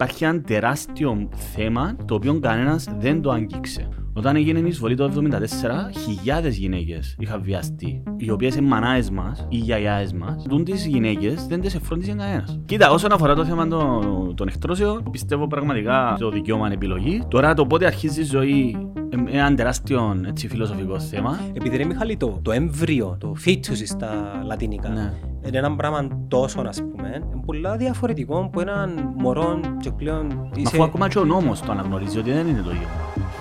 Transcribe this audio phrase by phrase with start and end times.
[0.00, 3.88] υπάρχει ένα τεράστιο θέμα το οποίο κανένας δεν το άγγιξε.
[4.20, 9.46] Όταν έγινε η εισβολή το 1974, χιλιάδες γυναίκες είχαν βιαστεί, οι οποίες είναι μανάες μας,
[9.48, 10.44] οι γιαγιάες μας.
[10.48, 12.60] Τούν τις γυναίκες δεν τις εφρόντισε κανένας.
[12.64, 17.22] Κοίτα, όσον αφορά το θέμα των, των εκτρώσεων, πιστεύω πραγματικά το δικαίωμα είναι επιλογή.
[17.28, 18.76] Τώρα το πότε αρχίζει η ζωή
[19.12, 21.38] είναι ένα τεράστιο έτσι, φιλοσοφικό θέμα.
[21.52, 25.12] Επειδή ρε Μιχάλη το, το έμβριο, το fetus στα λατινικά, Ναι.
[25.46, 30.50] είναι ένα πράγμα τόσο ας πούμε, είναι πολλά διαφορετικό από έναν μωρό και πλέον Μα
[30.56, 30.70] είσαι...
[30.74, 32.86] αφού ακόμα και ο νόμος το αναγνωρίζει ότι δεν είναι το ίδιο.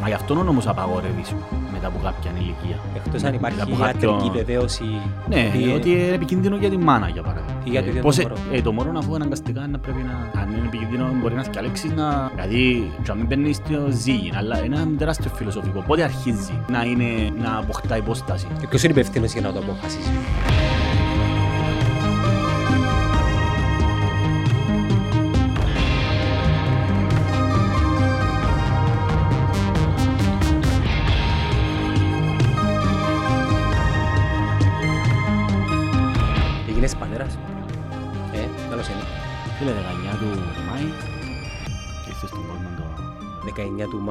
[0.02, 1.36] Μα γι' αυτό ο νόμος απαγορεύεις σου
[1.74, 2.78] μετά από κάποια ηλικία.
[2.96, 4.84] Εκτός αν υπάρχει από κάποιο- ιατρική βεβαίωση
[5.30, 7.62] Ναι, ότι, ε, ότι είναι επικίνδυνο για τη μάνα για παράδειγμα.
[7.64, 8.36] Ή για το Ε, ίδιο πώς, το ε, μωρό.
[8.52, 10.42] ε, το μωρό αφού αναγκαστικά να πρέπει να...
[10.42, 12.32] Αν είναι επικίνδυνο μπορεί να θυκαλέξεις να...
[12.36, 15.84] Δηλαδή, και να μην μπαίνεις στο ζύγι, αλλά είναι ένα τεράστιο φιλοσοφικό.
[15.88, 17.06] Πότε αρχίζει να, είναι,
[17.44, 18.48] να αποκτά υπόσταση.
[18.60, 20.10] Και ποιος είναι υπεύθυνος για να το αποφασίσει;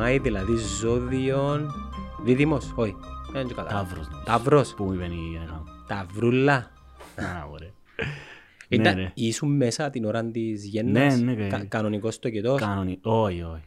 [0.09, 1.71] Μάη, δηλαδή ζώδιον...
[2.25, 2.97] Δίδυμος, όχι.
[3.33, 3.69] Δεν είναι καλά.
[3.69, 4.07] Ταύρος.
[4.09, 4.25] νομίζω.
[4.25, 4.75] Ταύρος.
[4.75, 5.65] Που μου είπε η γυναίκα μου.
[5.87, 6.55] Ταυρούλα.
[7.15, 7.71] Α, ωραία.
[8.69, 9.11] Ήταν, ναι.
[9.15, 11.65] ήσουν μέσα την ώρα της γέννας, Ναι, ναι, κα, ναι.
[11.65, 12.99] κανονικός το κετός, Κανονι...
[13.03, 13.63] Όχι, όχι.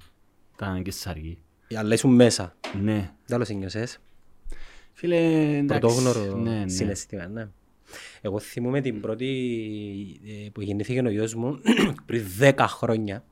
[0.55, 1.37] Ήταν και σαργή.
[1.75, 3.11] αλλά ήσουν μέσα; Ναι.
[3.25, 3.99] Τέλος ένιωσες.
[4.93, 5.17] Φίλε,
[5.57, 5.79] εντάξει.
[5.79, 6.67] Πρωτόγνωρο Ναι, ναι.
[6.67, 7.49] συναισθήμα, ναι.
[8.21, 9.27] Εγώ θυμούμαι την πρώτη
[10.45, 11.59] ε, που γεννήθηκε ο γιος μου
[12.05, 13.23] πριν 10 χρόνια.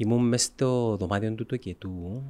[0.00, 2.22] Ήμουν μες στο δωμάτιο του τοκετού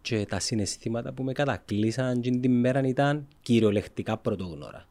[0.00, 4.86] και τα συναισθήματα που με κατακλείσαν εκείνη την μέρα ήταν κυριολεκτικά πρωτόγνωρα.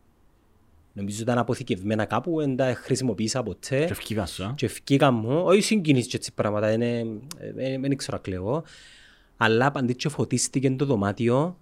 [0.94, 3.86] Νομίζω ήταν αποθηκευμένα κάπου, δεν τα χρησιμοποίησα ποτέ.
[3.86, 7.00] Και ευκήκα σου, α; Και ευκήκα μου, όχι συγκινήσεις και έτσι πράγματα, είναι,
[7.38, 8.64] ε, ε, δεν ξέρω να κλαίω,
[9.38, 11.58] αλλά παντή και φωτίστηκε το δωμάτιο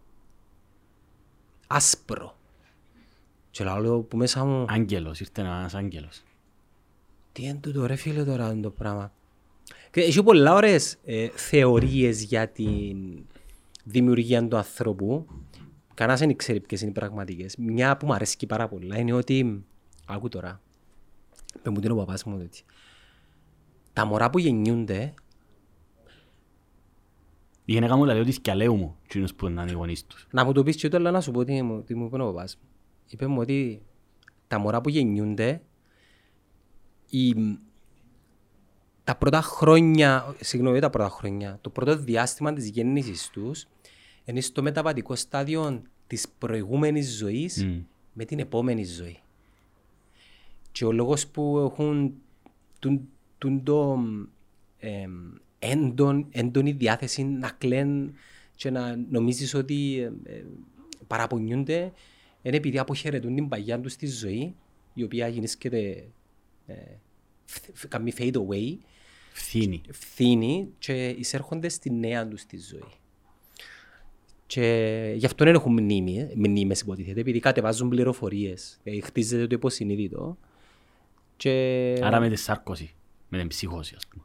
[1.67, 2.37] άσπρο.
[3.51, 6.24] Και λέω που μέσα μου, Άγγελος, ήρθε ένας άγγελος.
[7.35, 9.13] Τι είναι τούτο ρε φίλε τώρα το πράγμα.
[9.91, 13.25] Και έχει πολλά ωραίες ε, θεωρίες για την
[13.83, 15.25] δημιουργία του ανθρώπου.
[15.93, 17.55] Κανένας δεν ξέρει ποιες είναι οι πραγματικές.
[17.57, 19.65] Μια που μου αρέσει πάρα πολλά είναι ότι,
[20.05, 20.61] άκου τώρα,
[21.61, 22.65] πες μου τι είναι ο παπάς μου τέτοιο.
[23.93, 25.13] Τα μωρά που γεννιούνται,
[27.65, 30.27] Η γυναίκα μου λέει ότι σκιαλέου μου, εκείνος που είναι οι γονείς τους.
[30.31, 32.21] να μου το πεις και το αλλά να σου πω τι μου, τι μου είπε
[32.21, 32.69] ο παπάς μου.
[33.09, 33.81] Είπε μου ότι
[34.47, 35.61] τα μωρά που γεννιούνται,
[37.15, 37.35] η,
[39.03, 43.67] τα πρώτα χρόνια, συγγνώμη, τα πρώτα χρόνια, το πρώτο διάστημα της γέννησης τους
[44.25, 47.81] είναι στο μεταβατικό στάδιο της προηγούμενης ζωής Μμ.
[48.13, 49.19] με την επόμενη ζωή.
[50.71, 52.13] Και ο λόγος που έχουν
[52.79, 53.99] τούν, τούν το
[54.79, 55.11] εμ,
[55.59, 58.13] έντον, έντονη διάθεση να κλαίνουν
[58.55, 60.43] και να νομίζεις ότι ε, ε,
[61.07, 61.91] παραπονιούνται
[62.41, 64.55] είναι επειδή αποχαιρετούν την παγιά τους στη ζωή
[64.93, 66.07] η οποία γεννήσκεται
[66.67, 66.73] ε,
[67.45, 68.77] φ- φ- κάνει fade away
[69.31, 69.81] Φθήνει.
[69.91, 72.83] φθήνει και εισέρχονται στη νέα τους τη ζωή.
[74.47, 78.79] Και γι' αυτό δεν έχουν μνήμη, μνήμες υποτίθεται, επειδή κατεβάζουν πληροφορίες.
[78.83, 80.37] Ε, χτίζεται το υποσυνείδητο.
[81.37, 81.49] Και...
[82.03, 82.93] Άρα με τη σάρκωση,
[83.29, 84.23] με την ψυχώση, ας πούμε.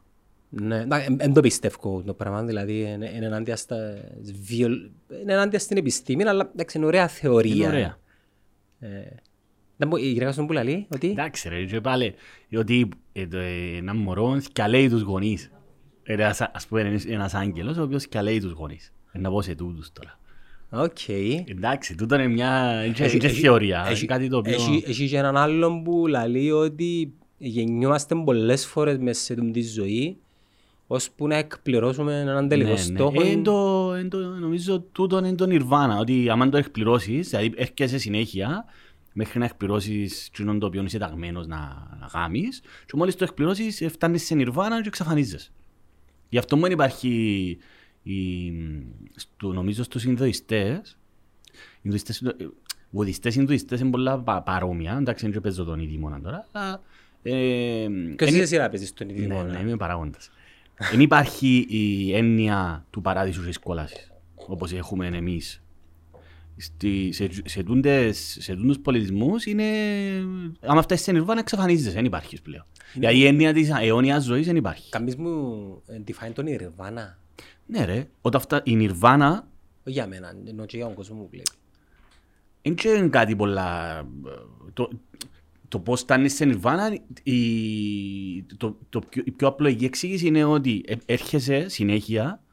[0.49, 4.03] Ναι, δεν το πιστεύω το πράγμα, δηλαδή είναι είναι ενάντια, στα,
[4.41, 4.89] βιολ...
[5.21, 7.53] είναι ενάντια στην επιστήμη, αλλά εντάξει, είναι ωραία θεωρία.
[7.55, 7.97] Είναι ωραία.
[8.79, 9.30] Δεν μπο-
[9.99, 12.13] Η γυναίκα σου που λέει ότι Εντάξει ρε, και πάλι,
[12.57, 15.51] ότι ε, το, ε, ένα μωρό διαλέει τους γονείς.
[16.03, 18.93] Ε, ένας, ας πούμε, είναι ένας άγγελος ο οποίος διαλέει τους γονείς.
[19.11, 20.19] Ε, Να πω σε τούτους τώρα.
[20.85, 21.09] Οκ.
[21.45, 23.85] Εντάξει, τούτο είναι μια είναι Έχει- είναι έχει- θεωρία.
[23.89, 24.53] έχει- Είναι κάτι το οποίο...
[24.53, 29.61] Έχει, έχει και έναν άλλον που λέει ότι γεννιόμαστε πολλές φορές μέσα σε αυτή τη
[29.61, 30.17] ζωή
[30.87, 33.21] ώσπου να εκπληρώσουμε έναν τελικό στόχο.
[33.21, 37.53] Ε, εν το, εν το, νομίζω τούτο είναι το νιρβάνα, ότι άμα το εκπληρώσεις, δηλαδή
[37.55, 38.65] έρχεσαι συνέχεια
[39.13, 41.57] μέχρι να εκπληρώσεις εκείνον το οποίο είσαι ταγμένος να,
[41.99, 45.51] να γάμεις και μόλις το εκπληρώσεις ε, φτάνεις σε νιρβάνα και εξαφανίζεσαι.
[46.29, 47.57] Γι' αυτό μόνο υπάρχει,
[48.03, 48.51] η,
[49.15, 50.97] στο, νομίζω στους Ινδοιστές,
[51.81, 52.35] Ινδοιστές, ε,
[52.89, 56.81] Βουδιστές, Ινδουιστές είναι πολλά πα, παρόμοια, εντάξει δεν παίζω τον ίδιο τώρα, αλλά...
[57.23, 57.31] Ε,
[58.15, 59.51] Ποιος είναι- είσαι εσύ να παίζεις τον ίδιο ναι, μόνο.
[59.51, 60.31] ναι, είμαι παράγοντας.
[60.91, 65.63] Δεν υπάρχει η έννοια του παράδεισου της κόλασης, όπως έχουμε εμείς.
[66.61, 69.63] Στη, σε, σε, τούντες, σε τούντους πολιτισμούς είναι...
[70.59, 72.65] Άμα φτάσεις σε νιρβάνα εξαφανίζεσαι, δεν υπάρχεις πλέον.
[72.93, 74.89] Γιατί η έννοια της αιώνιας ζωής δεν υπάρχει.
[74.89, 77.19] Καμίς μου ε, define τον Ιρβάνα.
[77.65, 78.61] Ναι ρε, όταν φτά...
[78.65, 79.47] η νιρβάνα
[79.83, 81.51] Όχι για μένα, ενώ και για τον κόσμο που βλέπει.
[82.87, 84.03] δεν είναι κάτι πολλά...
[84.73, 84.89] Το,
[85.67, 90.83] το πώς φτάνεις στην Ιρβάνα, η, το, το πιο, η πιο απλοϊκή εξήγηση είναι ότι
[90.85, 92.43] ε- έρχεσαι συνέχεια,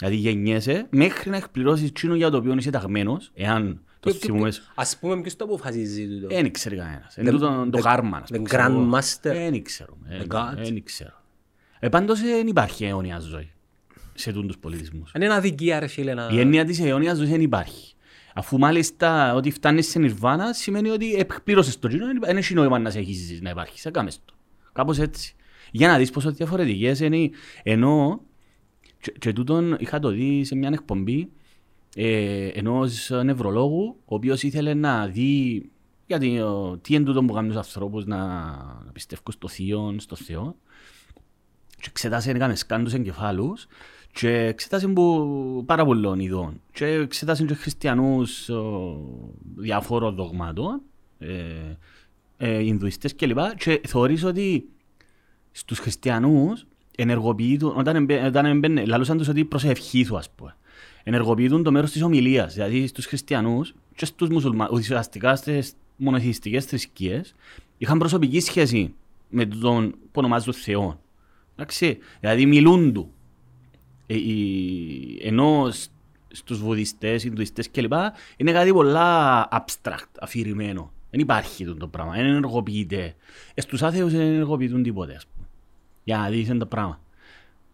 [0.00, 4.52] δηλαδή γεννιέσαι, μέχρι να εκπληρώσεις εκείνο για το οποίο είσαι ταγμένος, εάν το θυμούμε.
[4.74, 6.26] Ας πούμε ποιος το αποφασίζει τούτο.
[6.34, 7.16] Δεν ξέρει κανένας.
[7.16, 8.22] Είναι τούτο το the- κάρμα.
[8.32, 9.20] the Grandmaster.
[9.22, 9.96] Δεν ξέρω.
[10.20, 10.54] The God.
[10.56, 11.12] Δεν ξέρω.
[11.80, 13.50] Ε, πάντως δεν υπάρχει αιώνια ζωή
[14.14, 15.10] σε τούτους πολιτισμούς.
[15.14, 16.28] Αν είναι αδικία ρε φίλε να...
[16.32, 17.94] Η έννοια της αιώνιας ζωής δεν υπάρχει.
[18.34, 22.90] Αφού μάλιστα ότι φτάνεις στην Ιρβάνα σημαίνει ότι εκπλήρωσες το κοινό, δεν έχει νόημα να
[22.90, 23.84] σε έχεις να υπάρχεις.
[23.86, 24.34] Έκαμες το.
[24.72, 25.34] Κάπως έτσι.
[25.70, 27.16] Για να δεις πόσο διαφορετικές είναι.
[27.16, 27.32] οι-
[27.62, 28.20] Ενώ
[29.00, 31.28] και, και τούτον είχα το δει σε μια εκπομπή
[31.94, 35.70] ε, ενός νευρολόγου ο οποίος ήθελε να δει
[36.06, 38.16] γιατί, ο, τι είναι τούτο που κάνουν τους ανθρώπους να,
[38.84, 40.56] να πιστεύουν στο Θείο, στο Θεό
[41.80, 43.66] και εξετάσε, έκανε σκάν τους εγκεφάλους
[44.12, 48.96] και εξετάσε που πάρα πολλών ειδών και εξετάσε και χριστιανούς ο,
[49.56, 50.80] διάφορων δογμάτων
[51.18, 51.76] ε,
[52.36, 53.38] ε, Ινδουιστές κλπ.
[53.56, 54.68] Και θεωρείς ότι
[55.50, 56.66] στους χριστιανούς
[57.00, 60.56] ενεργοποιούν, όταν, εμπε, όταν εμπαινε, λαλούσαν τους ότι προσευχήθου ας πούμε.
[61.04, 67.34] Ενεργοποιούν το μέρος της ομιλίας, δηλαδή στους χριστιανούς και στους μουσουλμάνους, ουσιαστικά στις μονοθεϊστικές θρησκείες,
[67.78, 68.94] είχαν προσωπική σχέση
[69.28, 71.00] με τον που ονομάζουν Θεό.
[71.56, 73.12] Εντάξει, δηλαδή μιλούν του.
[74.06, 75.90] Ε, η- ενώ σ-
[76.28, 77.92] στους βουδιστές, Ινδουιστές κλπ.
[78.36, 80.92] είναι κάτι πολλά abstract, αφηρημένο.
[81.10, 83.14] Δεν υπάρχει το πράγμα, δεν ενεργοποιείται.
[83.54, 85.39] Ε, στους άθεους δεν ενεργοποιητούν τίποτε, ας πούμε.
[86.04, 87.00] Για να δεις είναι το πράγμα.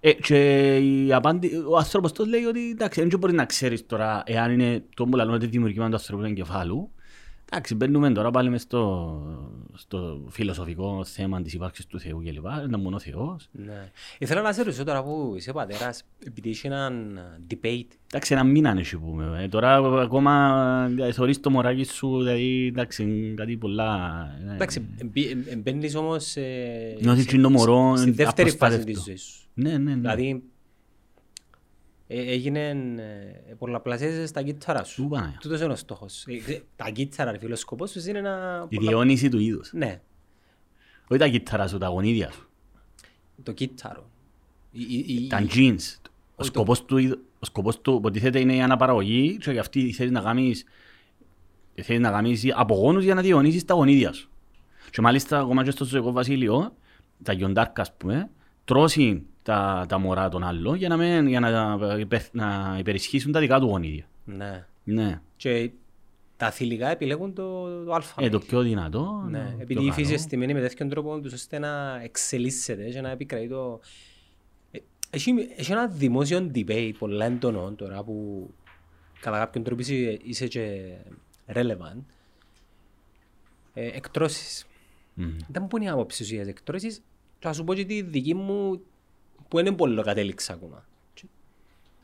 [0.00, 4.22] Ε, και η απάντη, ο άνθρωπος το λέει ότι εντάξει, δεν μπορεί να ξέρεις τώρα
[4.26, 6.90] εάν είναι το που λαλούν ότι δημιουργήμα του ανθρώπου εγκεφάλου.
[7.52, 9.20] Εντάξει, μπαίνουμε τώρα πάλι μες στο,
[9.74, 12.44] στο φιλοσοφικό θέμα της ύπαρξης του Θεού κλπ.
[12.66, 13.48] Είναι μόνο Θεός.
[13.52, 13.90] Ναι.
[14.18, 17.18] Ήθελα να σε ρωτήσω τώρα που είσαι πατέρας, επειδή είχε έναν
[17.50, 17.86] debate.
[18.06, 19.42] Εντάξει, ένα μήνα είναι εσύ πούμε.
[19.42, 24.10] Ε, τώρα ακόμα ε, θωρείς το μωράκι σου, δηλαδή εντάξει, κάτι πολλά...
[24.50, 28.74] ε, Εντάξει, εμπι- εμ- εμπαίνεις όμως ε, Νιώθεις σε- και το μωρό στη δεύτερη φάση
[28.74, 28.92] απροστάτευτο.
[28.92, 29.48] της ζωής σου.
[29.54, 29.94] Ναι, ναι, ναι.
[29.94, 30.40] Δηλαδή, ε,
[32.08, 32.68] έγινε
[33.48, 35.08] ε, πολλαπλασιάζεσαι στα κύτταρα Ου, σου.
[35.08, 35.38] Παναγιά.
[35.40, 36.24] Τούτος είναι ο στόχος.
[36.28, 38.66] Ε, ξέ- Τα κύτταρα, ρε φίλε, ο σκοπός τους είναι να...
[38.68, 39.72] Η πολλα- διαιώνιση του είδους.
[39.72, 40.00] Ναι,
[41.08, 42.48] Όχι τα κύτταρα σου, τα γονίδια σου.
[43.42, 44.10] το κύτταρο.
[44.72, 45.78] Η- η- η- Τα jeans.
[46.04, 49.92] Ο το- σκοπός του, είδου- ο σκοπός του υποτίθεται είναι η αναπαραγωγή και γι' αυτή
[49.92, 50.64] θέλεις να κάνεις,
[51.82, 54.30] θέλεις να κάνεις απογόνους για να διαιωνίσεις τα γονίδια σου.
[54.90, 56.76] Και μάλιστα ακόμα και στο ζωικό βασίλειο,
[57.22, 58.30] τα γιοντάρκα ας πούμε,
[58.64, 63.40] τρώσει τα, τα μωρά των άλλων για να, με, για να, υπερ- να υπερισχύσουν τα
[63.40, 64.04] δικά του γονίδια.
[64.24, 64.66] Ναι.
[64.84, 65.20] Ναι.
[65.36, 65.70] Και
[66.36, 68.24] τα θηλυκά επιλέγουν το, το αλφα.
[68.24, 69.26] Ε, το πιο δυνατό.
[69.28, 70.08] Ναι, το επειδή πιο η φύση καλό.
[70.08, 73.80] είναι στημένη με τέτοιον τρόπο τους ώστε να εξελίσσεται και να επικρατεί το...
[74.70, 74.78] Ε,
[75.10, 78.48] Έχει, έχει ένα δημόσιο debate πολλά έντονο τώρα που
[79.20, 80.94] κατά κάποιον τρόπο είσαι, είσαι και
[81.52, 82.02] relevant.
[83.74, 84.66] Ε, εκτρώσεις.
[85.14, 85.36] Μμμ.
[85.48, 86.96] Δεν μου πούνε η άποψη σου για τις εκτρώσεις
[87.38, 88.80] και θα σου πω και τη δική μου
[89.48, 90.84] που είναι πολύ κατέληξα ακόμα.
[91.14, 91.24] Και,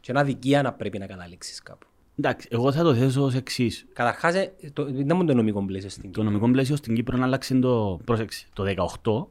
[0.00, 1.86] και ένα δικία να πρέπει να καταλήξεις κάπου.
[2.18, 3.86] Εντάξει, εγώ θα το θέσω ως εξής.
[3.92, 7.24] Καταρχάς, ε, το, δεν μου το νομικό πλαίσιο στην Το νομικό πλαίσιο στην Κύπρο να
[7.24, 8.64] αλλάξει το, πρόσεξε, το
[9.02, 9.26] 18.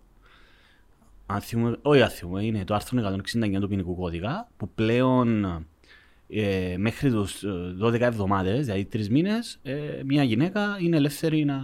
[1.26, 5.46] Αν θυμούμε, όχι αν θυμούμε, είναι το άρθρο 169 του ποινικού κώδικα που πλέον
[6.28, 11.62] ε, μέχρι τους ε, 12 εβδομάδες, δηλαδή τρεις μήνες, ε, μια γυναίκα είναι ελεύθερη να,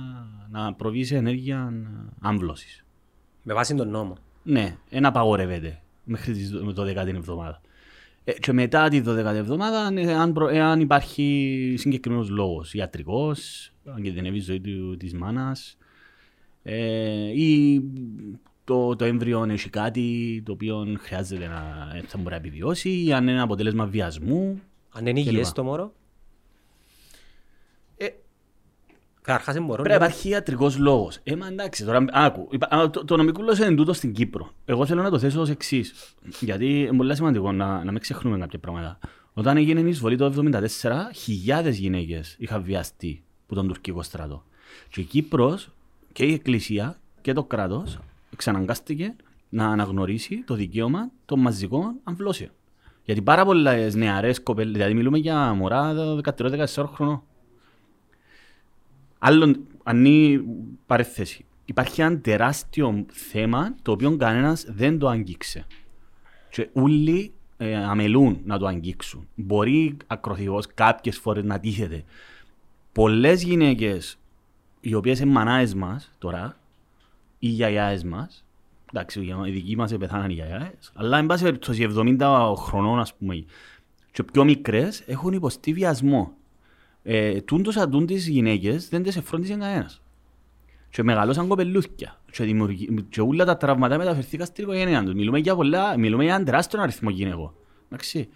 [0.52, 2.86] να προβεί σε ενέργεια ε, άμβλωσης.
[3.44, 4.18] Με βάση τον νόμο.
[4.44, 6.42] Ναι, ένα απαγορεύεται μέχρι τη
[6.78, 7.62] 12η εβδομάδα.
[8.24, 14.02] Ε, και μετά τη 12η εβδομάδα, ε, αν, προ- εάν υπάρχει συγκεκριμένος λόγος, ιατρικός, αν
[14.02, 15.78] κινδυνεύει η ζωή του, της μάνας,
[16.64, 17.82] ε, ή
[18.64, 23.14] το, το έμβριο έχει κάτι το οποίο χρειάζεται να ε, θα μπορεί να επιβιώσει, ή
[23.14, 24.62] αν είναι ένα αποτέλεσμα βιασμού.
[24.92, 25.52] Αν είναι Και υγιές λοιπά.
[25.52, 25.94] το μωρό.
[27.98, 28.08] Ε,
[29.28, 29.82] Καταρχάς δεν μπορώ.
[29.84, 31.20] Πρέπει να να- υπάρχει ιατρικός λόγος.
[31.24, 32.48] Ε, μα εντάξει, τώρα άκου.
[32.52, 34.50] υπά- α, Το, το νομικό λόγο είναι τούτο στην Κύπρο.
[34.66, 35.94] Εγώ θέλω να το θέσω ως εξής.
[36.40, 39.00] Γιατί είναι πολύ σημαντικό να, να μην ξεχνούμε κάποια πράγματα.
[39.34, 40.34] Όταν έγινε η εισβολή το
[40.82, 44.44] 1974, χιλιάδες γυναίκες είχαν βιαστεί από τον τουρκικό στρατό.
[44.90, 45.70] Και η Κύπρος
[46.14, 48.00] και η Εκκλησία και το κράτος
[48.34, 49.16] εξαναγκάστηκε
[49.50, 52.50] να αναγνωρίσει το δικαίωμα των μαζικών αμβλώσεων.
[53.04, 55.94] Γιατί πάρα πολλές νεαρές κοπέλες, δηλαδή μιλούμε για μωρά
[56.38, 57.22] 13-14 χρονών.
[59.20, 60.44] Άλλον, αν είναι
[60.86, 65.66] παρέθεση, υπάρχει ένα τεράστιο θέμα το οποίο κανένας δεν το αγγίξε.
[66.50, 69.28] Και όλοι ε, αμελούν να το αγγίξουν.
[69.36, 72.04] Μπορεί ακροθυγώς κάποιες φορές να τίθεται.
[72.92, 74.18] Πολλές γυναίκες,
[74.80, 76.58] οι οποίες είναι μανάες μας τώρα,
[77.40, 78.46] οι γιαγιάες μας,
[78.94, 83.46] εντάξει, οι δικοί μας πεθάναν οι γιαγιάες, αλλά εν πάση περιπτώσει 70 χρονών, ας πούμε,
[84.12, 86.34] και πιο μικρές, έχουν υποστεί βιασμό.
[87.10, 90.02] Ε, τούντος αντούν τις γυναίκες δεν τις εφρόντισε κανένας.
[90.90, 93.06] και μεγαλώσαν κοπελούθκια και, δημιουργη...
[93.10, 95.14] και όλα τα τραυματά μεταφερθήκαν στην οικογένεια τους.
[95.14, 97.54] Μιλούμε για πολλά, μιλούμε για έναν τεράστιο αριθμό γυναικών.
[97.86, 98.30] Εντάξει.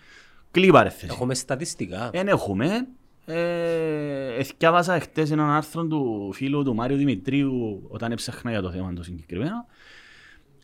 [0.51, 1.07] Κλείπα ρε θέση.
[1.11, 2.09] Έχουμε στατιστικά.
[2.09, 2.87] Δεν έχουμε.
[3.25, 8.93] Ε, εθιάβασα χτες έναν άρθρο του φίλου του Μάριου Δημητρίου όταν έψαχνα για το θέμα
[8.93, 9.65] το συγκεκριμένο.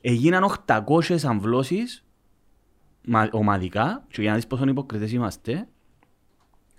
[0.01, 2.03] Έγιναν 800 αμβλώσεις
[3.05, 5.67] μα- ομαδικά και για να δεις πόσο υποκριτές είμαστε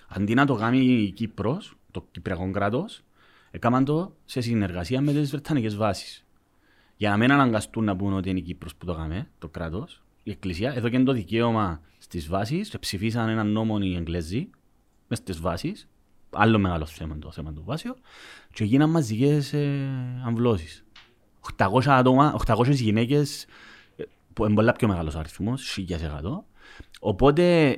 [0.08, 3.02] αντί να το κάνει η Κύπρος, το Κυπριακό κράτος,
[3.50, 6.24] έκαναν το σε συνεργασία με τις Βρετανικές βάσεις.
[6.96, 10.02] Για να μην αναγκαστούν να πούν ότι είναι η Κύπρος που το έκαμε, το κράτος,
[10.22, 14.50] η Εκκλησία, εδώ και το δικαίωμα στις βάσεις και ψηφίσαν έναν νόμο οι Εγγλέζοι
[15.08, 15.88] μες στις βάσεις,
[16.30, 17.96] άλλο μεγάλο θέμα το θέμα του βάσιο,
[18.52, 19.88] και γίναν μαζικές ε,
[20.24, 20.84] αμβλώσεις.
[21.56, 23.46] 800 άτομα, 800 γυναίκες,
[23.96, 26.44] ε, που είναι πολλά πιο μεγάλος αριθμός, 1000%.
[27.00, 27.76] Οπότε,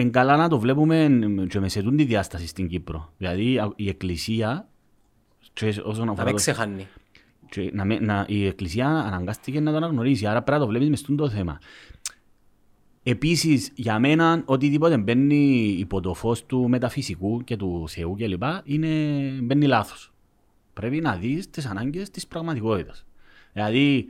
[0.00, 3.12] είναι καλά να το βλέπουμε και με σε τούτη διάσταση στην Κύπρο.
[3.18, 4.68] Δηλαδή, α- η Εκκλησία,
[5.52, 6.86] και όσον Να αφορά μην το- ξεχάνει.
[7.50, 10.88] και να, με- να, η Εκκλησία αναγκάστηκε να το αναγνωρίσει, άρα πρέπει να το βλέπεις
[10.88, 11.58] μες το θέμα.
[13.02, 18.42] Επίσης, για μένα, οτιδήποτε μπαίνει υπό το φως του μεταφυσικού και του Θεού κλπ.
[18.64, 18.88] Είναι,
[19.42, 20.12] μπαίνει λάθος.
[20.72, 23.06] Πρέπει να δεις τις ανάγκες της πραγματικότητας.
[23.52, 24.06] Δηλαδή,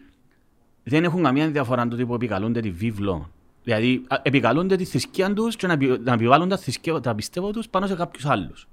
[0.82, 3.30] δεν έχουν καμία διαφορά αν το τύπο επικαλούνται τη βίβλο.
[3.68, 7.50] Δηλαδή, α- επικαλούνται τη θρησκεία τους και να, επι- να επιβάλλουν τα, θρησκεία, τα πιστεύω
[7.50, 8.68] τους πάνω σε κάποιους άλλους.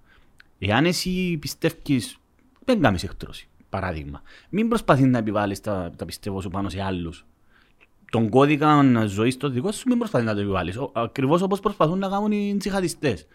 [0.60, 2.18] Εάν εσύ πιστεύεις,
[2.66, 4.22] δεν κάνεις εκτρώση, παράδειγμα.
[4.50, 7.26] Μην προσπαθείς να επιβάλλεις τα, τα πιστεύω σου πάνω σε άλλους.
[8.12, 10.78] Τον κώδικα ζωής το δικό σου μην προσπαθείς να το επιβάλλεις.
[10.78, 13.28] Ο- Ακριβώς όπως προσπαθούν να κάνουν οι τσιχαντιστές.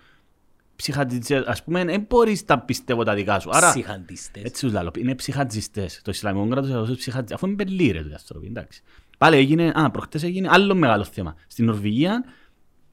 [0.77, 3.51] Ψυχαντιστές, ας πούμε, δεν μπορείς τα πιστεύω τα δικά σου.
[3.53, 4.43] Άρα, Ψυχαντιστές.
[4.45, 6.01] έτσι τους λαλώ, είναι ψυχατζιστές.
[6.05, 7.33] Το Ισλαμικό κράτος είναι ψυχατζιστές.
[7.37, 8.83] Αφού είναι πελί ρε τους άνθρωποι, εντάξει.
[9.21, 11.35] Πάλι έγινε, α, προχτές έγινε άλλο μεγάλο θέμα.
[11.47, 12.25] Στην Νορβηγία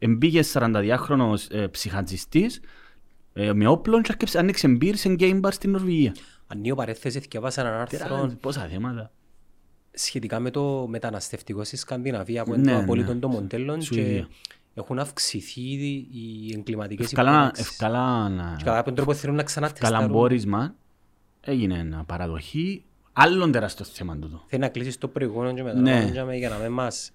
[0.10, 2.60] μπήκε 42χρονος ε, ψυχατζιστής
[3.34, 6.16] ε, με όπλων και άρκεψε- άνοιξε μπύρ σε γκέιμ μπαρ στην Νορβηγία.
[6.48, 9.12] Ανοίγω παρέθεση, διαβάσα έναν άρθρο Τερά- Πόσα θέματα.
[9.92, 12.84] σχετικά με το μεταναστευτικό στη Σκανδιναβία που είναι Ναι, το ναι.
[12.84, 14.28] απολύτων των μοντέλων και Σουηδία.
[14.74, 15.62] έχουν αυξηθεί
[16.12, 17.68] οι εγκληματικές Ευκαλά, υπονάξεις.
[17.68, 19.98] ευκαλά, να- Και κατά κάποιον τρόπο θέλουν να ξανατεστάρουν.
[20.00, 20.76] καλαμπόρισμα
[21.42, 22.84] έγινε ένα παραδοχή.
[23.20, 24.44] Άλλον τεράστιο θέμα τούτο.
[24.48, 26.06] Θέλει να κλείσεις το προηγούμενο και μετά Ναι.
[26.06, 27.12] να πάμε για να μην μας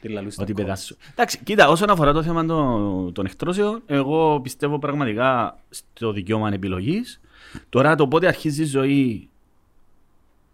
[0.00, 0.64] τη λαλούν στα Ότι κόμμα.
[0.66, 0.96] πετάσου.
[1.10, 7.20] Εντάξει, κοίτα, όσον αφορά το θέμα των, των εκτρώσεων, εγώ πιστεύω πραγματικά στο δικαίωμα επιλογής.
[7.68, 9.28] Τώρα το πότε αρχίζει η ζωή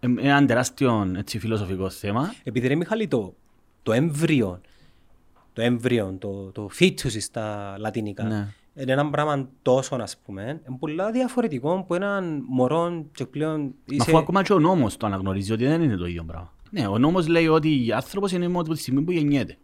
[0.00, 2.34] είναι ένα τεράστιο έτσι, φιλοσοφικό θέμα.
[2.44, 3.34] Επειδή ρε Μιχάλη το,
[3.82, 4.60] το έμβριο,
[5.52, 8.48] το έμβριο, το, το fetus στα λατινικά, Ναι.
[8.80, 13.70] Είναι ένα πράγμα τόσο ας πούμε, είναι πολλά διαφορετικό από έναν μωρό και πλέον Μα
[13.84, 14.04] είσαι...
[14.10, 16.52] αφού ακόμα και ο νόμος το αναγνωρίζει ότι δεν είναι το ίδιο πράγμα.
[16.70, 19.56] Ναι, ο νόμος λέει ότι άνθρωπος είναι μόνο από τη στιγμή που γεννιέται.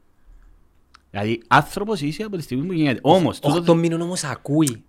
[1.11, 3.01] Δηλαδή, άνθρωπος είσαι από τη στιγμή που γεννιέται.
[3.03, 4.85] Όμως, τούτο Οχτώ μήνων όμως ακούει.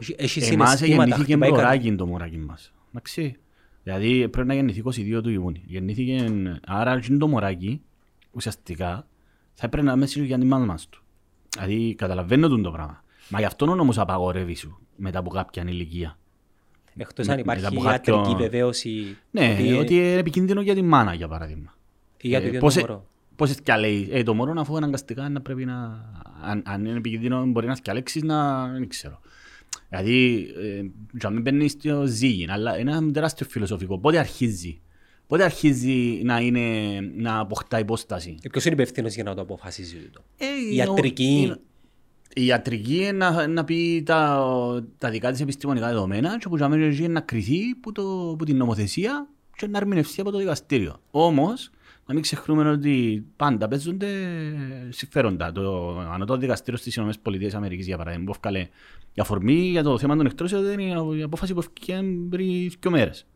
[0.00, 1.66] Έχει- Έχει Εμάς συναισθήματα, γεννήθηκε χτυπάει καρδιά.
[1.68, 2.72] μωράκι το μωράκι μας.
[2.88, 3.36] Εντάξει.
[3.82, 5.62] Δηλαδή πρέπει να γεννηθεί 22 του Ιούνιου.
[5.66, 6.24] Γεννήθηκε,
[6.66, 7.82] άρα και το μωράκι,
[8.32, 9.06] ουσιαστικά,
[9.54, 11.02] θα έπρεπε να μέσα για την μάνα μας του.
[11.56, 13.04] Δηλαδή καταλαβαίνω τον το πράγμα.
[13.32, 16.18] Μα γι' αυτό ο νόμος απαγορεύει σου μετά από κάποια ηλικία.
[16.96, 20.74] Εκτός με- αν μετά υπάρχει από κάποιο- ιατρική βεβαίωση Ναι, ότι- ότι είναι επικίνδυνο για
[20.74, 21.74] τη μάνα, για παράδειγμα.
[22.20, 23.06] ή για το Ε, ίδιο πώς το ε- μωρό.
[23.36, 24.08] Πώς θυκιαλέει.
[24.12, 26.04] Ε, το μωρό αφού αναγκαστικά να πρέπει να...
[26.42, 28.66] Αν, αν είναι επικίνδυνο μπορεί να θυκιαλέξεις να...
[28.68, 29.20] δεν ξέρω.
[29.88, 30.80] Δηλαδή, ε,
[31.12, 33.98] για να μην μπαίνει στο ζύγι, αλλά είναι ένα τεράστιο φιλοσοφικό.
[33.98, 34.80] Πότε αρχίζει;
[35.26, 36.60] Πότε αρχίζει να, είναι,
[37.16, 40.22] να αποκτά υπόσταση; Και ποιος είναι υπεύθυνος για να το αποφασίσει το.
[40.36, 41.52] Ε, Η ιατρική;
[42.34, 44.44] Είναι- Η ιατρική είναι να, να πει τα,
[44.98, 48.44] τα δικά της επιστημονικά δεδομένα και που για μένα είναι να κριθεί που, το, που
[48.44, 50.96] την νομοθεσία και να ερμηνευτεί από το δικαστήριο.
[51.10, 51.70] Όμως,
[52.06, 54.08] να μην ξεχνούμε ότι πάντα παίζονται
[54.88, 55.52] συμφέροντα.
[55.52, 57.30] Το ανώτατο δικαστήριο στις ΗΠΑ
[57.70, 58.68] για παράδειγμα, που έφκαλε
[59.14, 62.90] η αφορμή για το θέμα των εκτρώσεων δεν είναι η απόφαση που έφυγε πριν δύο
[62.90, 63.26] μέρες.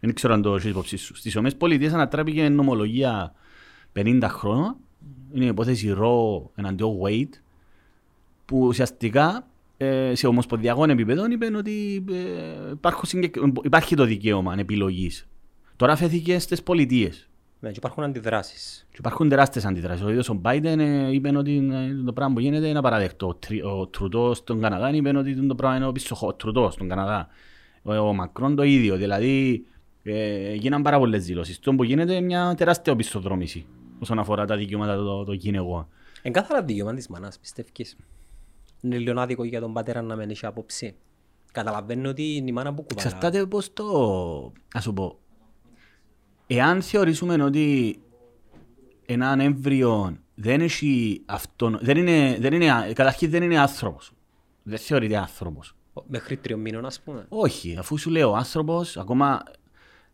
[0.00, 1.14] Δεν ξέρω αν το έχεις υπόψη σου.
[1.16, 3.34] Στις ΗΠΑ ανατράπηκε νομολογία
[3.92, 4.76] 50 χρόνων.
[5.32, 7.38] Είναι η υπόθεση Raw εναντίον Wade
[8.50, 15.28] που ουσιαστικά ε, σε ομοσπονδιακό επίπεδο είπε ότι ε, υπάρχουν συγκεκ- υπάρχει το δικαίωμα επιλογής.
[15.76, 17.28] Τώρα φέθηκε στις πολιτείες.
[17.60, 18.86] Ναι, και υπάρχουν αντιδράσεις.
[18.90, 20.04] Και υπάρχουν τεράστιες αντιδράσεις.
[20.04, 23.26] Ο ίδιος ο Biden ε, είπε ότι ε, το πράγμα που γίνεται είναι απαραδεκτό.
[23.26, 26.16] Ο, Τρι- ο Τρουδό στον Καναδά είπε ότι το πράγμα είναι πίσω.
[26.20, 27.28] Ο Τρουδό στον Καναδά.
[27.82, 28.96] Ο, ο Μακρόν το ίδιο.
[28.96, 29.64] Δηλαδή
[30.02, 31.58] ε, γίναν πάρα πολλές δηλώσεις.
[31.58, 33.66] Το που γίνεται είναι μια τεράστια οπισθοδρόμηση
[33.98, 35.86] όσον αφορά τα δικαιώματα των το, γυναικών.
[36.22, 37.96] Εν κάθαρα δικαίωμα της μάνας, πιστεύεις;
[38.80, 40.94] Είναι λίγο άδικο για τον πατέρα να μην έχει άποψη.
[41.52, 43.06] Καταλαβαίνω ότι είναι η μάνα που κουβαλά.
[43.06, 44.52] Εξαρτάται πώς το...
[44.74, 45.18] Ας σου πω.
[46.46, 47.98] Εάν θεωρήσουμε ότι
[49.06, 51.78] έναν έμβριο δεν έχει αυτόν...
[51.82, 54.12] Δεν είναι, δεν είναι, καταρχήν δεν είναι άνθρωπος.
[54.62, 55.74] Δεν θεωρείται άνθρωπος.
[56.06, 57.26] Μέχρι τριών μήνων, ας πούμε.
[57.28, 59.42] Όχι, αφού σου λέω άνθρωπος, ακόμα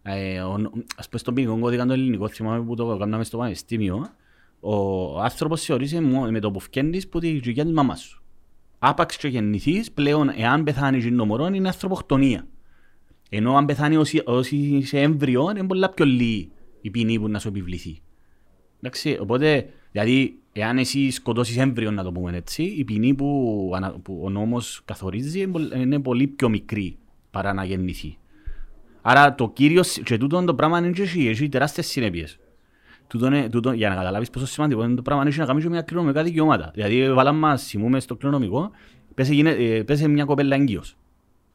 [0.02, 4.08] Ε, ο- ας πούμε στον ποινικό κώδικα το ελληνικό θυμάμαι που το κάναμε στο πανεπιστήμιο
[4.60, 8.22] ο άνθρωπος θεωρείσαι μόνο με το που φκένεις που τη γυγιά της μαμάς σου.
[8.78, 12.46] Άπαξ και γεννηθείς πλέον εάν πεθάνεις και το μωρό είναι ανθρωποκτονία.
[13.30, 17.38] Ενώ αν πεθάνει ως, ως είσαι έμβριο είναι πολλά πιο λίγη η ποινή που να
[17.38, 17.98] σου επιβληθεί.
[18.80, 23.90] Εντάξει, οπότε, δηλαδή, εάν εσύ σκοτώσεις έμβριο, να το πούμε έτσι, η ποινή που, ανα-
[24.02, 26.96] που ο νόμος καθορίζει είναι πολ- είναι πολύ πιο μικρή
[27.30, 28.16] παρά να γεννηθεί.
[29.02, 32.38] Άρα το κύριος, σ- και τούτο το πράγμα είναι και έχει, έχει τεράστιες συνέπειες.
[33.08, 35.68] Τούτο είναι, τούτο, για να καταλάβεις πόσο σημαντικό είναι το πράγμα, έχεις να κάνεις και
[35.70, 36.70] με τα κληρονομικά δικαιώματα.
[36.74, 38.70] Δηλαδή, βάλαμε μας σημούμε στο κληρονομικό,
[39.14, 40.96] πέσε, γίνε- ε, πέσε μια κοπέλα έγκυος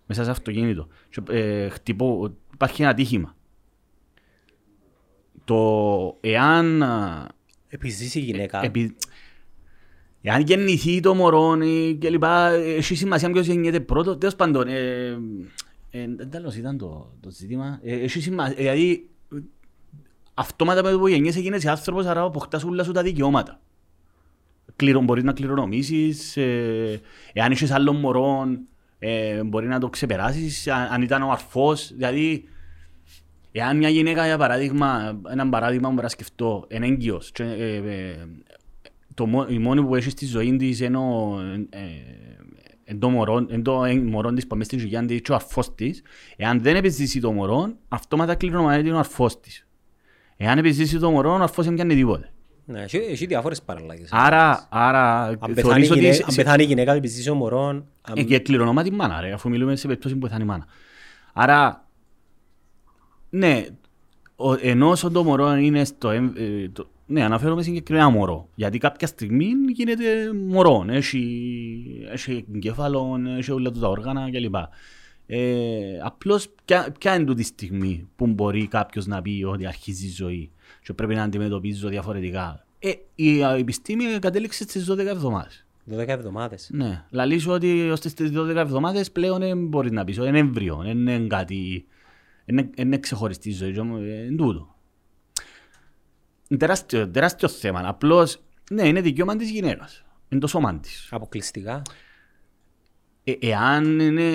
[0.07, 0.87] μέσα σε αυτοκίνητο.
[1.09, 3.35] Και, ε, χτυπώ, υπάρχει ένα τύχημα.
[5.43, 7.27] Το εάν α,
[7.67, 8.63] Επιζήσει η γυναίκα.
[8.63, 8.95] επί...
[10.21, 14.17] Εάν γεννηθεί το μωρό ή και λοιπά, έχει σημασία ποιος γεννιέται πρώτο.
[14.17, 15.17] Τέλος πάντων, ε,
[15.89, 17.79] ε, τέλος ήταν το, το ζήτημα.
[17.83, 19.09] Ε, έχει σημασία, δηλαδή,
[20.41, 23.59] αυτόματα με το που γεννιέσαι γίνεσαι άνθρωπος, άρα αποκτάς όλα σου τα δικαιώματα.
[24.75, 27.01] Κληρο, μπορείς να κληρονομήσεις, ε,
[27.33, 28.45] εάν έχεις άλλο μωρό,
[28.99, 32.45] ε, μπορεί να το ξεπεράσεις, αν, αν ήταν ο αρφός, δηλαδή,
[33.51, 37.75] Εάν μια γυναίκα, για παράδειγμα, ένα παράδειγμα που μπορώ να σκεφτώ, είναι έγκυος και ε,
[37.75, 38.27] ε,
[39.13, 41.39] το, μο- η μόνη που έχεις στη ζωή της είναι ο,
[41.71, 41.87] ε, ε,
[42.83, 45.35] εν το μωρό, εν το ε, μωρό της που μες στην γυγιά της και ο
[45.35, 46.01] αρφός της,
[46.35, 49.67] εάν δεν επιζήσει το μωρό, αυτόματα κληρονομάζεται ο αρφός της.
[50.43, 52.31] Εάν επιζήσει το μωρό, ο αρφός δεν πιάνει τίποτε.
[52.65, 54.09] Ναι, έχει, έχει διάφορες παραλλαγές.
[54.11, 55.99] Άρα, άρα αν πεθάνει, θεωρείς η ότι...
[55.99, 57.67] γυναίκα, σε- αν σε- πεθάνει η γυναίκα, επιζήσει ο μωρό.
[57.67, 60.65] αν- ε, και κληρονομά τη μάνα, ρε, αφού μιλούμε σε περίπτωση που πεθάνει η μάνα.
[61.33, 61.87] Άρα,
[63.29, 63.65] ναι,
[64.35, 66.09] ο, ενώ όσο το μωρό είναι στο...
[66.09, 68.49] εμ- ε, το, ναι, αναφέρομαι συγκεκριμένα μωρό.
[68.55, 70.85] Γιατί κάποια στιγμή γίνεται μωρό.
[70.89, 74.55] Έχει, έχει εγκέφαλο, έχει όλα του τα όργανα κλπ.
[75.33, 80.05] Ε, απλώς ποια, ποια είναι τούτη η στιγμή που μπορεί κάποιος να πει ότι αρχίζει
[80.05, 80.51] η ζωή
[80.83, 85.65] και πρέπει να αντιμετωπίζω διαφορετικά; Ε, η επιστήμη κατέληξε στις 12 εβδομάδες.
[85.91, 86.69] 12 εβδομάδες.
[86.73, 90.39] Ναι, λαλείς σου ότι ως τις 12 εβδομάδες πλέον δεν μπορείς να πεις, ότι είναι
[90.39, 91.85] έμβριο, δεν είναι κάτι,
[92.45, 94.75] είναι, είναι ξεχωριστή ζωή, είναι τούτο.
[96.47, 101.07] Είναι τεράστιο, τεράστιο θέμα, απλώς, ναι, είναι δικαίωμα της γυναίκας, είναι το σώμα της.
[101.11, 101.81] Αποκλειστικά.
[103.23, 104.29] Ε, εάν, είναι,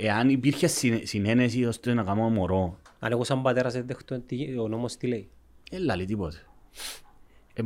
[0.00, 4.58] εάν υπήρχε συν- συνένεση ώστε να κάνω μωρό, Αν εγώ σαν πατέρας δεν δέχτω, τι-
[4.58, 5.28] ο νόμος τι λέει.
[5.70, 6.36] δεν λαλεί τίποτε.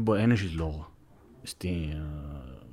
[0.05, 0.93] Δεν έχεις λόγο
[1.43, 1.97] στη, ε,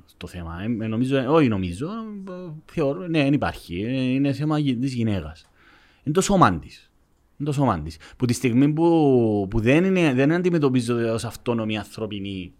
[0.05, 0.61] στο θέμα.
[0.61, 3.81] Ε, ε, νομίζω, ε, όχι νομίζω, ε, θεωρώ, ναι, δεν υπάρχει.
[3.83, 5.49] Ε, Είναι θέμα γι- της γυναίκας.
[6.03, 6.91] Είναι το σώμα της.
[7.37, 7.97] Είναι το σώμα της.
[8.17, 12.53] Που τη στιγμή που, που δεν, είναι, δεν αντιμετωπίζονται ως αυτόνομη ανθρωπινή,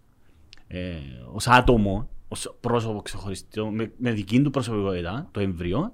[0.66, 0.92] ε,
[1.32, 5.92] ως άτομο, ως πρόσωπο ξεχωριστό, με, με δική του προσωπικότητα, το εμβρίο,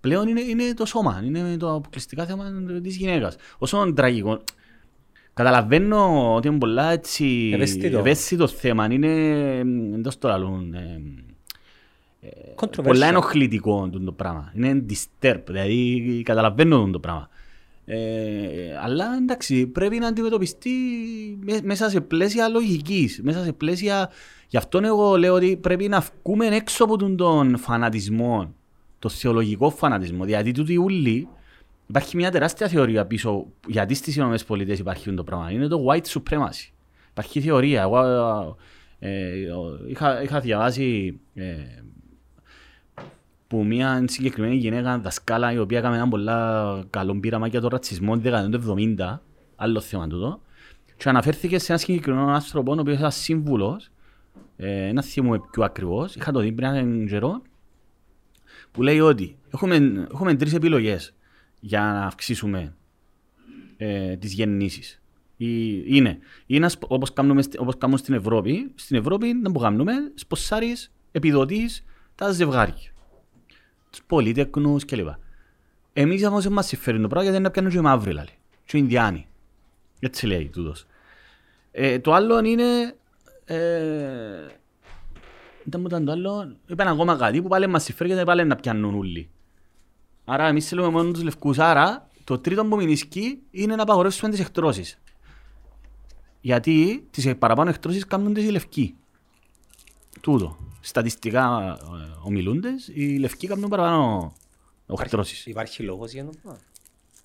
[0.00, 3.36] πλέον είναι, είναι το σώμα, είναι το αποκλειστικά θέμα της γυναίκας.
[3.58, 4.40] Όσο τραγικό,
[5.34, 7.98] Καταλαβαίνω ότι είναι πολλά έτσι Ευαίσθητο.
[7.98, 8.86] ευαίσθητο θέμα.
[8.90, 9.08] Είναι
[9.94, 10.68] εντός το άλλου.
[12.20, 12.82] Ε, Controversial.
[12.82, 14.52] πολλά ενοχλητικό τούτο το πράγμα.
[14.56, 17.28] Είναι disturb, δηλαδή καταλαβαίνω τούτο το πράγμα.
[17.84, 17.98] Ε,
[18.82, 20.70] αλλά εντάξει, πρέπει να αντιμετωπιστεί
[21.40, 24.10] με- μέσα σε πλαίσια λογικής, μέσα σε πλαίσια...
[24.48, 28.54] Γι' αυτό εγώ λέω ότι πρέπει να βγούμε έξω από τον, τον φανατισμό,
[28.98, 30.24] το θεολογικό φανατισμό.
[30.24, 31.28] Δηλαδή τούτοι ούλοι,
[31.86, 34.34] υπάρχει μια τεράστια θεωρία πίσω, γιατί στις ΗΠΑ
[34.72, 35.50] υπάρχει το πράγμα.
[35.50, 36.72] Είναι το white supremacy.
[37.10, 37.82] Υπάρχει θεωρία.
[37.82, 37.98] Εγώ
[38.98, 39.48] ε, ε,
[39.88, 41.54] είχα, είχα διαβάσει ε,
[43.48, 48.14] που μια συγκεκριμένη γυναίκα δασκάλα η οποία έκανε ένα πολλά καλό πείραμα για τον ρατσισμό
[48.14, 49.18] τη δεκαετία του 70,
[49.56, 50.40] άλλο θέμα τούτο,
[50.96, 53.90] και αναφέρθηκε σε ένα συγκεκριμένο άνθρωπο, ο οποίος ήταν σύμβουλος,
[54.60, 57.42] ε, ένα θυμούμε πιο ακριβώς, είχα το δει πριν έναν καιρό,
[58.70, 61.14] που λέει ότι έχουμε, έχουμε τρεις επιλογές
[61.60, 62.76] για να αυξήσουμε
[63.76, 65.02] ε, τις γεννήσεις.
[65.36, 69.58] Η- Είναι, είναι ας- όπως, κάνουμε, στη- όπως κάνουμε στην Ευρώπη, στην Ευρώπη να που
[69.60, 72.92] κάνουμε, σποσάρεις, επιδοτείς τα ζευγάρια
[73.90, 75.08] τους πολίτεκνους κλπ.
[75.92, 78.28] Εμείς όμως δεν μας συμφέρει το πράγμα γιατί είναι να πιάνουν και οι μαύροι λάλη.
[78.64, 79.26] Και οι Ινδιάνοι.
[80.00, 80.86] Έτσι λέει τούτος.
[81.70, 82.96] Ε, το άλλο είναι...
[83.50, 84.46] Ε,
[85.66, 86.56] ήταν που ήταν το άλλο...
[86.66, 89.28] Είπαν ακόμα κάτι που πάλι μας συμφέρει γιατί πάλι να πιάνουν όλοι.
[90.24, 91.58] Άρα εμείς θέλουμε μόνο τους λευκούς.
[91.58, 94.98] Άρα το τρίτο που μην ισχύει είναι να απαγορεύσουμε τις εκτρώσεις.
[96.40, 98.96] Γιατί τις παραπάνω εκτρώσεις κάνουν τις οι λευκοί.
[100.20, 100.56] Τούτο.
[100.80, 104.32] Στατιστικά ε, ομιλούντες, οι λευκοί κάνουν παραπάνω
[104.98, 105.46] εκτρώσεις.
[105.46, 106.56] Υπάρχει λόγος για να το πω.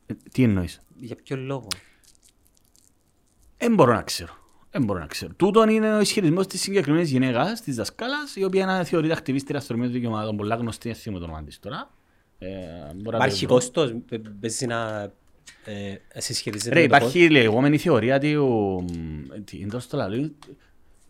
[0.05, 1.67] Ε, Τι εννοείς; Για ποιο λόγο;
[3.57, 4.42] Δεν μπορώ να ξέρω.
[4.75, 5.33] Δεν μπορώ να ξέρω.
[5.33, 9.85] Τούτον είναι ο ισχυρισμός της συγκεκριμένης γυναίκας, της δασκάλας, η οποία είναι θεωρείται ακτιβίστρια αστρομίου
[9.85, 10.37] των δικαιωμάτων.
[10.37, 11.89] Πολλά γνωστή, δεν θυμάμαι το όνομα της τώρα.
[12.39, 12.47] Ε,
[12.95, 13.55] μπορώ να το Υπάρχει βρω.
[13.55, 15.01] κόστος, παι- παίζει να
[15.65, 18.85] ε, συσχετίζεται Ρε, με το υπάρχει η λεγόμενη θεωρία του...
[19.43, 20.31] τι είναι το λαλό,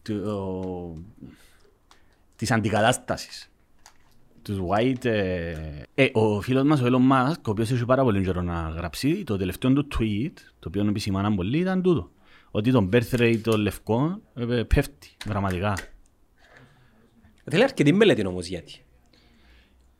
[0.02, 1.06] του-
[2.36, 3.52] της αντικατάστασης.
[4.42, 5.06] Τους white...
[5.06, 5.54] ε,
[5.96, 9.24] ε, ο φίλος μας ο Elon Musk, ο οποίος έχει πάρα πολύ καιρό να γράψει,
[9.24, 12.12] το τελευταίο του tweet, το οποίο επισημάναν πολύ, ήταν τούτο.
[12.56, 15.74] Ότι το birth rate των λευκών ε, πέφτει δραματικά.
[17.50, 18.74] Θέλει αρκετή μελέτη όμως γιατί.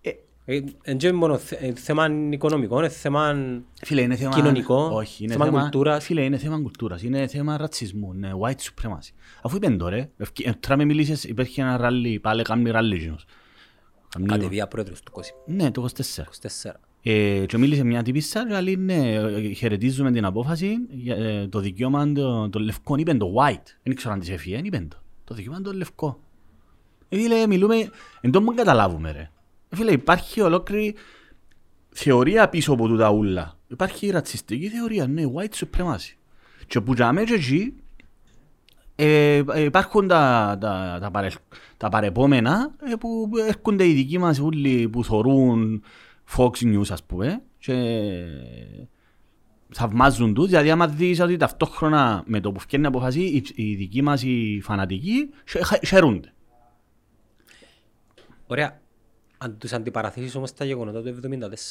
[0.02, 0.10] Ε,
[0.46, 3.34] Ε, Εν και μόνο θε- ε, θέμα οικονομικό, είναι θέμα...
[3.84, 4.36] Φίλε, είναι θέμα...
[4.36, 6.06] Κοινωνικό, Όχι, είναι θέμα θέμα, κουλτούρας.
[6.06, 9.12] Φίλε, είναι θέμα κουλτούρας, είναι θέμα ρατσισμού, είναι white supremacy.
[9.42, 13.26] Αφού είπεν τώρα, ευκαι- ε, τώρα με μιλήσεις, υπήρχε ένα ράλι, πάλι κάνει ράλι εκείνος.
[14.10, 15.22] Κάνει- Κατεβία πρόεδρος του 2024.
[15.46, 16.80] Ναι, το 24.
[17.06, 21.60] Ε, και μίλησε μια τυπίσσα και λέει ναι, ε, χαιρετίζουμε την απόφαση, για, ε, το
[21.60, 23.68] δικαίωμα των το λευκών, είπεν το white.
[23.84, 24.98] Δεν ξέρω αν της έφυγε, είπεν το.
[25.24, 26.18] Το δικαίωμα των λευκών.
[27.10, 27.90] Ε, φίλε, μιλούμε,
[28.22, 29.30] εν τω μην καταλάβουμε ρε.
[29.70, 30.96] Ε, φίλε, υπάρχει ολόκληρη
[31.90, 33.58] θεωρία πίσω από τούτα ούλα.
[33.68, 36.16] Υπάρχει ρατσιστική θεωρία, ναι, white supremacy.
[36.68, 37.74] Και που για μένα και εκεί,
[38.96, 41.28] ε, ε, υπάρχουν τα, τα, τα, παρε,
[41.78, 45.84] τα παρεπόμενα ε, που έρχονται οι δικοί μας ούλοι που θωρούν
[46.38, 47.74] Fox News ας πούμε και
[49.74, 54.02] θαυμάζουν τους γιατί άμα δεις ότι ταυτόχρονα με το που φτιάχνει αποφασί οι, οι δικοί
[54.02, 56.34] μας οι φανατικοί χε- χαιρούνται.
[58.48, 58.82] Ωραία.
[59.38, 61.20] Αν τους αντιπαραθέσεις όμως τα γεγονότα του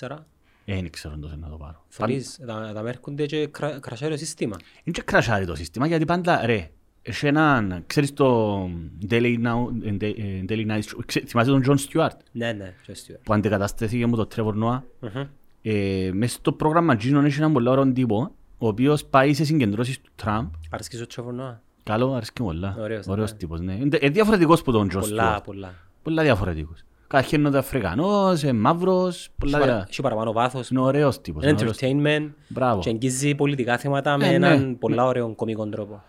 [0.01, 0.17] 1974,
[0.65, 1.85] Ε, δεν ξέρω το να το πάρω.
[1.89, 4.57] θωρείς, τα, τα μέρκονται και κρα, κρασάρει το σύστημα.
[4.85, 6.71] Είναι και κρασάρει το σύστημα γιατί πάντα ρε,
[7.03, 8.63] έχει έναν, ξέρεις το
[9.11, 9.67] Daily, Now,
[10.01, 13.21] ε, ε, Daily Night Show, ξέ- θυμάσαι τον John Stewart; Ναι, ναι, και Stewart.
[13.23, 14.81] που αντικαταστέθηκε με τον Trevor Noah.
[15.01, 15.27] Μμμ.
[15.63, 20.01] Ε, μέσα στο πρόγραμμα Gino έχει έναν πολύ ωραίο τύπο ο οποίος πάει σε συγκεντρώσεις
[20.01, 20.47] του Τραμπ.
[20.71, 21.57] Αρέσκεις ο Trevor Noah.
[21.83, 22.77] Καλό, αρέσκει πολλά.
[22.81, 23.37] Ωραίος, Ωραίος ναι.
[23.37, 23.73] τύπος, ναι.
[23.73, 25.45] Είναι ε, διαφορετικός από τον John Πολλά, Stewart.
[25.45, 25.75] πολλά.
[26.03, 26.83] Πολλά διαφορετικός.
[27.07, 29.87] Καταρχήν είναι Αφρικανός, ε, μαύρος, πολλά Έχει παρα- δια...
[29.91, 30.69] Έχει παραπάνω βάθος.
[30.71, 31.43] Είναι ωραίος τύπος.
[31.45, 31.93] είναι ωραίος τύπος.
[32.03, 32.31] Entertainment.
[32.49, 32.81] Μπράβο.
[32.81, 34.47] Και αγγίζει πολιτικά θέματα με Ε, ναι.
[34.47, 36.03] έναν πολλά ωραίο κομικό τρόπο.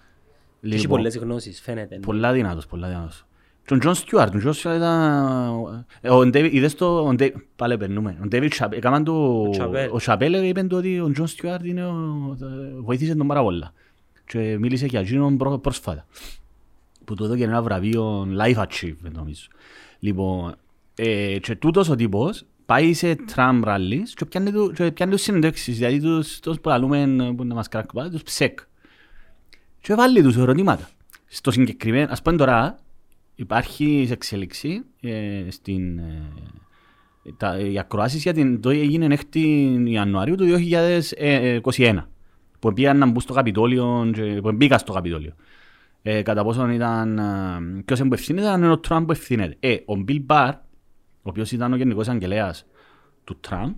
[0.63, 1.99] Και Έχει Λοιπόν, πολλές γνώσεις, φαίνεται.
[2.01, 3.25] Πολλά δυνατός, πολλά δυνατός.
[3.65, 5.01] Και ο John Stewart, ο John Stewart ήταν...
[6.01, 6.99] ε, Ο David, είδες το...
[6.99, 8.17] ο Dave- Πάλι περνούμε.
[8.23, 9.43] Ο David Chappelle, έκαναν το...
[9.49, 9.89] Chappelle.
[9.91, 12.37] Ο Chappelle είπε του ότι ο John Stewart είναι ο...
[12.83, 13.73] βοήθησε τον πάρα πολλά.
[14.27, 16.05] Και μίλησε για εκείνον προ- πρόσφατα.
[17.05, 19.47] Που του έδωκε ένα βραβείο Life Achievement νομίζω.
[19.99, 20.55] Λοιπόν,
[20.95, 25.21] ε, και τούτος ο τύπος πάει σε τραμ ράλις και πιάνει του- και πιάνει τους
[25.21, 28.59] συνεντεύξεις, δηλαδή τους, τους που λαλούμε που να μας κρακπά, τους ψεκ.
[29.83, 30.89] Και βάλει τους ερωτήματα.
[31.25, 32.79] Στο συγκεκριμένο, ας πούμε τώρα,
[33.35, 36.31] υπάρχει σε εξέλιξη ε, στην, ε,
[37.37, 40.45] τα, οι ακροάσεις για την, το έγινε 6 Ιανουαρίου του
[41.71, 42.03] 2021
[42.59, 45.33] που πήγαν να μπουν στο Καπιτόλιο και που μπήκα στο Καπιτόλιο.
[46.01, 49.55] Ε, κατά πόσον ήταν, ε, ποιος είναι που ευθύνεται, ήταν ο Τραμπ που ευθύνεται.
[49.59, 52.65] Ε, ο Μπιλ Μπαρ, ο οποίος ήταν ο γενικός αγγελέας
[53.23, 53.75] του Τραμπ,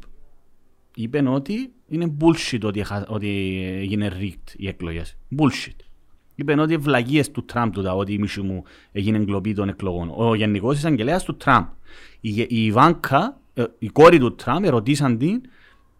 [0.96, 5.18] είπε ότι είναι bullshit ότι, έχα- ότι έγινε rigged οι εκλογές.
[5.38, 5.85] Bullshit.
[6.36, 10.12] Είπε ότι βλαγίες του Τραμπ τούτα, ότι η μίση μου έγινε εγκλοπή των εκλογών.
[10.15, 11.65] Ο γενικός εισαγγελέας του Τραμπ.
[12.21, 15.41] Η, γε- η Ιβάνκα, ε, η κόρη του Τραμπ, ερωτήσαν την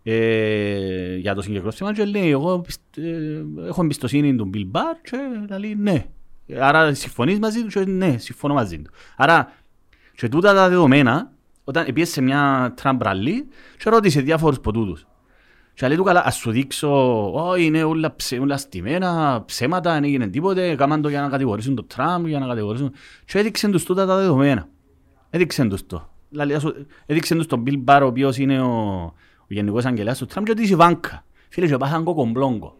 [0.04, 4.96] ε, για το συγκεκριμένο θέμα και λέει εγώ πιστε- ε, έχω εμπιστοσύνη του Bill Barr
[5.04, 5.18] και
[5.58, 6.06] λέει ναι.
[6.60, 8.92] Άρα συμφωνείς μαζί του και ναι, συμφωνώ μαζί του.
[9.18, 9.52] Άρα
[10.16, 11.32] και τούτα τα δεδομένα,
[11.64, 15.06] όταν πήγες σε μια Τραμπ ραλή και ρώτησε διάφορους από τούτους.
[15.76, 20.04] Και λέει του καλά, ας σου δείξω, όχι είναι όλα, ψε, όλα στημένα, ψέματα, δεν
[20.04, 22.92] έγινε τίποτε, έκαναν το για να κατηγορήσουν τον Τραμπ, για να κατηγορήσουν...
[23.26, 24.68] Και έδειξαν τους τούτα τα δεδομένα.
[25.30, 26.10] Έδειξαν τους το.
[26.30, 28.74] Δηλαδή, ας σου- έδειξαν τους τον Bill Barr, ο οποίος είναι ο,
[29.40, 31.26] ο γενικός αγγελέας του Τραμπ και ότι η Βάνκα.
[31.50, 32.76] Φίλε, και πάθαν κοκομπλόγκο.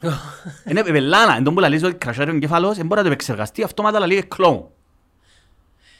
[0.70, 3.62] Είναι πελάνα, εν τόν που λαλείς ότι κρασάρει ο εγκέφαλος, δεν μπορεί να το επεξεργαστεί,
[3.62, 4.66] αυτόματα λαλεί κλόουν.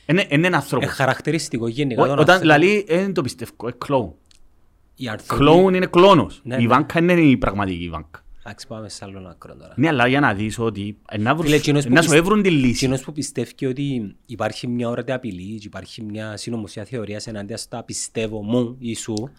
[0.07, 0.91] Είναι είναι Ε, άνθρωπος.
[0.91, 2.03] χαρακτηριστικό γενικά.
[2.03, 2.61] Ό- των Όταν ανθρώπων.
[2.61, 4.15] λαλεί, δεν το πιστεύω, είναι κλόουν.
[4.97, 6.41] Οι άνθρωποι- Κλόουν είναι κλόνος.
[6.45, 6.67] Ναι, Η ναι.
[6.67, 8.21] Βάνκα είναι η πραγματική Βάνκα.
[8.45, 9.73] Εντάξει, πάμε σε άλλον άκρο τώρα.
[9.77, 12.25] Ναι, αλλά για να δεις ότι ε, να βρουν- Φίλε, εκείνος που να σου πιστε-
[12.25, 12.69] έβρουν τη λύση.
[12.85, 17.83] Εκείνος που πιστεύει ότι υπάρχει μια όρατη απειλής και υπάρχει μια συνωμοσία θεωρίας εναντίον στα
[17.83, 19.31] πιστεύω μου ή σου,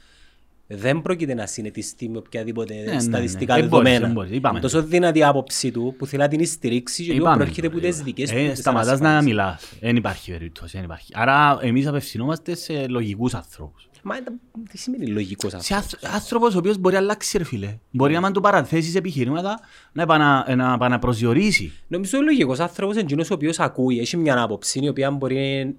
[0.68, 3.64] δεν πρόκειται να συνετιστεί με οποιαδήποτε ναι, στατιστικά ναι.
[3.64, 4.08] Ε, μπορείς, δεδομένα.
[4.12, 4.32] ε, μπορείς.
[4.32, 4.58] Είπαμε.
[4.60, 7.38] Είναι τόσο δυνατή η άποψη του που θέλει να την στηρίξει και λίγο Είπαμε.
[7.38, 9.24] προέρχεται από τις δικές του Ε, τις Σταματάς να ανασφάλειες.
[9.24, 9.74] μιλάς.
[9.80, 10.76] Δεν υπάρχει περίπτωση.
[10.76, 11.12] δεν υπάρχει.
[11.16, 13.90] Άρα εμείς απευθυνόμαστε σε λογικούς ανθρώπους.
[14.08, 14.24] Μα ε,
[14.72, 15.76] τι σημαίνει λογικός Σε αυτό.
[15.76, 17.78] άνθρω- άνθρωπος ο οποίος μπορεί να αλλάξει ρε φίλε.
[17.92, 19.60] Μπορεί να του παραθέσεις επιχειρήματα
[19.94, 21.72] να επανα- να επαναπροσδιορίσει.
[21.88, 25.76] Νομίζω ο λογικός άνθρωπος είναι εκείνος ο οποίος ακούει, έχει μια άποψη η οποία μπορεί,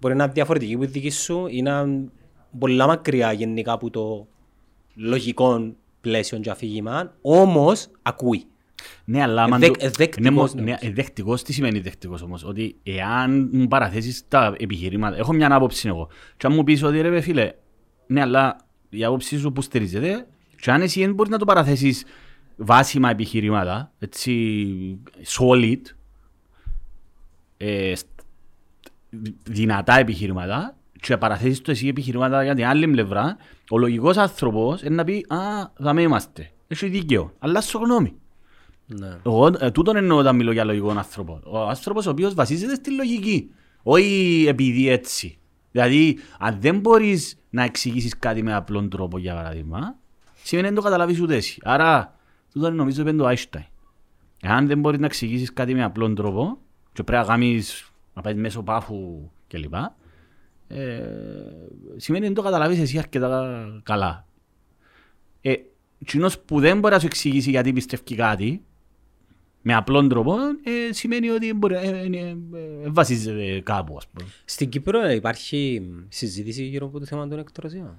[0.00, 2.08] μπορεί να είναι διαφορετική από τη δική σου ή να είναι
[2.58, 4.26] πολλά μακριά γενικά από το
[4.94, 8.44] λογικό πλαίσιο και αφήγημα, όμως ακούει.
[9.04, 10.64] Ναι, αλλά άμα Εδεκ- του- εδεκτικός, ναι, μο- νομίζω.
[10.64, 15.88] ναι, εδεκτικός, τι σημαίνει εδεκτικός όμως, ότι εάν μου παραθέσεις τα επιχειρήματα, έχω μια άποψη
[15.88, 17.52] εγώ, και αν μου πεις ότι ρε παιδί, φίλε,
[18.06, 18.56] ναι, αλλά
[18.88, 20.26] η άποψή σου που στηρίζεται
[20.60, 22.04] και αν εσύ δεν μπορείς να το παραθέσεις
[22.56, 25.80] βάσιμα επιχειρήματα, έτσι, solid,
[27.56, 28.06] ε, στ-
[29.44, 33.36] δυνατά επιχειρήματα και παραθέσεις το εσύ επιχειρήματα για την άλλη πλευρά,
[33.70, 35.36] ο λογικός άνθρωπος είναι να πει «Α,
[35.82, 36.50] θα με είμαστε».
[36.68, 37.32] Έχει δίκαιο.
[37.38, 38.12] Αλλά σου γνώμη.
[38.98, 39.16] Ναι.
[39.26, 41.40] Εγώ ε, τούτον εννοώ όταν μιλώ για λογικό άνθρωπο.
[41.44, 43.50] Ο άνθρωπος ο οποίος βασίζεται στη λογική.
[43.82, 45.38] Όχι επειδή έτσι.
[45.70, 49.96] Δηλαδή, αν δεν μπορείς να εξηγήσεις κάτι με απλόν τρόπο, για παράδειγμα,
[50.42, 51.60] σημαίνει δεν το καταλάβεις ούτε εσύ.
[51.64, 52.18] Άρα,
[52.52, 53.66] τούτον νομίζω είπε το Einstein.
[54.44, 56.58] Εάν δεν μπορείς να εξηγήσεις κάτι με απλόν τρόπο
[56.92, 59.74] και πρέπει να κάνεις, να πάει μέσω πάφου κλπ.
[60.68, 61.02] Ε,
[61.96, 64.26] σημαίνει δεν το καταλάβεις εσύ αρκετά καλά.
[65.40, 65.54] Ε,
[66.04, 68.64] κοινός που δεν μπορεί να σου εξηγήσει γιατί πιστεύει κάτι,
[69.62, 72.36] με απλόν τρόπο, ε, σημαίνει ότι μπορεί, ε, ε, ε,
[72.84, 74.28] ε, βασίζεται κάπου, ας πούμε.
[74.44, 77.98] Στην Κύπρο υπάρχει συζήτηση γύρω από το θέμα των εκτρωσιών.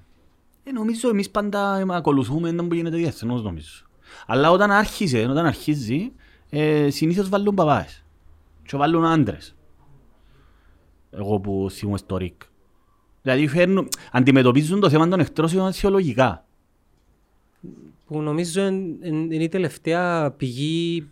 [0.64, 3.84] Ε, νομίζω εμείς πάντα ε, ακολουθούμε τον που γίνεται διεθνώς, νομίζω.
[4.26, 6.12] Αλλά όταν άρχισε, όταν αρχίζει,
[6.50, 8.04] ε, συνήθως βάλουν παπάες.
[8.66, 9.54] Και βάλουν άντρες.
[11.10, 12.42] Εγώ που θυμούμαι στο ΡΙΚ.
[13.22, 16.46] Δηλαδή φέρνουν, αντιμετωπίζουν το θέμα των εκτρώσεων θεολογικά.
[18.06, 21.08] Που νομίζω εν- εν- είναι η τελευταία πηγή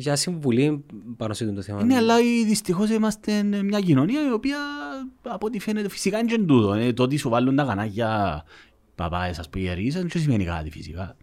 [0.00, 0.84] για συμβουλή
[1.16, 1.84] πάνω σε αυτό το θέμα.
[1.84, 4.58] Ναι, αλλά ε, δυστυχώς είμαστε μια κοινωνία η οποία
[5.22, 6.72] από ό,τι φαίνεται φυσικά είναι και τούτο.
[6.72, 8.42] Ε, το ότι σου βάλουν τα κανάκια
[8.94, 11.16] παπάες, ας πούμε, ιερείς, δεν σημαίνει κάτι φυσικά.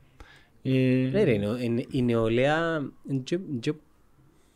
[0.61, 3.23] Ε, Ναι, ρε, η νεο- η- η νεολαία δεν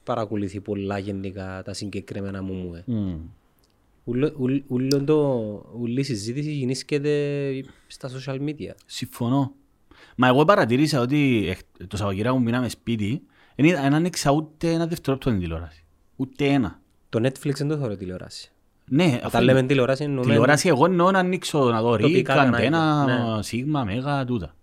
[0.04, 2.76] παρακολουθεί πολλά γενικά τα συγκεκριμένα μου μου.
[2.76, 2.84] ε.
[2.92, 3.20] μ.
[4.04, 8.72] Ούλο- ούλ- ούλο το- Ούλη η συζήτηση γεννήσκεται στα social media.
[8.86, 9.54] Συμφωνώ.
[10.16, 13.22] Μα εγώ παρατηρήσα ότι εχ- το Σαββατοκύριακο που μείναμε σπίτι
[13.62, 15.84] δεν είδα- δεν άνοιξα ούτε ένα δευτερόλεπτο την τηλεόραση.
[16.16, 16.80] Ούτε ένα.
[17.10, 18.52] Το Netflix δεν το θεωρώ τηλεόραση.
[18.86, 20.26] Ναι, αφού Όταν λέμε τηλεόραση εννοούμε...
[20.26, 23.44] τηλεόραση εγώ εννοώ να ανοίξω να δω ρίκ, Τοπικά αντένα, κανάλια, ναι.
[23.44, 24.56] σίγμα, μέγα, τούτα.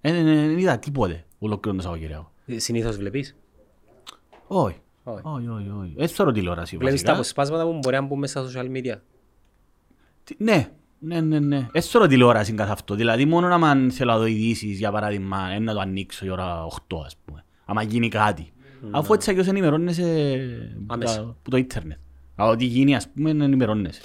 [0.00, 2.32] Ε, Δεν δεν είδα τίποτε ολόκληρο το Σαββατοκύριακο.
[2.46, 3.36] Ε, Συνήθως βλέπεις;
[4.46, 4.76] Όχι.
[5.04, 5.20] Όχι.
[5.24, 5.94] Όχι, όχι, όχι.
[5.96, 7.12] Έτσι θεωρώ τηλεόραση Βλέπεις τα βασικά.
[7.12, 8.94] αποσπάσματα που μπορεί να μπουν μέσα στα social media;
[10.24, 10.68] Τι- Ναι,
[10.98, 11.66] ναι, ναι, ναι.
[11.72, 12.94] Έτσι θεωρώ τηλεόραση καθ' αυτό.
[12.94, 16.30] Δηλαδή μόνο να μαν θέλω να δω ειδήσεις, για παράδειγμα, ε, να το ανοίξω η
[16.30, 17.27] ώρα 8, ας πούμε.
[17.70, 18.52] Άμα γίνει κάτι.
[18.90, 20.36] Αφού έτσι αγιώς ενημερώνεσαι
[20.78, 21.16] που Άμεσα.
[21.16, 21.98] τα- που το ίντερνετ.
[22.34, 24.00] Αλλά ό,τι γίνει, ας πούμε, ενημερώνεσαι.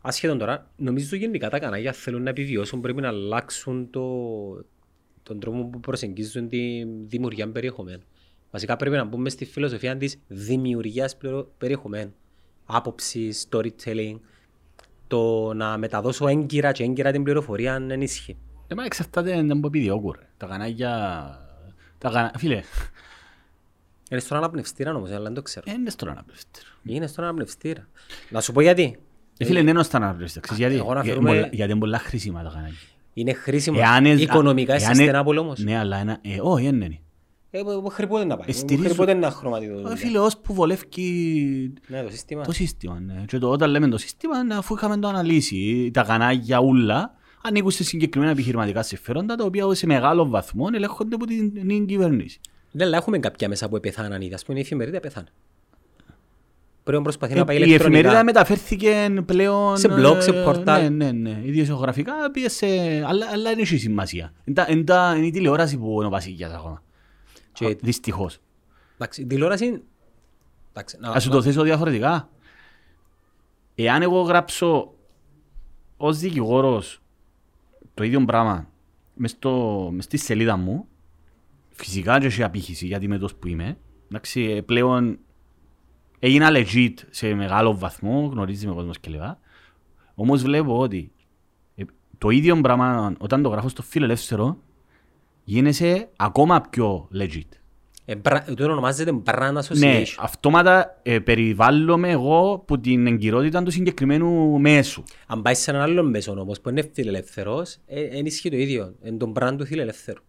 [0.00, 4.02] Ασχέτον τώρα, νομίζω γενικά τα κανάλια θέλουν να επιβιώσουν, πρέπει να αλλάξουν το,
[5.22, 8.02] τον τρόπο που προσεγγίζουν τη δημιουργία περιεχομένου.
[8.50, 12.14] Βασικά πρέπει να μπούμε στη φιλοσοφία της δημιουργίας πληρο- περιεχομένου.
[12.66, 14.16] Άποψη, storytelling,
[15.06, 18.36] το να μεταδώσω έγκυρα και έγκυρα την πληροφορία αν ενίσχυει.
[18.68, 20.26] Ε, μα εξαρτάται δεν που επιδιώκουν, ρε.
[20.36, 20.92] Τα κανάλια...
[21.98, 22.32] Τα κανα...
[22.36, 22.60] Φίλε,
[24.10, 25.64] Είναι στον αναπνευστήρα όμως, αλλά δεν το ξέρω.
[25.68, 26.68] ε, είναι στον αναπνευστήριο.
[26.84, 27.88] Είναι στον αναπνευστήρα.
[28.30, 28.98] Να σου πω γιατί.
[29.38, 30.48] Ε, φίλε, δεν είναι στον αναπνευστήριο.
[30.48, 30.74] Ξέρεις γιατί.
[30.84, 32.76] εγώ να Για- φέρουμε- πολλά- Γιατί είναι πολλά χρήσιμα τα κανάλια.
[33.14, 33.78] Είναι χρήσιμο.
[33.80, 35.58] Εάν ε- Οικονομικά εάν είσαι ε- στενά όμως.
[35.58, 36.18] Ναι, αλλά ένα...
[36.22, 36.98] Ε, όχι, δεν είναι.
[37.50, 38.48] Ε, μέχρι πότε να πάει.
[38.48, 39.92] Ε, στηρίζω- Μέχρι πότε να χρωματιδοτούν.
[39.92, 40.86] Ε, Φίλε, ως που βολεύει
[41.86, 42.42] Ναι, το σύστημα.
[42.44, 43.00] το σύστημα.
[43.00, 43.24] Ναι.
[43.26, 47.70] Και το, όταν λέμε το σύστημα, ναι, αφού είχαμε το αναλύσει, τα κανάλια ούλα ανήκουν
[47.70, 52.40] σε συγκεκριμένα επιχειρηματικά συμφέροντα, τα οποία σε μεγάλο βαθμό ελέγχονται από την, την κυβέρνηση.
[52.70, 54.34] Ναι, αλλά έχουμε κάποια μέσα που πεθάναν ήδη.
[54.34, 55.26] Ας πούμε η εφημερίδα πεθάνε.
[56.82, 58.24] Πρέπει να προσπαθεί να πάει Ε, η εφημερίδα ηλεκτρονικά.
[58.24, 59.76] μεταφέρθηκε πλέον...
[59.76, 60.82] Σε blog, σε ε, πορτάλ.
[60.82, 61.40] Ναι, ναι, ναι.
[61.44, 62.66] Ιδιοσιογραφικά πήγε σε...
[63.06, 64.32] Αλλά, αλλά δεν έχει σημασία.
[64.44, 66.82] Είναι, τα- είναι, τα- είναι η τηλεόραση που είναι ο βασιλιάς ακόμα.
[67.52, 68.38] Και- Α, Δυστυχώς.
[68.94, 69.82] Εντάξει, η τηλεόραση...
[70.70, 72.28] Εντάξει, να- Ας σου το θέσω διαφορετικά.
[73.74, 74.94] Εάν εγώ γράψω
[75.96, 77.02] ως δικηγόρος
[77.94, 78.68] το ίδιο πράγμα
[79.14, 80.88] μες, στο, μες στη σελίδα μου,
[81.78, 83.76] φυσικά και έχει απήχηση γιατί είμαι τόσος που είμαι.
[84.10, 85.18] Εντάξει, ε, πλέον
[86.18, 89.20] έγινα legit σε μεγάλο βαθμό, γνωρίζεις με κόσμος κλπ.
[90.14, 91.12] Όμως βλέπω ότι
[91.74, 91.82] ε,
[92.18, 94.58] το ίδιο πράγμα όταν το γράφω στο φιλελεύθερο
[95.44, 97.42] γίνεσαι ακόμα πιο legit.
[98.04, 99.60] Ε, μπρα- Το ονομάζεται brand Ναι,
[100.02, 100.14] association.
[100.18, 105.02] αυτόματα ε, περιβάλλομαι εγώ που την εγκυρότητα του συγκεκριμένου μέσου.
[105.26, 108.94] Αν πάει σε έναν άλλο μέσο όμως που είναι φιλελεύθερος, ε, ενισχύει το ίδιο.
[109.04, 110.22] Είναι τον brand του φιλελεύθερου.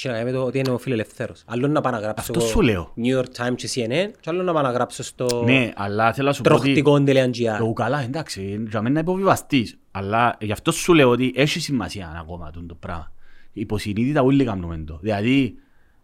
[0.00, 1.42] Έχει να κάνει με το ότι είναι ο φιλελεύθερος.
[1.46, 2.92] Άλλο να πάω να γράψω Αυτό εγώ σου λέω.
[2.96, 6.28] New York Times και CNN και άλλο να πάω να γράψω στο Ναι, αλλά θέλω
[6.28, 6.82] να σου πω ότι...
[6.82, 7.58] τροχτικό.gr.
[7.58, 9.78] Το καλά, εντάξει, για μένα είναι υποβιβαστής.
[9.90, 13.12] Αλλά γι' αυτό σου λέω ότι έχει σημασία ακόμα τούτο το πράγμα.
[13.52, 14.98] Υποσυνείδητα όλοι κάνουμε το.
[15.02, 15.54] Δηλαδή,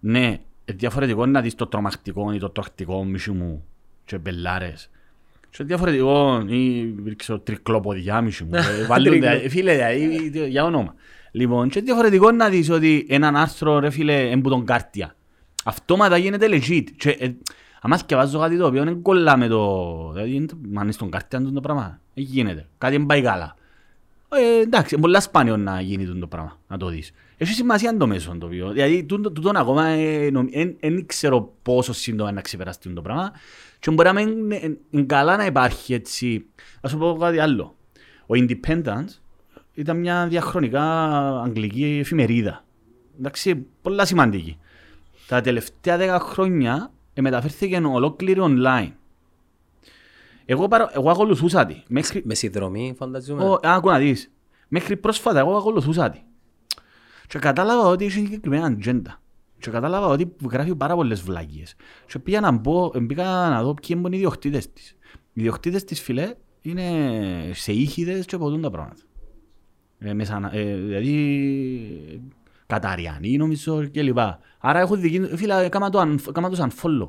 [0.00, 3.64] ναι, είναι διαφορετικό να δεις το τρομακτικό ή το τροχτικό μισή μου
[4.04, 4.90] και μπελάρες.
[5.50, 8.54] Και διαφορετικό ή ξέρω, τρικλοποδιά μισή μου.
[8.54, 9.28] Ε, βάλουν, Τρικλο.
[9.28, 10.94] δηλαδή, φίλε, δηλαδή, για όνομα.
[11.36, 15.14] Λοιπόν, και διαφορετικό να δεις ότι έναν άρθρο, ρε φίλε, εμπού τον κάρτια.
[15.64, 16.84] Αυτόματα γίνεται legit.
[16.96, 17.30] Και, ε,
[17.80, 20.10] άμα σκευάζω κάτι το οποίο δεν κολλά με το...
[20.12, 22.00] Δηλαδή, είναι- μα είναι στον κάρτια το πράγμα.
[22.14, 22.66] Δεν γίνεται.
[22.78, 23.56] Κάτι δεν πάει καλά.
[24.28, 27.12] Ε, εντάξει, είναι πολλά σπάνιο να γίνει τούτο το πράγμα, να το δεις.
[27.36, 28.70] Έχει σημασία το μέσο το οποίο.
[28.70, 29.84] Δηλαδή, τούτο, τούτο ακόμα
[30.80, 33.32] δεν ξέρω πόσο σύντομα να ξεπεράσει το πράγμα.
[33.78, 36.46] Και μπορεί να είναι, είναι καλά να υπάρχει έτσι.
[36.80, 37.76] Ας σου πω κάτι άλλο.
[38.26, 39.20] Ο Independence
[39.76, 40.82] ήταν μια διαχρονικά
[41.42, 42.64] αγγλική εφημερίδα.
[43.18, 44.58] Εντάξει, πολλά σημαντική.
[45.28, 48.92] Τα τελευταία δέκα χρόνια μεταφέρθηκε ολόκληρη online.
[50.44, 50.90] Εγώ, παρα...
[50.94, 51.82] εγώ ακολουθούσα τη.
[51.88, 52.22] Μέχρι...
[52.24, 53.44] Με συνδρομή φανταζούμε.
[53.44, 53.60] Ο...
[53.62, 54.32] Άκου να δεις.
[54.68, 56.18] Μέχρι πρόσφατα εγώ ακολουθούσα τη.
[57.26, 59.20] Και κατάλαβα ότι είχε συγκεκριμένα ατζέντα.
[59.58, 61.74] Και κατάλαβα ότι γράφει πάρα πολλές βλάκιες.
[62.06, 64.96] Και πήγα να μπω, πήγα να δω ποιοι είναι οι ιδιοκτήτες της.
[65.12, 66.84] Οι ιδιοκτήτες της φίλε είναι
[67.52, 69.00] σε ήχηδες και ποτούν τα πράγματα.
[69.98, 72.20] Ε, μέσα, ε, δηλαδή
[72.66, 74.40] Καταριανοί νομίζω και λοιπά.
[74.58, 77.08] Άρα έχω δική φίλε, έκανα το unfollow.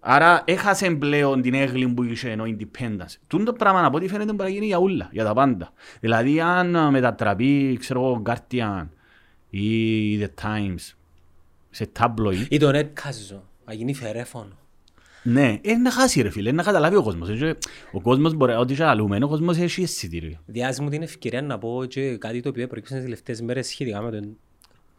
[0.00, 3.16] Άρα έχασε πλέον την έγκλη που είχε ο Independence.
[3.26, 5.72] Τούν το πράγμα από ό,τι φαίνεται μπορεί να γίνει για όλα, για τα πάντα.
[6.00, 8.86] Δηλαδή αν μετατραπεί, ξέρω εγώ, Guardian
[9.50, 10.94] ή The Times
[11.70, 12.46] σε tabloid.
[12.48, 14.56] Ή το Netcast, να γίνει φερέφωνο.
[15.26, 17.28] Ναι, είναι να χάσει ρε φίλε, είναι να καταλάβει ο κόσμος.
[17.92, 20.38] Ο κόσμος μπορεί, ό,τι και αλλούμε, ο κόσμος έχει αισθητήριο.
[20.46, 24.00] Διάζεις μου την ευκαιρία να πω και κάτι το οποίο προέκυψε τις τελευταίες μέρες σχετικά
[24.00, 24.36] με τον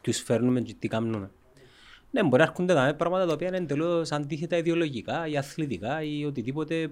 [0.04, 1.32] ποιους φέρνουμε και τι κάνουμε.
[2.12, 6.26] Ναι, μπορεί να έρχονται τα πράγματα τα οποία είναι εντελώς αντίθετα ιδεολογικά ή αθλητικά ή
[6.26, 6.92] οτιδήποτε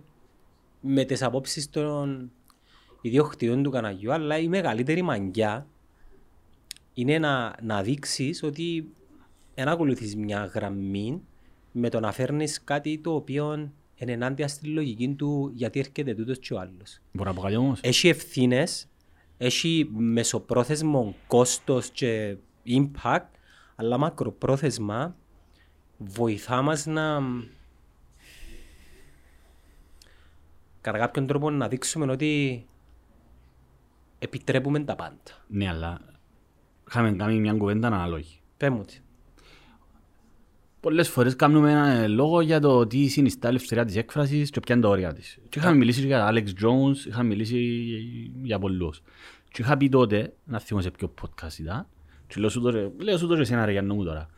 [0.82, 2.32] με τις απόψεις των
[3.02, 5.68] ιδιοκτητών του καναγιού, αλλά η μεγαλύτερη μαγκιά
[6.94, 8.88] είναι να, να δείξεις ότι
[9.56, 11.22] δεν ακολουθείς μια γραμμή
[11.74, 16.40] με το να φέρνεις κάτι το οποίο είναι ενάντια στη λογική του γιατί έρχεται τούτος
[16.40, 17.00] και ο άλλος.
[17.12, 17.80] Μπορεί να πω κάτι όμως.
[17.84, 18.88] Έχει ευθύνες,
[19.38, 23.28] έχει μεσοπρόθεσμο κόστος και impact,
[23.76, 25.16] αλλά μακροπρόθεσμα
[25.98, 27.22] βοηθά μας να
[30.82, 32.66] κατά κάποιον τρόπο να δείξουμε ότι
[34.20, 35.44] επιτρέπουμε τα πάντα.
[35.48, 36.02] Ναι, αλλά
[36.88, 38.40] είχαμε κάνει μια κουβέντα ανάλογη.
[38.58, 39.00] Πες μου τι.
[40.84, 44.76] Πολλές φορές κάνουμε ένα λόγο για το τι συνιστά η ελευθερία της έκφρασης και ποια
[44.76, 45.38] είναι τα όρια της.
[45.50, 47.58] Και είχαμε μιλήσει για Alex Jones, είχαμε μιλήσει
[48.44, 49.02] για πολλούς.
[49.52, 51.88] Και είχα πει τότε, να θυμώ σε ποιο podcast ήταν,
[52.28, 54.30] και λέω σου τώρα, λέω σου τώρα εσένα ρε Γιάννο μου τώρα.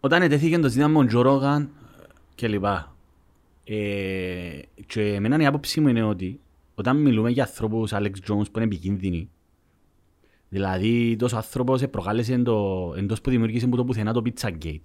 [0.00, 1.66] Όταν ετέθηκε το ζήτημα με τον Joe Rogan
[2.34, 2.96] και λοιπά,
[3.64, 6.40] ε, και εμένα η άποψή μου είναι ότι
[6.74, 9.30] όταν μιλούμε για ανθρώπους Alex Jones που είναι επικίνδυνοι,
[10.48, 14.80] Δηλαδή, τόσος άνθρωπος προκάλεσε το, εντός που δημιουργήσε που το πουθενά το Pizzagate.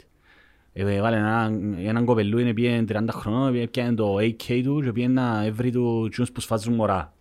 [0.73, 5.07] Ε, βάλε έναν, έναν κοπελού, είναι πήγε 30 χρονών, πήγε το AK του και πήγε
[5.07, 7.13] να έβρει του τσιούς που σφάζουν μωρά.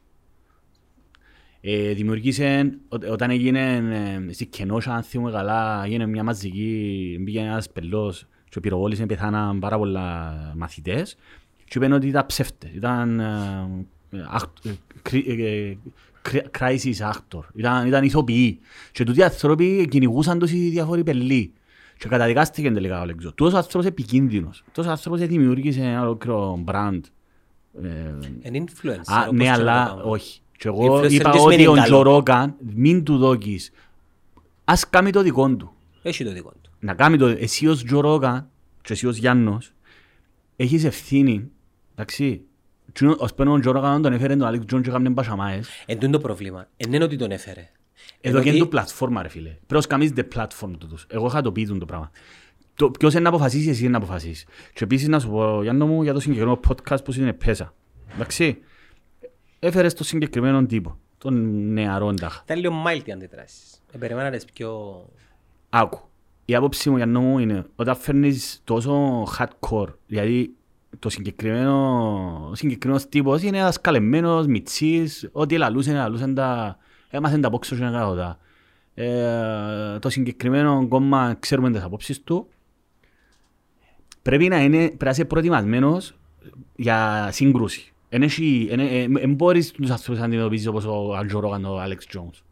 [1.60, 3.74] Ε, δημιουργήσε, ό, όταν έγινε
[4.28, 9.58] ε, στη Κενόσα, αν θυμούμε καλά, έγινε μια μαζική, πήγε ένας πελός και πυροβόλησε, πεθάναν
[9.58, 11.16] πάρα πολλά μαθητές
[11.64, 15.76] και είπαν ότι ήταν ψεύτες, ήταν ε, ε,
[16.58, 17.42] crisis actor.
[17.54, 18.58] Ήταν, ήταν ηθοποιοί.
[18.92, 21.52] Και τούτοι άνθρωποι κυνηγούσαν τους οι διάφοροι πελοί.
[21.98, 23.32] Και καταδικάστηκε τελικά ο Λέξο.
[23.32, 24.62] Τούτος άνθρωπος είναι επικίνδυνος.
[24.66, 27.00] Τούτος άνθρωπος δημιούργησε ένα ολόκληρο brand.
[28.42, 29.02] Είναι influencer.
[29.06, 30.40] Α, ναι, αλλά όχι.
[30.56, 33.70] Και εγώ είπα ότι ο Τζο Ρόκαν μην του δώκεις.
[34.64, 35.72] Ας κάνει το δικό του.
[36.02, 36.70] Έχει το δικό του.
[36.78, 37.26] Να κάνει το.
[37.26, 38.48] Εσύ ως Τζο Ρόκαν
[38.82, 39.72] και εσύ ως Γιάννος
[40.56, 41.50] έχεις ευθύνη.
[41.92, 42.42] Εντάξει,
[43.18, 45.68] ως πέντε ο Τζόρο τον έφερε τον Άλεξ Τζον και έκαναν πασαμάες.
[45.86, 46.68] Εν τούτο το πρόβλημα.
[46.76, 47.68] Εν είναι ότι τον έφερε.
[48.20, 49.56] Εδώ και είναι το πλατφόρμα ρε φίλε.
[49.66, 51.06] Πρέπει να κάνεις the platform του τους.
[51.08, 52.10] Εγώ είχα το πει το πράγμα.
[52.74, 54.44] Το, ποιος είναι να αποφασίσει, εσύ είναι να αποφασίσεις.
[54.72, 57.74] Και επίσης να σου πω, Γιάννο μου, για το συγκεκριμένο podcast που είναι πέσα.
[58.14, 58.58] Εντάξει,
[59.58, 61.34] έφερες το συγκεκριμένο τύπο, τον
[61.72, 62.40] νεαρό τάχα.
[62.44, 63.82] Ήταν λίγο mild οι αντιδράσεις.
[63.92, 65.02] Ε, περιμένατε πιο...
[65.70, 66.00] Άκου.
[66.44, 70.54] Η άποψη μου, Γιάννο μου, είναι όταν φέρνεις τόσο hardcore, δηλαδή
[70.98, 76.76] το συγκεκριμένο, συγκεκριμένος τύπος είναι ένας καλεμμένος, μητσής, ό,τι λαλούσε, λαλούσαν τα...
[77.10, 78.38] Έμαθαν τα πόξω και να κάνω
[78.94, 82.48] ε, το συγκεκριμένο κόμμα ξέρουμε τις απόψεις του.
[84.22, 86.14] Πρέπει να, είναι, πρέπει να είσαι προετοιμασμένος
[86.76, 87.92] για σύγκρουση.
[88.08, 92.42] Εν μπορείς τους ανθρώπους να αντιμετωπίζεις όπως ο Αλτζορόγαν, ο Άλεξ Τζόνς.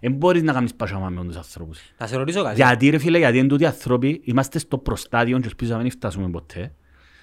[0.00, 1.80] Εν μπορείς να κάνεις πάσχαμα με τους ανθρώπους.
[1.96, 2.54] Θα σε ρωτήσω κάτι.
[2.54, 6.30] Γιατί ρε φίλε, γιατί είναι τούτοι άνθρωποι, είμαστε στο προστάδιο και ελπίζω να μην φτάσουμε
[6.30, 6.72] ποτέ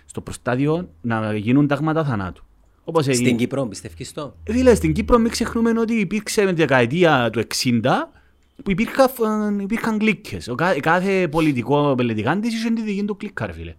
[0.06, 2.46] στο προστάδιο να γίνουν τάγματα θανάτου.
[2.84, 3.38] Όπως στην έγινε...
[3.38, 4.36] Κύπρο πιστεύεις το.
[4.44, 7.82] Δηλαδή στην Κύπρο μην ξεχνούμε ότι υπήρξε με τη δεκαετία του 60
[8.64, 10.48] που υπήρχαν, υπήρχαν κλίκες.
[10.48, 13.76] Ο κάθε, κάθε πολιτικό πελετικάντης είχε τη δική του κλίκα, ρε φίλε.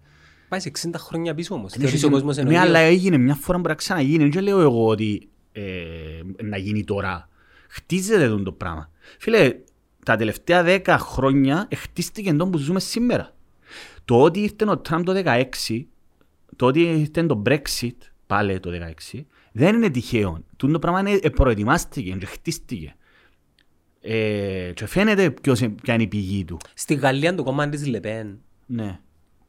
[0.47, 1.73] Πάει σε 60 χρόνια πίσω όμως.
[1.73, 4.29] Θεωρείς ο κόσμος Ναι, αλλά έγινε μια φορά που να ξαναγίνει.
[4.29, 5.61] Δεν λέω εγώ ότι ε,
[6.43, 7.29] να γίνει τώρα.
[7.67, 8.89] Χτίζεται το πράγμα.
[9.19, 9.55] Φίλε,
[10.05, 13.35] τα τελευταία 10 χρόνια χτίστηκε τον που ζούμε σήμερα.
[14.05, 15.85] Το ότι ήρθε ο Τραμπ το 16
[16.57, 17.95] το ότι ήταν το Brexit
[18.27, 18.69] πάλι το
[19.13, 20.39] 16, δεν είναι τυχαίο.
[20.57, 22.95] Τούτο το πράγμα είναι, ε, προετοιμάστηκε, και χτίστηκε.
[24.01, 26.57] Ε, και φαίνεται ποιος, είναι- ποια είναι η πηγή του.
[26.73, 28.99] Στη Γαλλία το κομμάτι της Λεπέν, Ναι.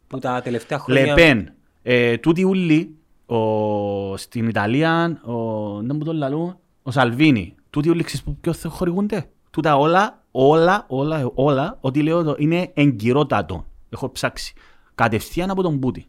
[0.07, 1.07] που τα τελευταία χρόνια...
[1.07, 1.53] Λεπέν.
[1.83, 2.95] Ε, τούτοι ούλοι,
[3.27, 5.33] ο, στην Ιταλία, ο,
[5.83, 7.55] δεν μου το λαλούν, ο Σαλβίνη.
[7.71, 12.71] Τούτοι ούλοι ξέρεις που ποιος χορηγούνται; Τούτα όλα, όλα, όλα, όλα, ό,τι λέω εδώ είναι
[12.75, 13.67] εγκυρότατο.
[13.91, 14.55] Έχω ψάξει.
[14.95, 16.07] Κατευθείαν από τον Πούτι.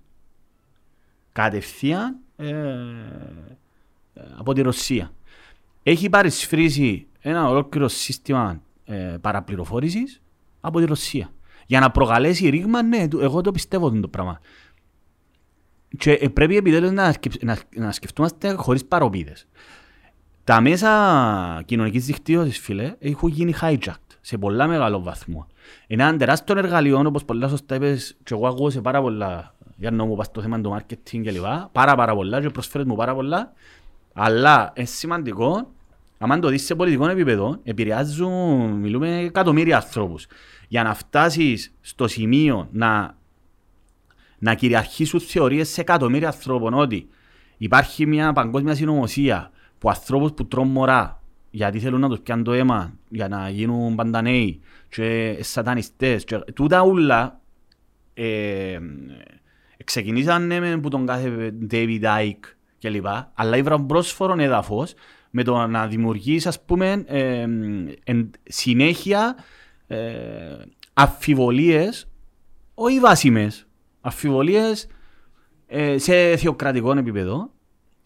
[1.31, 5.11] Κατευθείαν ε, ε, από τη Ρωσία.
[5.83, 10.21] Έχει παρισφρήσει ένα ολόκληρο σύστημα ε, παραπληροφόρησης
[10.61, 11.29] από τη Ρωσία.
[11.65, 14.39] Για να προκαλέσει ρήγμα, ναι, το- εγώ το πιστεύω το πράγμα.
[15.97, 19.47] Και ε, πρέπει επιτέλους να, σκεφ- να, να σκεφτούμαστε χωρίς παροπίδες.
[20.43, 25.47] Τα μέσα κοινωνικής δικτύωσης, φίλε, έχουν γίνει hijacked σε πολλά μεγάλο βαθμό.
[25.87, 29.91] Είναι ένα τεράστιο εργαλείο, όπως πολλά σωστά είπες, και εγώ ακούω σε πάρα πολλά, για
[29.91, 32.95] να μου πας το θέμα του marketing και λοιπά, πάρα πάρα πολλά και προσφέρεις μου
[32.95, 33.53] πάρα πολλά,
[34.13, 35.71] αλλά είναι σημαντικό,
[36.17, 40.27] άμα το δεις σε πολιτικό επίπεδο, επηρεάζουν, μιλούμε εκατομμύρια ανθρώπους.
[40.67, 43.17] Για να φτάσεις στο σημείο να
[44.39, 47.07] να κυριαρχήσουν θεωρίες σε εκατομμύρια ανθρώπων ότι
[47.57, 51.18] υπάρχει μια παγκόσμια συνωμοσία που ανθρώπους που τρώνε μωρά
[51.49, 56.23] γιατί θέλουν να τους πιάνουν το αίμα για να γίνουν παντανέοι και σατανιστές.
[56.23, 57.41] Και τούτα ούλα
[58.13, 58.79] ε,
[59.83, 64.93] ξεκινήσαν με που τον κάθε David Icke και λοιπά, αλλά ήβραν πρόσφορο έδαφος
[65.29, 67.45] με το να δημιουργείς ας πούμε ε,
[68.03, 69.35] εν, συνέχεια
[69.87, 69.97] ε,
[70.93, 72.07] αφιβολίες
[72.73, 73.67] όχι βάσιμες,
[74.01, 74.87] αφιβολίες
[75.67, 77.51] ε, σε θεοκρατικό επίπεδο,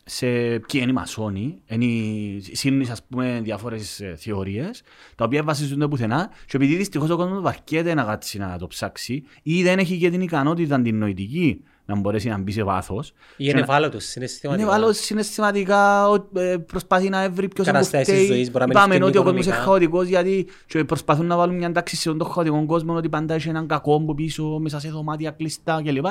[0.05, 4.81] σε ποιοι είναι οι μασόνοι, είναι οι σύννεις ας πούμε διάφορες ε, θεωρίες,
[5.15, 9.23] τα οποία βασίζονται πουθενά και επειδή δυστυχώς ο κόσμος βαρκέται να κάτσει να το ψάξει
[9.43, 13.07] ή δεν έχει και την ικανότητα την νοητική να μπορέσει να μπει σε βάθος.
[13.37, 14.63] Ή και είναι να- ευάλωτος συναισθηματικά.
[14.63, 18.25] είναι βάλω συναισθηματικά, ο- ε, προσπαθεί να βρει ποιος είναι που Καταστάσεις φταίει.
[18.25, 19.71] ζωής, μπορεί να μην Είπαμε φταίνει ότι ο κόσμος είναι οικονομικά.
[19.71, 23.49] χαοτικός γιατί και προσπαθούν να βάλουν μια τάξη σε τον χαοτικό κόσμο ότι πάντα έχει
[23.49, 26.05] έναν κακό που πίσω μέσα σε δωμάτια κλειστά κλπ.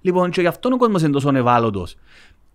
[0.00, 1.96] Λοιπόν, και γι' αυτό ο κόσμος είναι τόσο ευάλωτος.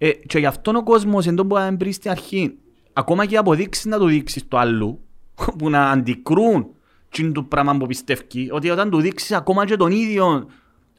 [0.02, 2.58] Ε, και γι' αυτό ο κόσμος είναι το που αν βρει στην αρχή,
[2.94, 5.00] ακόμα και αποδείξεις να το δείξεις το άλλο,
[5.58, 6.68] που να αντικρούν
[7.10, 10.48] τι είναι το πράγμα που πιστεύει, ότι όταν του δείξεις ακόμα και τον ίδιο,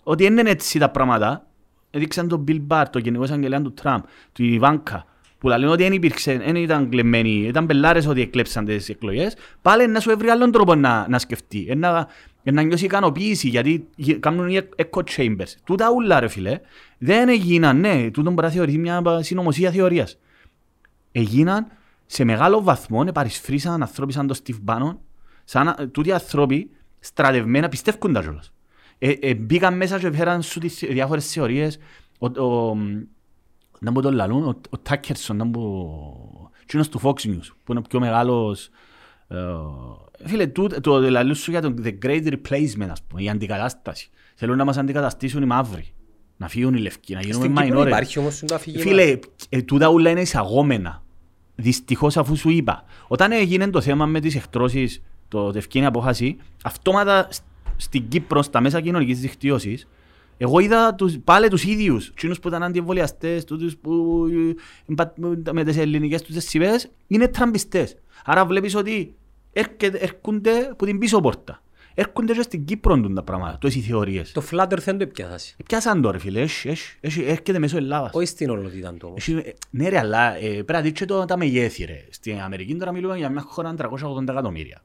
[0.02, 1.46] ότι δεν είναι έτσι τα πράγματα,
[1.90, 5.04] έδειξαν τον Bill Barr, τον γενικός εισαγγελέα του Τραμπ, του Ιβάνκα,
[5.40, 9.86] που λένε ότι δεν υπήρξε, δεν ήταν κλεμμένοι, ήταν πελάρες ότι εκλέψαν τις εκλογές, πάλι
[9.88, 12.08] να σου έβρει άλλον τρόπο να, να σκεφτεί, ε, να,
[12.42, 15.52] ε, να νιώσει ικανοποίηση, γιατί γε- κάνουν οι echo chambers.
[15.64, 16.60] Τούτα ούλα ρε φίλε,
[16.98, 20.18] δεν έγιναν, ναι, τούτο μπορεί να θεωρηθεί μια συνωμοσία θεωρίας.
[21.12, 21.66] Έγιναν
[22.06, 24.96] σε μεγάλο βαθμό, επαρισφρήσαν ανθρώποι σαν τον Steve Bannon,
[25.44, 26.70] σαν να- τούτοι άνθρωποι
[27.00, 28.52] στρατευμένα πιστεύουν τα κιόλας.
[28.98, 31.78] Ε, ε, μπήκαν μέσα και φέραν σου τις διάφορες θεωρίες.
[32.18, 32.76] Ο, ο,
[33.80, 36.50] να μου το λαλούν, ο, ο Τάκερσον, να μου...
[36.62, 38.68] Εκείνος του Fox News, που είναι ο πιο μεγάλος...
[39.28, 39.36] Ε,
[40.24, 44.10] φίλε, του, το λαλούν σου για το The Great Replacement, ας πούμε, η αντικατάσταση.
[44.34, 45.92] Θέλουν να μας αντικαταστήσουν οι μαύροι.
[46.36, 47.86] Να φύγουν οι λευκοί, να γίνουμε Στην Κύπρο minority.
[47.86, 48.82] υπάρχει όμως το αφήγημα.
[48.82, 49.18] Φίλε,
[49.48, 51.02] ε, τούτα ούλα είναι εισαγόμενα.
[51.54, 52.84] Δυστυχώς, αφού σου είπα.
[53.08, 57.42] Όταν έγινε το θέμα με τις εκτρώσεις, το ευκαιρία απόφαση, αυτόματα σ-
[57.76, 59.88] στην Κύπρο, στα μέσα κοινωνικής δικτύωσης,
[60.42, 62.08] εγώ είδα τους, πάλι τους ίδιους.
[62.08, 64.24] Εκείνους που ήταν αντιεμβολιαστές, τούτους που
[64.88, 65.14] ε, πα-
[65.52, 66.76] με τις ελληνικές τους σημαίε,
[67.06, 67.96] είναι τραμπιστές.
[68.24, 69.14] Άρα βλέπεις ότι
[69.52, 71.62] έρχεται- έρχονται από την πίσω πόρτα.
[71.94, 74.32] Έρχονται και στην Κύπρο τούν τα πράγματα, τόσες οι θεωρίες.
[74.32, 75.54] Το Flutter δεν το επιάθασε.
[75.66, 78.10] Πιάσαν τώρα φίλε, έχει- έχει- έχει- έρχεται μέσω Ελλάδας.
[78.14, 79.28] Όχι στην ολότητα του όμως.
[79.28, 82.04] Έχει- ε, Ναι ρε, αλλά ε, πρέπει να δεις και το, τα μεγέθη ρε.
[82.10, 84.82] Στην Αμερική τώρα μιλούμε για μια χώρα 380 εκατομμύρια.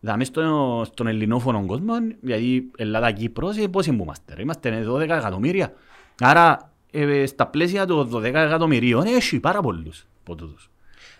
[0.00, 5.72] Δηλαδή στο, στον ελληνόφωνο κόσμο, δηλαδή Ελλάδα-Κύπρος, ε, πόσοι είμαστε ρε, είμαστε 12 εκατομμύρια.
[6.20, 10.70] Άρα ε, στα πλαίσια των 12 εκατομμυρίων έχει πάρα πολλούς από τούτους.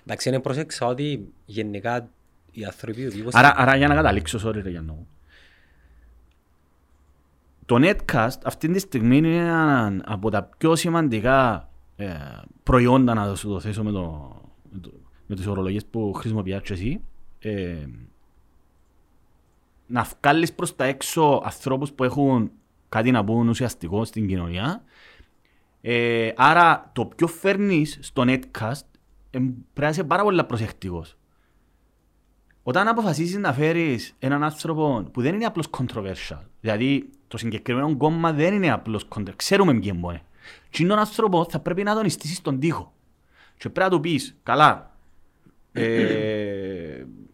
[0.04, 2.08] Εντάξει, είναι πρόσεξα ότι γενικά
[2.50, 3.28] οι άνθρωποι του τύπου...
[3.32, 4.92] Άρα, άρα για να καταλήξω, sorry ρε Γιάννο.
[4.92, 5.06] μου.
[7.66, 12.14] Το Netcast αυτή τη στιγμή είναι ένα από τα πιο σημαντικά ε,
[12.62, 14.36] προϊόντα να σου το θέσω με, το,
[14.70, 14.92] με, το,
[15.26, 17.00] με τις ορολογίες που χρησιμοποιάς και εσύ.
[17.38, 17.76] Ε,
[19.86, 22.50] να βγάλεις προς τα έξω ανθρώπους που έχουν
[22.88, 24.82] κάτι να πούν ουσιαστικό στην κοινωνία.
[25.80, 28.86] Ε, άρα το πιο φέρνεις στο Netcast
[29.30, 31.16] ε, πρέπει να είσαι πάρα πολύ προσεκτικός.
[32.62, 38.32] Όταν αποφασίσεις να φέρεις έναν άνθρωπο που δεν είναι απλώς controversial, δηλαδή το συγκεκριμένο κόμμα
[38.32, 40.22] δεν είναι απλώς controversial, ξέρουμε ποιοι είναι.
[40.70, 42.92] Και τον άνθρωπο θα πρέπει να τον στήσεις στον τοίχο.
[43.56, 44.96] Και πρέπει να του πεις, καλά,
[45.72, 47.04] ε,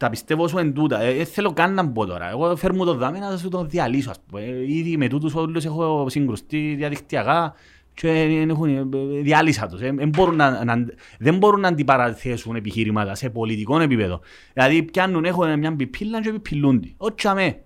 [0.00, 2.30] τα πιστεύω σου εν τούτα, ε, δεν θέλω καν να μπω τώρα.
[2.30, 4.42] Εγώ φέρνω το δάμε να σου το διαλύσω, ας πούμε.
[4.42, 7.54] Ε, Ήδη με τούτους όλους έχω συγκρουστεί διαδικτυακά
[7.94, 8.08] και
[8.48, 8.84] έχουν, ε,
[9.22, 9.80] διάλυσα τους.
[9.80, 10.86] Ε, δεν μπορούν να, να,
[11.18, 14.20] δεν μπορούν να αντιπαραθέσουν επιχειρήματα σε πολιτικό επίπεδο.
[14.52, 16.88] Δηλαδή πιάνουν, έχουν μια πιπίλα και επιπιλούνται.
[16.96, 17.62] Όχι αμέ.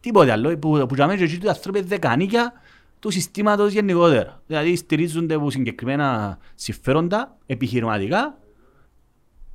[0.00, 0.58] Τίποτε άλλο.
[0.58, 2.52] Που, που αμέ και εκεί του ανθρώποι δεκανίκια
[2.98, 4.42] του συστήματος γενικότερα.
[4.46, 8.38] Δηλαδή στηρίζονται από συγκεκριμένα συμφέροντα επιχειρηματικά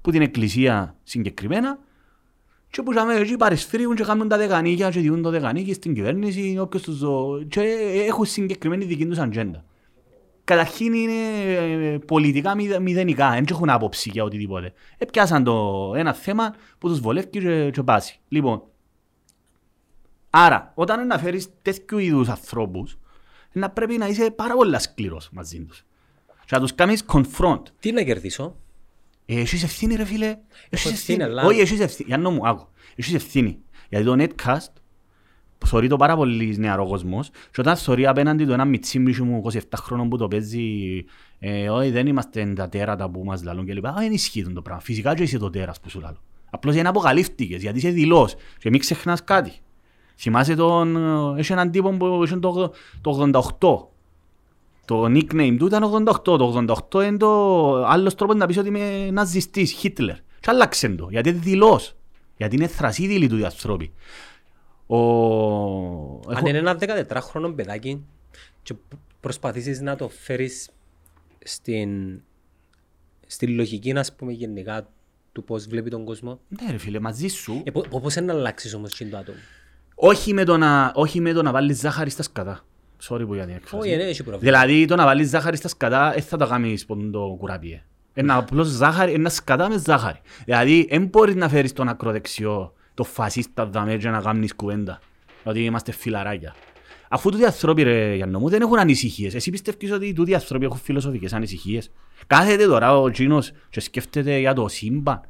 [0.01, 1.79] που την εκκλησία συγκεκριμένα
[2.71, 6.57] και που είχαμε εκεί παρεσφύριουν και κάνουν τα δεκανίκια και διούν το δεκανίκι στην κυβέρνηση
[6.59, 7.61] όποιος τους δω και
[8.07, 9.65] έχουν συγκεκριμένη δική τους ατζέντα.
[10.43, 11.13] Καταρχήν είναι
[11.45, 14.73] ε, πολιτικά μηδενικά, δεν έχουν άποψη για οτιδήποτε.
[14.97, 18.19] Επιάσαν το ένα θέμα που τους βολεύει και, και πάσει.
[18.27, 18.63] Λοιπόν,
[20.29, 22.97] άρα όταν να φέρεις τέτοιου είδους ανθρώπους
[23.51, 25.85] να πρέπει να είσαι πάρα πολύ σκληρός μαζί τους.
[26.45, 27.61] Και να τους κάνεις confront.
[27.79, 28.55] Τι να κερδίσω;
[29.33, 30.37] Ε, έχεις ευθύνη ρε φίλε.
[30.69, 32.07] Έχεις ευθύνη, αλλά- Όχι, έχεις ευθύνη.
[32.15, 32.67] Για μου, άκου.
[32.95, 33.57] Έχεις ευθύνη.
[33.89, 34.71] Γιατί το netcast
[35.65, 39.59] θωρεί το πάρα πολύ νεαρό κόσμος και όταν θωρεί απέναντι του ένα μιτσίμπιში μου 27
[39.75, 41.05] χρόνων που το παίζει
[41.39, 43.93] ε, όχι δεν είμαστε τα τέρατα που μας λαλούν και λοιπά.
[43.97, 44.81] Δεν ισχύει το πράγμα.
[44.81, 46.19] Φυσικά και είσαι το τέρας που σου λαλούν.
[46.49, 49.51] Απλώς είναι αποκαλύφθηκες γιατί είσαι δηλός και μην ξεχνάς κάτι.
[50.17, 50.95] Θυμάσαι τον...
[51.35, 53.29] ε, Έχει έναν τύπο που είχε το, το
[53.59, 53.90] 88.
[54.85, 56.23] Το nickname του ήταν 88.
[56.23, 60.15] Το 88 είναι το άλλος τρόπος να πεις ότι είμαι ναζιστής, Χίτλερ.
[60.15, 61.95] Και άλλαξε το, γιατί είναι δηλός.
[62.37, 63.93] Γιατί είναι θρασίδηλοι του οι άνθρωποι.
[64.87, 64.97] Ο...
[66.29, 68.05] Αν έχω- είναι ένα 14χρονο παιδάκι
[68.63, 68.73] και
[69.19, 70.69] προσπαθήσεις να το φέρεις
[71.43, 72.21] στην,
[73.27, 74.87] στην λογική, να πούμε γενικά,
[75.31, 76.39] του πώς βλέπει τον κόσμο.
[76.47, 77.61] Ναι ρε φίλε, μαζί σου.
[77.65, 79.37] Ε, πο- πο- πώς είναι να αλλάξεις όμως και το άτομο.
[79.95, 82.65] Όχι με το να, όχι με το να βάλεις ζάχαρη στα σκατά.
[83.09, 83.87] Sorry που για την έκφραση.
[83.87, 84.51] Όχι, δεν έχει πρόβλημα.
[84.51, 87.83] Δηλαδή το να βάλεις ζάχαρη στα σκατά δεν θα το κάνεις πον το κουράπιε.
[88.13, 90.21] Ένα απλώς ζάχαρη, ένα σκατά με ζάχαρη.
[90.45, 94.99] Δηλαδή δεν μπορείς να φέρεις τον ακροδεξιό, το φασίστα δαμέ και να κάνεις κουβέντα.
[95.43, 96.55] Ότι είμαστε φιλαράκια.
[97.09, 99.35] Αφού τούτοι άνθρωποι ρε Γιάννο μου δεν έχουν ανησυχίες.
[99.35, 101.91] Εσύ πιστεύεις ότι τούτοι άνθρωποι έχουν φιλοσοφικές ανησυχίες;
[102.27, 105.21] Κάθεται τώρα ο Τζίνος και σκέφτεται για το σύμπαν.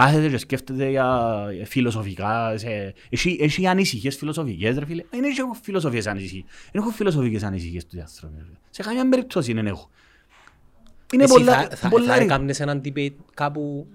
[0.00, 1.30] Κάθεται και σκέφτεται για
[1.64, 2.52] φιλοσοφικά.
[2.58, 2.94] Σε...
[3.10, 6.44] Έχει, έχει ανησυχίες φιλοσοφικές ρε φίλε; Δεν έχουν φιλοσοφίες ανησυχίες.
[6.72, 8.34] Δεν έχουν φιλοσοφικές ανησυχίες τούτοι άνθρωποι.
[8.38, 8.58] ρε.
[8.70, 9.88] Σε καμιά περίπτωση δεν έχουν.
[11.12, 12.24] Είναι Εσύ πολλά, θα, θα, πολλά θα ρε.
[12.24, 13.86] έκαμνες έναν debate κάπου...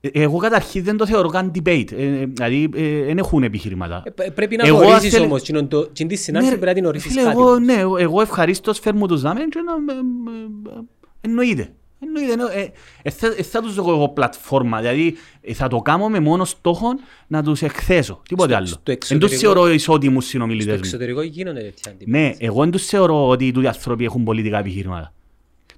[0.00, 1.92] Ε, Εγώ καταρχήν δεν το θεωρώ καν debate.
[1.92, 4.02] Ε, ε, δηλαδή ε, δεν έχουν επιχειρήματα.
[4.06, 5.42] Ε, π- πρέπει να Εγώ, το αν ορίσεις θέλει- όμως.
[5.42, 7.36] κοινον το- κοινή τη συνάντηση ρε, πρέπει να την ορίσεις φίλε, κάτι.
[7.38, 9.92] Εγώ, ναι, εγώ- εγώ ευχαρίστως φέρνω τους δάμες και να...
[9.94, 10.80] ε, ε, ε,
[11.20, 11.72] Εννοείται.
[12.06, 12.32] Εννοείται.
[12.32, 14.80] εννο- ε, ε, θα- ε, θα τους δω εγώ πλατφόρμα.
[14.80, 16.88] Δηλαδή ε, θα το κάνω με μόνο στόχο
[17.26, 18.22] να τους εκθέσω.
[18.28, 18.66] Τίποτε Στο- άλλο.
[18.66, 20.78] στο Δεν τους εξωτερικό- θεωρώ ισότιμους Στο συνομιλητές μου.
[20.84, 22.04] εξωτερικό γίνονται τέτοια debates.
[22.06, 25.12] Ναι, εγώ δεν τους θεωρώ ότι οι άνθρωποι έχουν πολιτικά επιχειρήματα.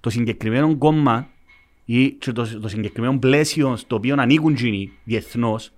[0.00, 1.28] Το συγκεκριμένο κόμμα
[1.84, 5.70] ή και το, το συγκεκριμένο πλαίσιο στο οποίο ανήκουν εκείνοι διεθνώς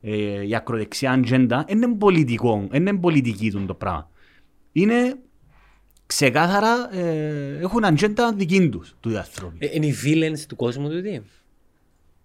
[0.00, 4.10] ε, η ακροδεξιά ατζέντα δεν είναι πολιτικό, δεν είναι πολιτική του το πράγμα.
[4.72, 5.16] Είναι
[6.06, 9.66] ξεκάθαρα ε, έχουν ατζέντα δική τους του οι άνθρωποι.
[9.66, 11.22] Ε, Είναι οι villains του κόσμου τούτοι;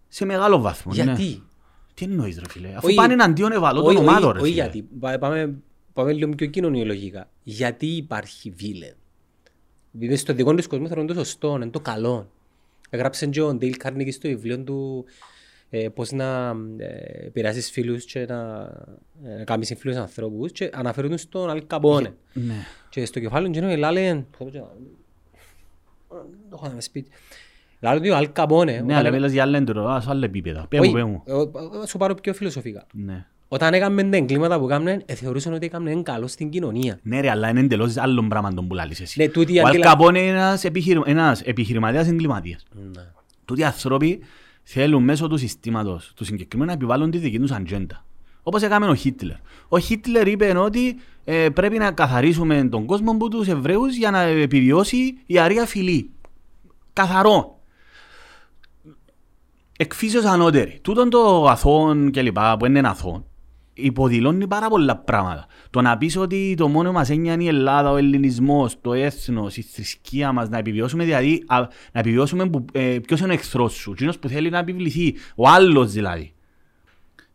[0.07, 0.93] Σε μεγάλο βαθμό.
[0.93, 1.03] Ναι.
[1.03, 1.43] Γιατί;
[1.93, 4.61] Τι εννοείς ρε φίλε, αφού Όχι- πάνε εναντίον ευαλώτων Όχι, ομάδων όχι, ρε όχι φίλε.
[4.63, 4.87] γιατί.
[4.99, 5.53] Πα- Πάμε,
[5.93, 7.29] πάμε λίγο πιο κοινωνιολογικά.
[7.43, 8.95] Γιατί υπάρχει villain;
[9.95, 12.31] Επειδή στο δικό του κόσμο θεωρούν το σωστό, είναι το καλό.
[12.89, 15.05] Έγραψε και ο Ντέιλ Κάρνικη στο βιβλίο του
[15.69, 18.69] ε, πώς να ε, επηρεάσεις φίλους και να,
[19.25, 22.13] ε, να κάνεις φίλους ανθρώπους και αναφέρουν στον Αλ Καπόνε.
[22.33, 22.53] Ναι.
[22.89, 24.23] Και στο κεφάλαιο γίνω λάλε...
[26.49, 27.11] Το έχω να σπίτι.
[27.79, 28.71] Λάλε ότι ο Αλ Καπόνε...
[28.71, 30.65] Ναι, όταν αλλά έκα- μιλάς για άλλα έντρο, σε άλλα επίπεδα.
[30.69, 31.21] Πέ μου, Όχι, πέ μου.
[31.25, 32.85] εγώ- εγώ σου πάρω πιο φιλοσοφικά.
[32.93, 33.25] Ναι.
[33.47, 36.99] Όταν έκαμε τα εγκλήματα που έκαμε, ε, θεωρούσαν ότι έκαμε καλό στην κοινωνία.
[37.03, 39.21] Ναι ρε, αλλά είναι εντελώς άλλο πράγμα τον που λάλλεις εσύ.
[39.21, 41.01] Ναι, τούτη η Ο αντίλα- Αλκαπών είναι ένας, επιχειρη...
[41.05, 42.65] ένας επιχειρηματίας εγκληματίας.
[42.95, 43.01] Ναι.
[43.45, 44.19] Τούτοι οι άνθρωποι
[44.63, 48.05] θέλουν μέσω του συστήματος του συγκεκριμένου να επιβάλλουν τη δική τους ατζέντα.
[48.43, 49.35] Όπως έκαμε ο Χίτλερ.
[49.67, 54.21] Ο Χίτλερ είπε ότι ε, πρέπει να καθαρίσουμε τον κόσμο από τους Εβραίους για να
[54.21, 56.09] επιβιώσει η αρία φυλή.
[56.93, 57.59] Καθαρό.
[59.77, 60.79] Εκφύσεως ανώτερη.
[60.81, 63.28] Τούτον το αθώον και λοιπά που είναι αθώον
[63.81, 65.45] υποδηλώνει πάρα πολλά πράγματα.
[65.69, 69.61] Το να πεις ότι το μόνο μας έννοια η Ελλάδα, ο ελληνισμός, το έθνος, η
[69.61, 71.57] θρησκεία μας, να επιβιώσουμε δηλαδή, α,
[71.91, 75.47] να επιβιώσουμε που, ε, ποιος είναι ο εχθρός σου, εκείνος που θέλει να επιβληθεί, ο
[75.49, 76.33] άλλος δηλαδή.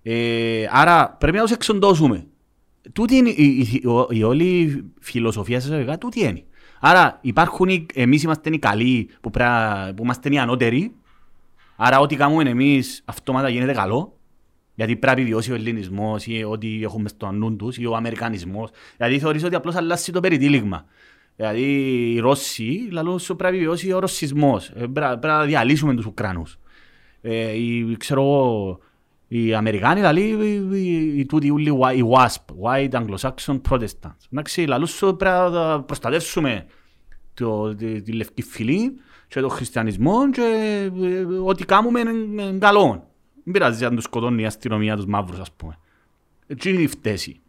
[0.03, 2.27] Ε, άρα πρέπει να τους εξοντώσουμε.
[2.93, 6.43] Τούτη είναι η, η, η, ο- η όλη φιλοσοφία σας βέβαια, τούτη είναι.
[6.81, 10.93] Άρα υπάρχουν, οι- εμείς είμαστε οι καλοί που, πρέπει να- που είμαστε οι ανώτεροι,
[11.77, 14.17] άρα ό,τι κάνουμε εμείς αυτόματα γίνεται καλό,
[14.75, 18.71] γιατί πρέπει να επιβιώσει ο ελληνισμός ή ό,τι έχουμε στο νου τους ή ο αμερικανισμός.
[18.97, 20.85] Δηλαδή θεωρείς ότι απλώς αλλάζει το περιτύλιγμα.
[21.37, 21.63] Δηλαδή
[22.13, 24.69] οι Ρώσοι λαλούν σου πρέπει να επιβιώσει ο ρωσισμός.
[24.69, 26.59] Ε, Πρέπει πρέπει να διαλύσουμε τους Ουκρανούς.
[27.21, 28.79] Ε, οι, ξέρω εγώ,
[29.29, 34.27] οι Αμερικάνοι λαλεί οι- οι- οι τούτοι ούλοι οι WASP, White Anglo-Saxon Protestants.
[34.33, 36.67] Εντάξει, λαλούν σου πρέπει να προστατεύσουμε
[37.35, 38.93] το, τη, τη λευκή φυλή
[39.29, 40.43] και τον χριστιανισμό και
[41.03, 42.11] ε, ό,τι κάνουμε είναι
[42.43, 43.09] είναι καλό.
[43.45, 45.79] Δεν πειράζει αν τους σκοτώνει η αστυνομία τους μαύρους ας πούμε.
[46.47, 47.41] Έτσι είναι η φταίση.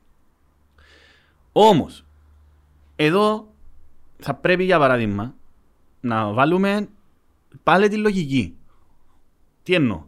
[1.51, 2.05] Όμως,
[2.95, 3.53] εδώ
[4.17, 5.35] θα πρέπει για παράδειγμα
[5.99, 6.89] να βάλουμε
[7.63, 8.55] πάλι τη λογική.
[9.63, 10.03] Τι εννοώ;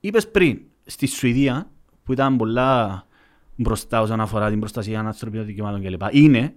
[0.00, 1.70] Είπες πριν, στη Σουηδία
[2.04, 3.06] που ήταν πολλά
[3.56, 6.02] μπροστά όσον αφορά την προστασία των ανθρωπίνων δικαιωμάτων κλπ.
[6.10, 6.54] Είναι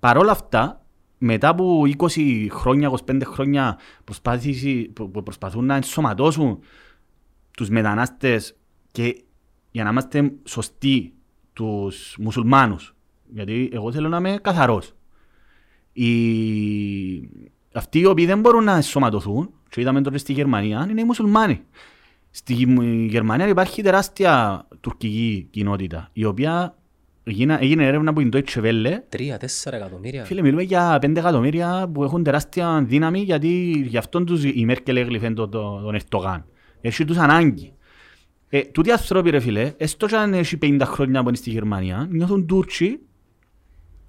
[0.00, 0.84] παρόλα αυτά
[1.18, 6.58] μετά από 20 χρόνια, 25 χρόνια προσπάθηση- που που προσπαθούν να ενσωματώσουν
[7.56, 8.56] τους μετανάστες
[8.92, 9.22] και
[9.70, 11.12] για να είμαστε σωστοί
[11.52, 12.94] τους μουσουλμάνους.
[13.32, 14.92] Γιατί εγώ θέλω να είμαι καθαρός.
[15.92, 16.10] Οι...
[17.74, 21.60] Αυτοί οι οποίοι δεν μπορούν να ενσωματωθούν, και είδαμε τώρα στη Γερμανία, είναι οι μουσουλμάνοι.
[22.30, 26.76] Στη Γη- Γερμανία υπάρχει τεράστια τουρκική κοινότητα, η οποία
[27.24, 30.24] έγινε, έγινε έρευνα από την Deutsche Welle Τρία-τέσσερα εκατομμύρια.
[30.24, 34.96] Φίλε, μιλούμε για 5 εκατομμύρια που έχουν τεράστια δύναμη γιατί γι' αυτόν τους η Μέρκελ
[34.96, 36.44] έγλυφε τον, τον, τον Ερτογάν.
[36.86, 37.72] Έχει τους ανάγκη.
[38.48, 42.08] Ε, τούτοι άνθρωποι ρε φίλε, έστω και αν έχει 50 χρόνια που είναι στη Γερμανία,
[42.10, 42.98] νιώθουν Τούρκοι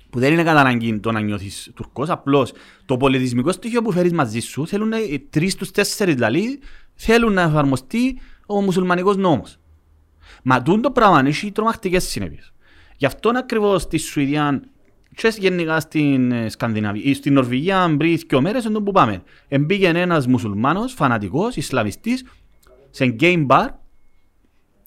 [0.10, 2.54] που δεν είναι κατά ανάγκη το να νιώθεις Τουρκός, απλώς
[2.86, 6.60] το πολιτισμικό στοιχείο που φέρεις μαζί σου θέλουν να- οι τρεις στους τέσσερις δηλαδή
[6.94, 9.58] θέλουν να εφαρμοστεί ο μουσουλμανικός νόμος.
[10.44, 12.54] Μα τούν το πράγμα έχει τρομακτικές συνέπειες.
[12.98, 14.62] Γι' αυτό ακριβώς στη Σουηδία
[15.16, 19.24] και γενικά στην ε, Σκανδιναβία, ή στην Νορβηγία πριν δύο μέρες είναι που πάμε.
[19.48, 22.24] Εμπήγε ένας μουσουλμάνος, φανατικός, Ισλαμιστής,
[22.96, 23.68] σε game bar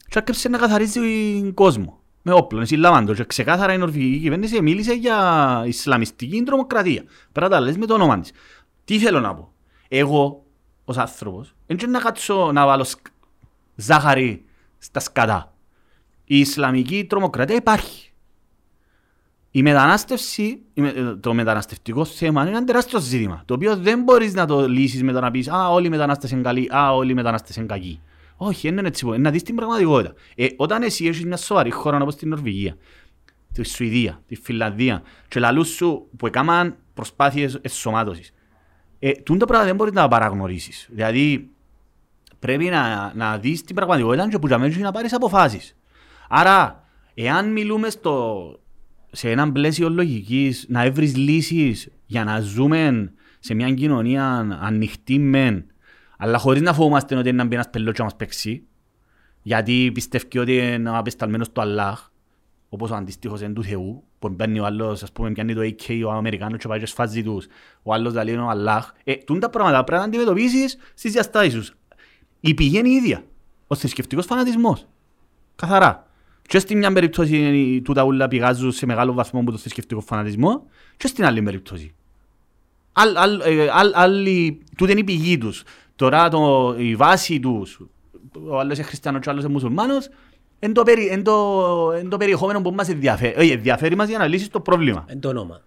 [0.08, 1.00] και άρχισε να καθαρίζει
[1.42, 2.00] τον κόσμο.
[2.22, 3.14] Με όπλο, εσύ λαμβάντο.
[3.14, 7.04] Και ξεκάθαρα η νορβηγική κυβέρνηση μίλησε για Ισλαμιστική τρομοκρατία.
[7.32, 8.32] Πέρα τα λες με το όνομα της.
[8.84, 9.52] Τι θέλω να πω;
[9.88, 10.44] Εγώ,
[10.84, 13.06] ως άνθρωπος, δεν ξέρω να κάτσω να βάλω σκ-
[13.74, 14.44] ζάχαρη
[14.78, 15.54] στα σκατά.
[16.24, 18.07] Η Ισλαμική τρομοκρατία υπάρχει.
[19.50, 20.42] Η μετανάστευση,
[20.74, 23.42] η με- ε, το μεταναστευτικό θέμα είναι ένα τεράστιο ζήτημα.
[23.44, 26.30] Το οποίο δεν μπορείς να το λύσεις με το να πεις «Α, όλοι οι μετανάστες
[26.30, 28.00] είναι καλοί, α, όλοι οι μετανάστες είναι κακοί».
[28.36, 29.06] Όχι, δεν είναι έτσι.
[29.06, 30.12] Είναι να δεις την πραγματικότητα.
[30.34, 32.76] Ε, όταν εσύ έχεις μια σοβαρή χώρα όπως την Νορβηγία,
[33.52, 38.32] τη Σουηδία, τη Φιλανδία και λαλούς σου που έκαναν προσπάθειες εσωμάτωσης,
[38.98, 40.88] ε, τούν τα πράγματα δεν μπορείς να τα παραγνωρίσεις.
[40.90, 41.50] Δηλαδή,
[42.38, 45.76] πρέπει να, να δεις την πραγματικότητα και που για μένα να πάρεις αποφάσεις.
[46.28, 46.84] Άρα,
[47.14, 48.44] εάν μιλούμε στο,
[49.10, 55.64] σε έναν πλαίσιο λογικής να έβρεις λύσεις για να ζούμε σε μια κοινωνία ανοιχτή μεν,
[56.18, 58.62] αλλά χωρίς να φοβόμαστε ότι είναι να μπει ένας πελός και να μας παίξει,
[59.42, 62.08] γιατί πιστεύει ότι είναι απεσταλμένος του Αλλάχ,
[62.68, 66.02] όπως ο αντίστοιχος είναι του Θεού, που μπαίνει ο άλλος, ας πούμε, πιάνει το AK,
[66.06, 67.46] ο Αμερικάνος και πάει και σφάζει τους,
[67.82, 68.92] ο άλλος δηλαδή είναι ο Αλλάχ.
[69.04, 71.76] Ε, τούν τα πράγματα πρέπει να αντιμετωπίσεις στις διαστάσεις τους.
[72.40, 73.24] Η πηγή είναι η ίδια.
[73.66, 74.86] Ο θρησκευτικός φανατισμός.
[75.56, 76.07] Καθαρά.
[76.48, 81.06] Και στην μια περίπτωση τούτα ούλα πηγάζουν σε μεγάλο βαθμό από το θρησκευτικό φανατισμό και
[81.06, 81.94] στην άλλη περίπτωση.
[82.92, 85.62] Άλλ, άλλ, ε, άλλ, άλλοι, τούτη είναι η πηγή τους.
[85.96, 87.80] Τώρα το, η βάση τους,
[88.48, 90.08] ο άλλος είναι χριστιανός και ο άλλος είναι μουσουλμάνος,
[90.58, 93.40] είναι το, περι, εν το, εν το περιεχόμενο που μας ενδιαφέρει.
[93.40, 95.04] Όχι, ενδιαφέρει μας για να λύσεις το πρόβλημα.
[95.08, 95.60] Εν το όνομα.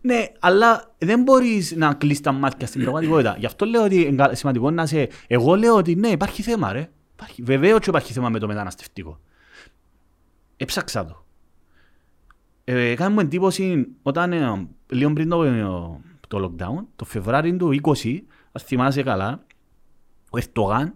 [0.00, 3.36] Ναι, αλλά δεν μπορείς να κλείσεις τα μάτια στην πραγματικότητα.
[3.38, 5.08] Γι' αυτό λέω ότι είναι σημαντικό να σε...
[5.26, 6.90] Εγώ λέω ότι ναι, υπάρχει θέμα ρε.
[7.14, 7.42] Υπάρχει.
[7.42, 9.18] Βεβαίως και υπάρχει θέμα με το μεταναστευτικό.
[10.60, 11.24] Έψαξα το.
[12.64, 15.66] Ε, έκανε μου εντύπωση όταν ε, λίγο πριν το, ε,
[16.28, 18.20] το lockdown, το Φεβράριο του 20,
[18.52, 19.44] αν θυμάσαι καλά,
[20.30, 20.94] ο Ερτογάν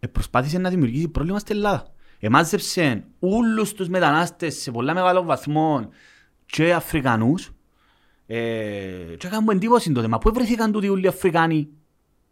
[0.00, 1.92] ε, προσπάθησε να δημιουργήσει πρόβλημα στην Ελλάδα.
[2.18, 5.88] Εμάζεψε όλους τους μετανάστες σε πολλά μεγάλο βαθμό
[6.46, 7.50] και Αφρικανούς
[8.26, 8.38] ε,
[9.18, 10.08] και έκανε μου εντύπωση τότε.
[10.08, 11.68] Μα πού βρεθήκαν τούτοι όλοι οι Αφρικάνοι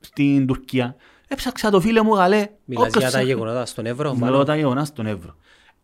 [0.01, 0.97] στην Τουρκία;
[1.29, 2.49] Έψαξα το φίλε μου γαλέ.
[2.65, 3.27] Μιλάς όποιος για τα ψάχνει.
[3.27, 4.13] γεγονότα στον Εύρο.
[4.13, 4.45] Μιλώ μάλλον.
[4.45, 5.37] τα γεγονά στον Εύρο.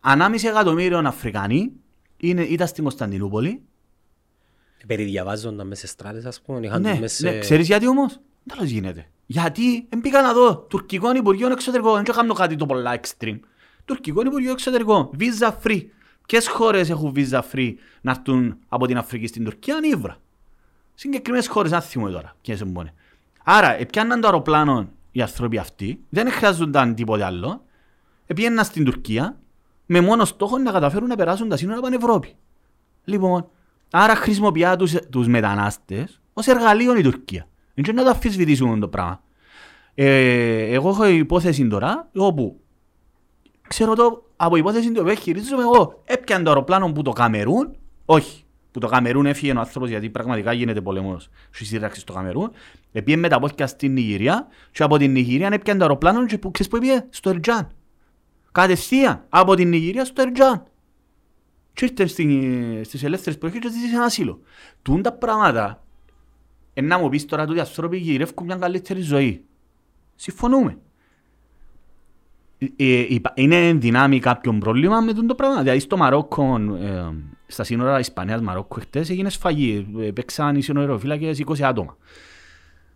[0.06, 1.72] Ανάμιση εκατομμύριων Αφρικανοί
[2.16, 3.62] είναι, ήταν στην Κωνσταντινούπολη.
[4.86, 6.66] Περί διαβάζοντα μέσα σε στράτες, ας πούμε.
[6.66, 7.32] Είχαν Ναι, τους μέσα ναι.
[7.32, 9.08] σε- Ξέρεις γιατί όμως; Τέλος γίνεται.
[9.26, 12.04] Γιατί δεν πήγα να δω τουρκικό Υπουργείο Εξωτερικών.
[12.04, 13.38] Δεν κάνω κάτι το πολλά extreme.
[13.84, 15.10] Τουρκικό Υπουργείο Εξωτερικών.
[15.18, 15.82] Visa free.
[16.26, 20.16] Ποιες χώρες έχουν visa free να έρθουν από την Αφρική στην Τουρκία, είναι Ήβρα.
[20.94, 22.36] Συγκεκριμένες χώρες, αν θυμούμε τώρα.
[22.42, 22.92] Ποιες είναι
[23.44, 27.64] Άρα, επιάνναν το αεροπλάνο οι άνθρωποι αυτοί, δεν χρειάζονταν τίποτε άλλο,
[28.26, 29.38] επιέναν στην Τουρκία
[29.86, 32.36] με μόνο στόχο να καταφέρουν να περάσουν τα σύνορα από Ευρώπη.
[33.04, 33.48] Λοιπόν,
[33.90, 37.46] άρα χρησιμοποιεί τους, τους μετανάστες ως εργαλείο η Τουρκία.
[37.74, 39.22] Δεν ξέρω να το αφισβητήσουμε το πράγμα.
[39.94, 42.60] Ε, εγώ έχω υπόθεση τώρα, όπου
[43.68, 46.02] ξέρω το από υπόθεση του οποίου χειρίζομαι εγώ.
[46.04, 50.52] Έπιαν το αεροπλάνο που το Καμερούν, όχι, που το Καμερούν έφυγε ο άνθρωπος γιατί πραγματικά
[50.52, 52.50] γίνεται πολέμος στη σύραξη στο Καμερούν,
[52.92, 56.50] επίε με τα πόθηκα στην Νιγηρία και από την Νιγηρία έπιαν το αεροπλάνο και που
[56.50, 57.68] ξέρεις που έπιε, στο Ερτζάν.
[58.54, 60.64] Κατευθείαν από την Νιγηρία στο Ερτζάν.
[61.72, 64.40] Και ήρθε στην- στις ελεύθερες περιοχές και ζήτησε ένα ασύλο.
[64.82, 65.78] Τούν τα πράγματα
[66.76, 69.44] Ε, να μου πεις τώρα ότι οι άνθρωποι γυρεύουν μια καλύτερη ζωή.
[70.14, 70.78] Συμφωνούμε.
[72.58, 75.60] Ε, ε, υπά- είναι δυνάμει κάποιον πρόβλημα με τον το πράγμα.
[75.62, 77.12] Δηλαδή στο Μαρόκο, ε,
[77.46, 79.86] στα σύνορα Ισπανίας Μαρόκο χτες έγινε σφαγή.
[80.00, 81.96] Ε, Παίξαν οι σύνοροφύλακες 20 άτομα.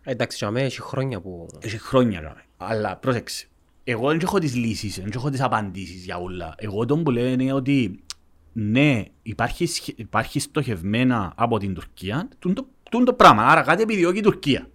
[0.03, 1.47] Εντάξει, για μένα έχει χρόνια που...
[1.61, 2.33] Έχει χρόνια ρε.
[2.57, 3.48] Αλλά πρόσεξε.
[3.91, 6.53] Εγώ δεν έχω τις λύσεις, δεν έχω τις απαντήσεις για όλα.
[6.57, 7.99] Εγώ τον που λένε είναι ότι
[8.53, 13.43] ναι, υπάρχει, σχε- υπάρχει στοχευμένα από την Τουρκία τούν το, τούν το πράγμα.
[13.43, 14.67] Άρα κάτι επιδιώκει η Τουρκία.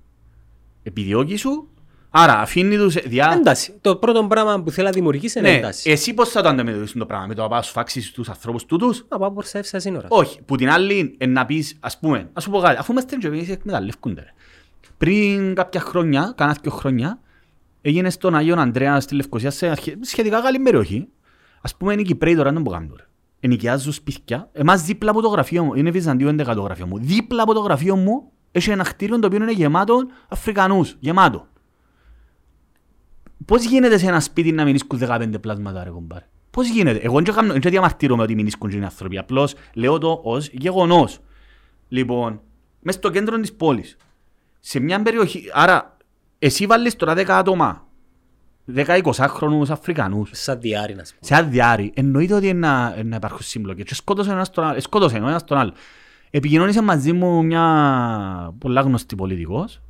[0.82, 1.68] Επιδιώκει σου,
[2.10, 3.30] άρα αφήνει τους διά...
[3.36, 3.74] Ένταση.
[3.80, 5.90] Το πρώτο πράγμα που θέλει να δημιουργήσει είναι Ναι, ένταση.
[5.90, 9.04] εσύ πώς θα το αντιμετωπίσεις το πράγμα, με το να πας φάξεις τους ανθρώπους τούτους;
[9.08, 10.06] Να πάω προσεύσει τα σύνορα.
[10.10, 13.16] Όχι, που την άλλη ε, να πεις, ας πούμε, ας σου πω κάτι, αφού είμαστε
[13.16, 14.20] και εμείς εκμεταλλεύκονται.
[14.20, 14.32] ρε.
[14.98, 17.18] Πριν κάποια χρόνια, κάνα δύο χρόνια,
[17.86, 21.08] έγινε στον Αγίον Ανδρέα στη Λευκοσία σε αρχε- σχετικά καλή περιοχή.
[21.60, 23.10] Ας πούμε είναι οι Κυπρέοι τώρα, δεν μπορούν να κάνουν τώρα.
[23.40, 24.48] Ενοικιάζουν σπίτια.
[24.52, 27.60] Εμάς δίπλα από το γραφείο μου, είναι Βυζαντίο 11 το γραφείο μου, δίπλα από το
[27.60, 31.46] γραφείο μου έχει ένα κτίριο το οποίο είναι γεμάτο Αφρικανούς, γεμάτο.
[33.44, 37.20] Πώς γίνεται σε ένα σπίτι να μην ίσκουν 15 πλάσματα ρε κομπάρε; Πώς γίνεται; Εγώ
[37.22, 39.18] δεν κάνω- δεν διαμαρτύρομαι ότι μην ίσκουν οι άνθρωποι.
[39.18, 41.18] Απλώς λέω το ως γεγονός.
[41.88, 42.40] Λοιπόν,
[42.80, 43.96] μες στο κέντρο της πόλης.
[44.60, 45.93] Σε μια περιοχή, άρα
[46.46, 47.86] εσύ βάλεις τώρα 10 άτομα,
[48.74, 51.16] 10-20 χρόνους Αφρικανούς, Σαν διάρρη, να πούμε.
[51.20, 53.84] σε αδιάρρη, εννοείται ότι είναι να, να υπάρχουν σύμπλοκες.
[53.84, 54.76] Και σκότωσε ένας τον άλλο.
[54.76, 55.72] ε, Σκότωσε ο ένας τον άλλο.
[56.30, 59.82] Επικοινώνησε μαζί μου μια πολλά γνωστή πολιτικός,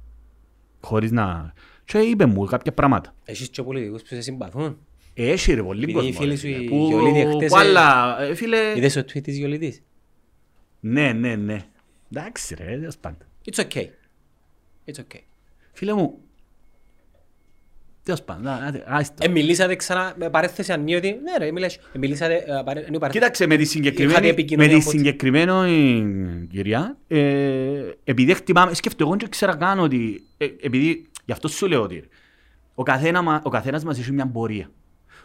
[0.81, 1.53] χωρίς να...
[1.85, 3.15] Και είπε μου κάποια πράγματα.
[3.25, 4.79] Έχεις και πολιτικούς που σε συμπαθούν;
[5.15, 6.09] Έχει ρε πολύ Επειδή κόσμο.
[6.11, 8.59] οι φίλοι ρε, σου φίλε, οι που- Γιολίδη εχθές, που ε, άλλα, ε, φίλε...
[8.77, 9.83] Είδες το tweet της Γιολίτης.
[10.81, 11.65] Ναι, ναι, ναι.
[12.13, 13.19] Εντάξει ρε, τέλος πάντων.
[13.53, 13.85] It's okay.
[14.87, 15.21] It's okay.
[15.73, 16.19] Φίλε μου,
[18.05, 19.25] τέλος πάντων, α- άντε, άστο.
[19.25, 21.19] Ε, μιλήσατε ξανά με παρέθεση ανίωτη.
[21.23, 21.75] Ναι ρε, μιλάς.
[21.77, 22.35] Ε, μιλήσατε...
[22.35, 26.47] ε, παρέ- ενώ παρέ- Κοίταξε, με τη Είχατε συγκεκριμένη, με επικοινωνία τη από ό,τι- συγκεκριμένη
[26.51, 31.67] κυρία, ε, επειδή χτυπάμε, σκέφτομαι, εγώ δεν ξέρα καν ότι, ε, επειδή, γι' αυτό σου
[31.67, 32.09] λέω ότι,
[32.75, 34.71] ο, καθένα, μα- ο καθένας μας έχει μια πορεία.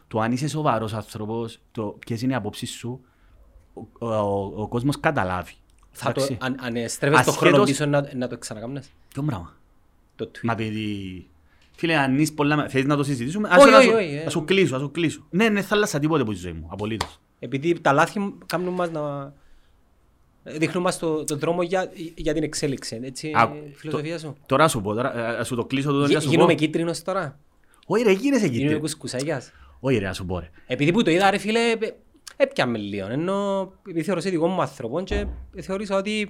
[0.07, 3.01] Το αν είσαι σοβαρός άνθρωπος, το ποιες είναι οι απόψεις σου,
[3.99, 5.53] ο, ο, ο κόσμος καταλάβει.
[5.91, 6.37] Θα το, Εντάξει.
[6.41, 8.89] αν, αν ε, στρέφεις το χρόνο Ασχέτως- πίσω να, να το ξανακάμνες.
[9.13, 9.55] Ποιο πράγμα;
[10.15, 10.39] Το tweet.
[10.43, 11.27] Μα παιδί...
[11.79, 12.67] Φίλε, αν είσαι πολλά...
[12.69, 13.47] Θέλεις να το συζητήσουμε.
[13.47, 14.23] Όχι, Ας σου- όχι, ας σου- όχι, ε.
[14.25, 15.25] Ας σου κλείσω, ας σου κλείσω.
[15.29, 16.67] Ναι, ναι, θα άλλασα τίποτε από τη ζωή μου.
[16.71, 17.19] Απολύτως.
[17.39, 19.33] Επειδή τα λάθη μου κάνουν μας να...
[20.43, 22.99] ε, Δείχνουν μας το, το δρόμο για, για την εξέλιξη.
[23.03, 24.35] Έτσι, Άκου, η φιλοσοφία σου.
[24.45, 26.27] Τώρα ας σου πω, τώρα, ε, ας σου το κλείσω τούτο και Γι- ας σου
[26.29, 26.33] πω.
[26.35, 27.39] Γίνομαι κίτρινος τώρα.
[27.85, 28.79] Όχι ρε, γίνεσαι Γίνομαι κοίτη.
[28.81, 29.51] κουσκουσάγιας.
[29.79, 30.49] Όχι ρε, ας σου πω ρε.
[30.67, 31.77] Επειδή που το είδα ρε φίλε, ε,
[32.37, 33.07] έπιαμε λίγο.
[33.11, 35.25] Ενώ επειδή θεωρώ δικό μου άνθρωπο και
[35.61, 36.29] θεώρησα ότι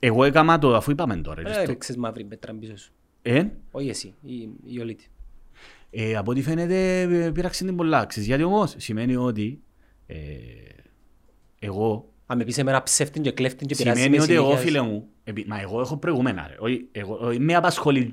[0.00, 1.42] Εγώ έκαμα το, αφού είπαμε τώρα.
[1.42, 2.90] ρε, ε, στο- έριξες μαύρη πέτρα πίσω σου.
[3.30, 5.10] Ε, Όχι εσύ, η, η Ολίτη.
[5.90, 8.06] ε, από ό,τι φαίνεται ε, πήραξε την πολλά.
[8.06, 9.60] Ξέρεις γιατί όμως, σημαίνει ότι
[10.06, 10.16] ε,
[11.58, 14.64] εγώ Αν με πεις εμένα ψεύτην και κλέφτην και πειράζεις Σημαίνει με ότι εγώ συνέχεια,
[14.66, 18.12] φίλε μου, επί- μα εγώ έχω προηγούμενα ρε, όχι, εγώ, όχι, με απασχολεί,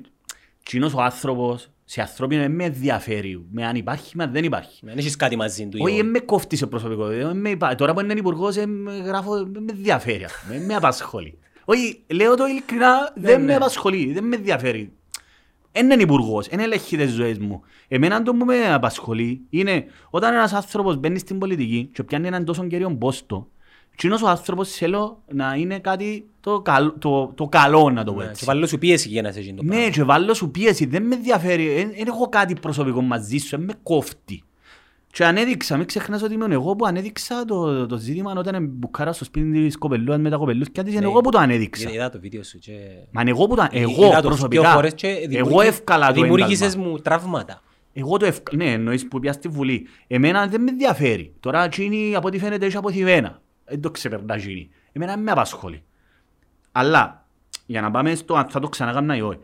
[0.62, 4.80] κοινός ο άνθρωπος, σε ανθρώπινο δεν με ενδιαφέρει, με αν υπάρχει, με αν δεν υπάρχει.
[4.86, 5.78] Δεν έχεις κάτι μαζί του.
[5.80, 6.02] Όχι, Ιω.
[6.02, 9.44] δεν με κόφτεις σε προσωπικό, δεν με υπά- τώρα που είναι υπουργός, ε, με γράφω,
[9.46, 11.38] δεν με ενδιαφέρει, ας πούμε, δεν με απασχολεί.
[11.64, 13.46] Όχι, λέω το ειλικρινά, δεν ναι.
[13.46, 14.92] με απασχολεί, δεν με ενδιαφέρει.
[15.76, 17.60] Δεν είναι υπουργός, δεν ελέγχει τις ζωές μου.
[17.88, 22.44] Εμένα το που με απασχολεί είναι όταν ένας άνθρωπος μπαίνει στην πολιτική και πιάνει έναν
[22.44, 23.48] τόσο κέριο πόστο,
[23.92, 28.18] εκείνος ο άνθρωπος θέλω να είναι κάτι το, καλ, το, το καλό να το πω
[28.20, 28.38] Ναι, έτσι.
[28.40, 29.88] Και βάλω σου πίεση για να σε γίνει το Ναι, πράγμα.
[29.90, 33.72] και βάλω σου πίεση, δεν με ενδιαφέρει, δεν έχω κάτι προσωπικό μαζί σου, δεν με
[33.82, 34.42] κόφτει.
[35.14, 39.24] Και ανέδειξα, μην ξεχνάς ότι ήμουν εγώ που ανέδειξα το, το ζήτημα όταν μπουκάρα στο
[39.24, 41.06] σπίτι της κοπελούας με τα κοπελούθια της, είναι Ναι.
[41.10, 41.90] εγώ που το ανέδειξα.
[41.90, 42.72] Είδα το βίντεο σου και...
[43.10, 46.06] Μα είναι εγώ που το Είδα εγώ το δύο προσωπικά, φορές και εγώ δημιούργη- εύκαλα
[46.06, 46.90] το Δημιούργησες ένταλμα.
[46.90, 47.62] μου τραύματα.
[47.92, 49.86] Εγώ το εύκολα, ναι, εννοείς που πια στη Βουλή.
[50.06, 51.34] Εμένα δεν με ενδιαφέρει.
[51.40, 53.40] Τώρα εκείνη από ό,τι φαίνεται έχει αποθυβένα.
[53.64, 54.70] Δεν το ξεπερνά εκείνη.
[54.92, 55.82] Εμένα δεν με απασχολεί.
[56.72, 57.26] Αλλά,
[57.66, 59.38] για να πάμε στο αν θα το ξανακάμνα ή όχι.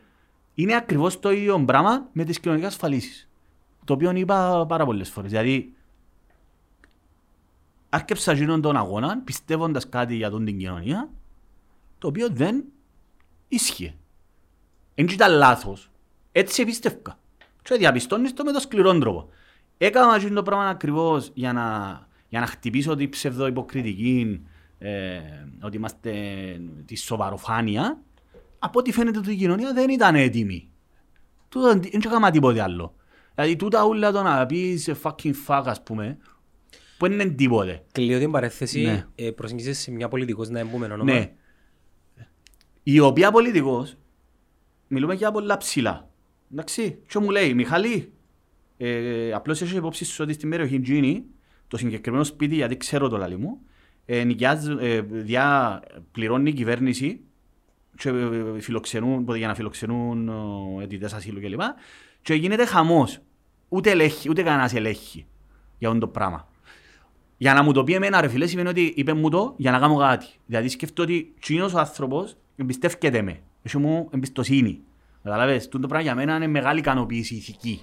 [0.54, 3.29] Είναι ακριβώς το ίδιο πράγμα με τις κοινωνικές ασφαλίσεις.
[3.90, 5.30] Το οποίο είπα πάρα πολλές φορές.
[5.30, 5.72] Δηλαδή,
[7.88, 11.10] άρκεψα γίνον τον αγώνα πιστεύοντας κάτι για τον την κοινωνία
[11.98, 12.64] το οποίο δεν
[13.48, 13.94] ίσχυε.
[14.94, 15.90] Δεν ήταν λάθος.
[16.32, 17.18] Έτσι πίστευκα.
[17.62, 19.28] Και διαπιστώνεις το με το σκληρό τρόπο.
[19.78, 24.46] Έκανα αυτό το πράγμα ακριβώς για να, για να χτυπήσω την ψευδοϊποκριτική
[24.78, 25.20] ε,
[25.60, 26.12] ότι είμαστε
[26.86, 28.00] τη σοβαροφάνεια.
[28.58, 30.70] Από ό,τι φαίνεται ότι η κοινωνία δεν ήταν έτοιμη.
[31.48, 32.94] Τούτο Δεν έκανα τίποτε άλλο.
[33.40, 36.18] Δηλαδή τούτα ούλα το να πεις fucking fuck ας πούμε
[36.98, 37.82] που δεν είναι τίποτε.
[37.92, 39.06] Κλείω την παρέθεση, Ναι.
[39.14, 41.12] ε, προσεγγίζεις σε μια πολιτικός να εμπούμε όνομα.
[41.12, 41.32] Ναι.
[42.82, 43.96] Η οποία πολιτικός,
[44.88, 46.08] μιλούμε για πολλά ψηλά.
[46.52, 48.12] Εντάξει, και μου λέει, Μιχαλή,
[48.76, 51.24] ε, απλώς έχει υπόψη σου ότι στην περιοχή Τζίνη,
[51.68, 53.60] το συγκεκριμένο σπίτι, γιατί ξέρω το λαλί μου,
[54.06, 55.82] ε, νοικιάζει, ε, διά,
[56.12, 57.20] πληρώνει η κυβέρνηση
[57.96, 60.28] και ε, φιλοξενούν, πότε για να φιλοξενούν
[60.78, 61.60] ε, αιτητές ασύλου κλπ.
[62.22, 63.18] Και γίνεται χαμός.
[63.72, 65.26] Ούτε, ελέγχει, ούτε κανένας ελέγχει
[65.78, 66.48] για αυτό το πράγμα.
[67.36, 69.78] Για να μου το πει εμένα ρε φίλε σημαίνει ότι είπε μου το για να
[69.78, 70.26] κάνω κάτι.
[70.46, 73.40] Δηλαδή σκέφτομαι ότι κοινός ο άνθρωπος εμπιστεύκεται με.
[73.62, 74.80] Έχει μου εμπιστοσύνη.
[75.22, 77.82] Καταλάβες, τούτο πράγμα για μένα είναι μεγάλη ικανοποίηση ηθική.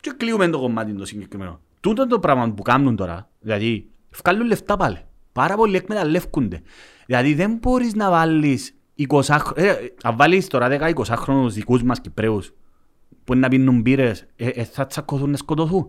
[0.00, 1.60] Και κλείουμε το κομμάτι το συγκεκριμένο.
[1.80, 3.88] Τούτο το πράγμα που κάνουν τώρα, δηλαδή,
[4.22, 4.98] βγάλουν λεφτά πάλι.
[5.32, 6.62] Πάρα πολλοί εκμεταλλεύκονται.
[7.06, 8.74] Δηλαδή δεν μπορείς να βάλεις
[9.08, 12.52] 20 ε, αν βάλεις τώρα 10-20 χρόνους δικούς μας Κυπρέους
[13.24, 15.88] που είναι να πίνουν μπύρες, ε, ε, θα τσακωθούν να σκοτωθούν.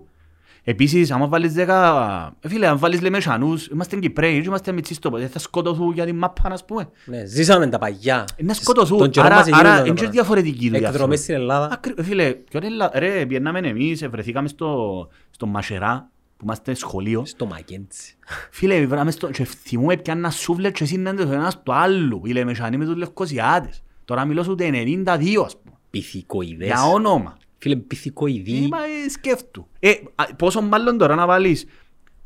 [0.64, 5.20] Επίσης, άμα βάλεις 10, ε, φίλε, αν βάλεις λέμε σανούς, είμαστε Κυπρέοι, είμαστε μητσί στο
[5.32, 6.90] θα σκοτωθούν για την μάπα, ας πούμε.
[7.06, 8.26] Ναι, ζήσαμε τα παγιά.
[8.36, 10.06] Ε, Να σκοτωθούν, Τον καιρό άρα, μας άρα γίνονται είναι τώρα.
[10.06, 10.88] και διαφορετική δουλειά.
[10.88, 11.70] Εκδρομές στην Ελλάδα.
[11.72, 16.44] Ακρι- ε, Φίλε, ποιον είναι λα- ρε, πιέναμε εμείς, ε, βρεθήκαμε στο, στο Μασερά, που
[16.44, 17.26] είμαστε σχολείο.
[17.26, 18.14] Στο Μακέντσι.
[18.52, 19.30] Φίλε, βράμε στο...
[19.32, 22.22] και θυμούμε πιάνα σούβλε και συνέντες ο ένας το άλλο.
[22.26, 23.84] Οι λεμεσανοί με τους λευκοσιάτες.
[24.06, 25.76] Τώρα μιλώ σου ούτε 92, ας πούμε.
[25.92, 26.68] Πυθικοειδές.
[26.68, 27.38] Για όνομα.
[27.58, 28.52] Φίλε, πυθικοειδή.
[28.52, 29.68] Είμα ε, σκέφτου.
[29.80, 31.66] Ε, α, πόσο μάλλον τώρα να βάλεις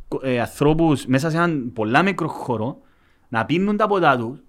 [0.08, 2.78] κο- ε, ανθρώπους μέσα σε έναν πολλά μικρό χώρο
[3.30, 4.40] να πίνουν τα ποτά τους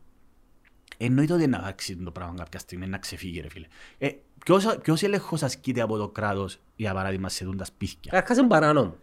[0.98, 3.66] εννοείται ότι να αλλάξει το πράγμα κάποια στιγμή, να ξεφύγει ρε φίλε.
[3.98, 4.08] Ε,
[4.44, 8.46] ποιος, ποιος έλεγχος ασκείται από το κράτος για παράδειγμα σε δουν τα σπίτια; Καταρχάς είναι
[8.46, 8.96] παράνομο.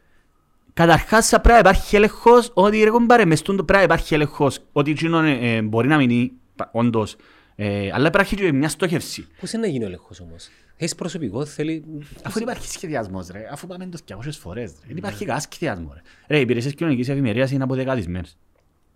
[0.74, 4.60] Καταρχάς θα πρέπει να υπάρχει έλεγχος ότι ρε κομπάρε μες τούτο πρέπει να υπάρχει έλεγχος
[4.72, 7.16] ότι εκείνο ε, μπορεί να μείνει πα- όντως
[7.56, 9.28] ε, αλλά υπάρχει και μια στόχευση.
[9.40, 11.84] Πώς είναι να γίνει ο έλεγχος όμως; Έχεις προσωπικό, θέλει...
[12.24, 16.02] Αφού υπάρχει σχεδιασμός ρε, αφού πάμε το 200 φορές ρε, δεν υπάρχει κανένας σχεδιασμό ρε.
[16.28, 18.08] Ρε, οι υπηρεσίες κοινωνικής ευημερίας είναι από δεκάδες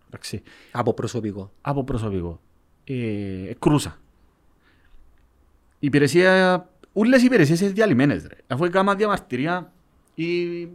[0.07, 0.41] Εντάξει,
[0.71, 1.51] Από προσωπικό.
[1.61, 2.39] από προσωπικό.
[2.83, 3.99] Ε, κρούσα.
[5.79, 8.35] Η υπηρεσία, όλες οι υπηρεσίες είναι διαλυμένες ρε.
[8.47, 9.71] Αφού έκανα διαμαρτυρία,
[10.15, 10.61] η...
[10.61, 10.67] ε,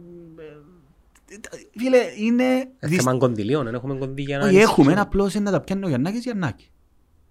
[1.77, 2.43] Φίλε, είναι...
[2.79, 4.91] Ε, δυσ- Θέμα κονδυλίων, δεν έχουμε κονδύλια να Όχι, έχουμε, ενισχύσουμε.
[4.91, 6.69] ένα απλώς είναι να τα πιάνει ο Γιαννάκης Γιαννάκη.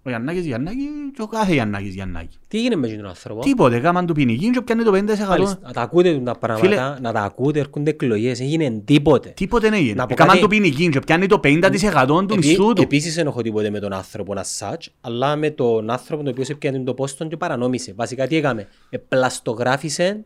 [0.05, 2.37] Ο Γιαννάκης Γιαννάκη και ο κάθε Γιαννάκης Γιαννάκη.
[2.47, 5.27] Τι έγινε με τον άνθρωπο; Τίποτε, κάμαν του ποινική και πιάνει το 5%.
[5.27, 9.29] Μάλιστα, Να τα ακούτε τα πράγματα, Φίλε- να τα ακούτε, έρχονται εκλογές, δεν έγινε τίποτε.
[9.29, 9.93] Τίποτε δεν έγινε.
[9.93, 12.81] Να πω Κάμαν κάτι- του ποινική και πιάνει το 50% του μισθού του.
[12.81, 16.49] Επίσης δεν έχω τίποτε με τον άνθρωπο να σάτς, αλλά με τον άνθρωπο ο οποίος
[16.49, 17.93] έπιανε το πόστον και παρανόμησε.
[17.95, 18.67] Βασικά τι έκαμε.
[18.89, 20.25] Επλαστογράφησε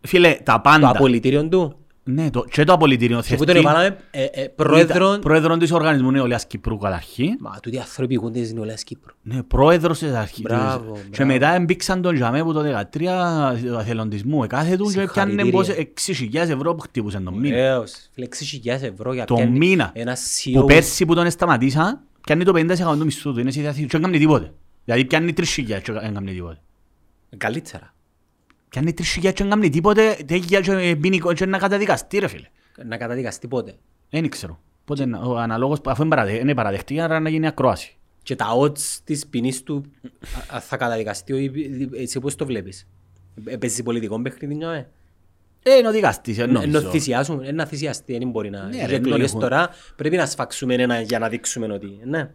[0.00, 0.88] Φίλε, τα το πάντα.
[0.88, 1.76] απολυτήριο του.
[2.10, 3.68] Ναι, το, και το απολυτήριο Και που τον θευτεί.
[3.68, 5.18] έβαλαμε ε, ε, πρόεδρο...
[5.20, 7.36] Πρόεδρον της Οργανισμού Νεολαίας Κυπρού καταρχήν.
[7.40, 9.14] Μα τούτοι άνθρωποι ηγούνται της Νεολαίας Κύπρου.
[9.22, 10.40] Ναι, πρόεδρος της αρχής.
[10.42, 11.32] Μπράβο, Και μπράβο.
[11.32, 14.44] μετά εμπήξαν τον Τζαμέ που το 13 του εθελοντισμού.
[14.44, 15.50] Εκάθε του και πιάνε Συγχαρητήρια.
[15.50, 17.54] πόσε 6.000 ευρώ που χτύπουσαν τον μήνα.
[17.56, 17.94] Βεβαίως.
[18.12, 18.26] Φίλε,
[18.64, 19.90] 6.000 ευρώ για Το πιάνει μήνα.
[19.94, 20.16] Ένα
[20.52, 20.66] Που CEO.
[20.66, 23.40] πέρσι που τον σταματήσαν, πιάνει το 50% του μισθού του.
[23.40, 24.52] Είναι σε διάθεση και δεν κάνει τίποτε.
[24.84, 25.44] Δηλαδή πιάνει 3.000
[25.82, 26.60] και δεν κάνει τίποτε.
[27.36, 27.94] Καλύτερα.
[28.68, 32.46] Πιάνει 3.000 και δεν κάνει τίποτε, τέτοια και μπίνει και να καταδικαστεί ρε φίλε.
[32.84, 33.74] Να καταδικαστεί πότε;
[34.10, 34.60] Δεν ξέρω.
[34.84, 37.96] Πότε να- ο αναλόγος, αφού είναι παραδε- είναι παραδεχτή, άρα να γίνει ακρόαση.
[38.22, 39.84] Και τα odds της ποινής του
[40.50, 41.52] α, α, θα καταδικαστεί, ο-
[41.96, 42.86] εσύ πώς το βλέπεις;
[43.44, 44.86] Ε, Παίζεις πολιτικό παιχνίδι, νιώε.
[45.62, 46.90] Ε, είναι ο δικαστής, Ενώ νομίζω.
[46.90, 48.62] θυσιάσουν, ε, να θυσιαστεί, δεν μπορεί να...
[48.62, 51.98] Ναι, Ναι, ρε, εκλογές έχουν- τώρα πρέπει να σφαξούμε ένα για να δείξουμε ότι...
[52.04, 52.30] Ναι.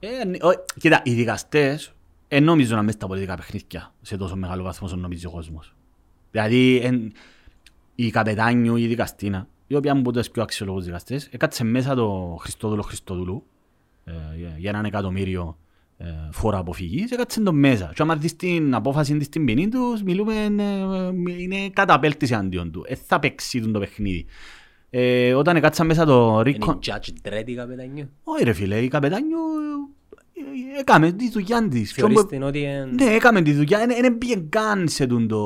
[0.00, 1.92] Ε, ναι, ο- Κοίτα, οι δικαστές
[2.28, 5.74] δεν νομίζω να μέσα στα πολιτικά παιχνίδια σε τόσο μεγάλο βαθμό όσο νομίζει ο κόσμος.
[6.30, 7.12] Δηλαδή, εν,
[7.94, 12.36] η καπετάνιου, η δικαστήνα, η οποία είναι από τους πιο αξιολόγους δικαστές, έκατσε μέσα το
[12.40, 13.44] Χριστόδουλο Χριστόδουλου
[14.04, 15.58] ε, για- για έναν εκατομμύριο
[15.98, 17.92] ε, φόρα αποφυγής, έκατσε το μέσα.
[17.94, 22.84] Και άμα δεις την απόφαση της στην ποινή τους, μιλούμε, ε, είναι καταπέλτηση αντίον του.
[22.88, 24.26] Ε, θα παίξει τον το παιχνίδι.
[24.90, 26.72] Ε, όταν έκατσα μέσα το Είναι Ρίκο...
[26.72, 28.10] η Judge Dredd η καπετανιού.
[28.22, 29.96] Όχι ρε φίλε, η καπετάνιο ε, ε,
[30.78, 31.92] έκαμε τη δουλειά της.
[31.92, 32.62] Πιο Θεωρείς μπο- την ότι...
[32.64, 35.38] εν- Ναι, έκαμε τη δουλειά, δεν πήγε καν σε τον το...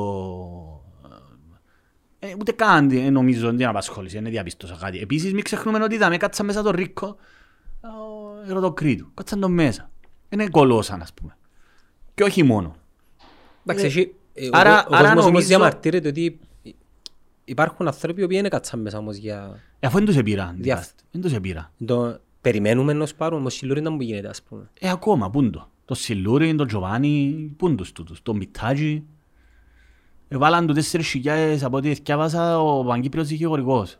[2.19, 4.99] Ε, ούτε καν ε, νομίζω την απασχόληση, δεν διαπίστωσα κάτι.
[4.99, 7.15] Επίσης μην ξεχνούμε ότι είδαμε, κάτσα μέσα το Ρίκο,
[7.81, 9.91] ο Ερωτοκρίτου, κάτσαν το μέσα.
[10.29, 11.37] Είναι κολόσαν ας πούμε.
[12.15, 12.75] Και όχι μόνο.
[13.65, 16.39] Εντάξει, Ε, έχει- ε, ο- άρα- ο άρα κόσμος όμως νομίζω- διαμαρτύρεται ότι
[17.45, 19.59] υπάρχουν άνθρωποι οι οποίοι δεν κάτσαν μέσα όμως για...
[19.79, 21.69] Ε, αφού δεν τους επήραν, Δια- δεν τους επήραν.
[22.43, 24.69] Το περιμένουμε να σου πάρουν, όμως σιλούρι να μου γίνεται ας πούμε.
[24.79, 25.69] Ε, ακόμα, πού είναι το.
[25.85, 28.21] Το Σιλούρι, το Τζοβάνι, πού είναι τους τούτους.
[28.21, 29.03] Το Μιτάτζι.
[30.27, 33.97] Ε, βάλαν του 4.000 από ό,τι εθιάβασα ο Παγκύπριος δικηγορικός.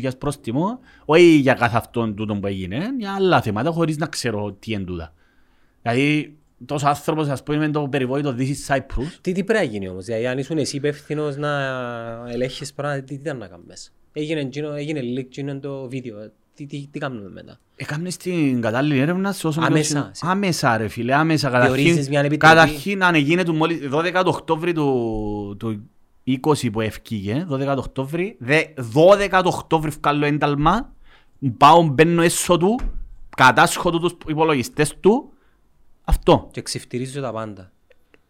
[0.00, 4.52] 4.000 πρόστιμο, όχι για κάθε αυτόν τούτο που έγινε, για άλλα θέματα χωρίς να ξέρω
[4.52, 5.12] τι είναι τούτα.
[5.82, 9.70] Δηλαδή, τόσος άνθρωπος, ας πούμε, με το περιβόητο This is Cyprus, Τι, τι πρέπει να
[9.72, 11.50] γίνει όμως, δηλαδή αν ήσουν εσύ υπεύθυνος να
[12.30, 13.94] ελέγχεις πράγματα, τι, τι ήταν να κάνεις.
[14.12, 17.58] Έγινε, εκείνο- έγινε leak εκείνο το βίντεο, τι, τι, τι κάνουμε μετά.
[17.76, 21.50] Έκαμε στην κατάλληλη έρευνα σε όσο Άμεσα, πιο- σε- Άμεσα ρε φίλε, άμεσα.
[21.50, 22.54] Διορίζεις Καταρχήν, μια επιτροπή.
[22.54, 25.90] καταρχήν αν έγινε του μόλις 12 του Οκτώβρη του, του
[26.26, 30.92] 20 που ευκήγε, 12 του Οκτώβρη, δε, 12 του Οκτώβρη βγάλω ένταλμα,
[31.56, 32.80] πάω μπαίνω έσω του,
[33.36, 35.32] κατάσχω του τους υπολογιστές του
[36.04, 36.48] Αυτό.
[36.52, 37.72] Και ξεφτυρίζω τα πάντα.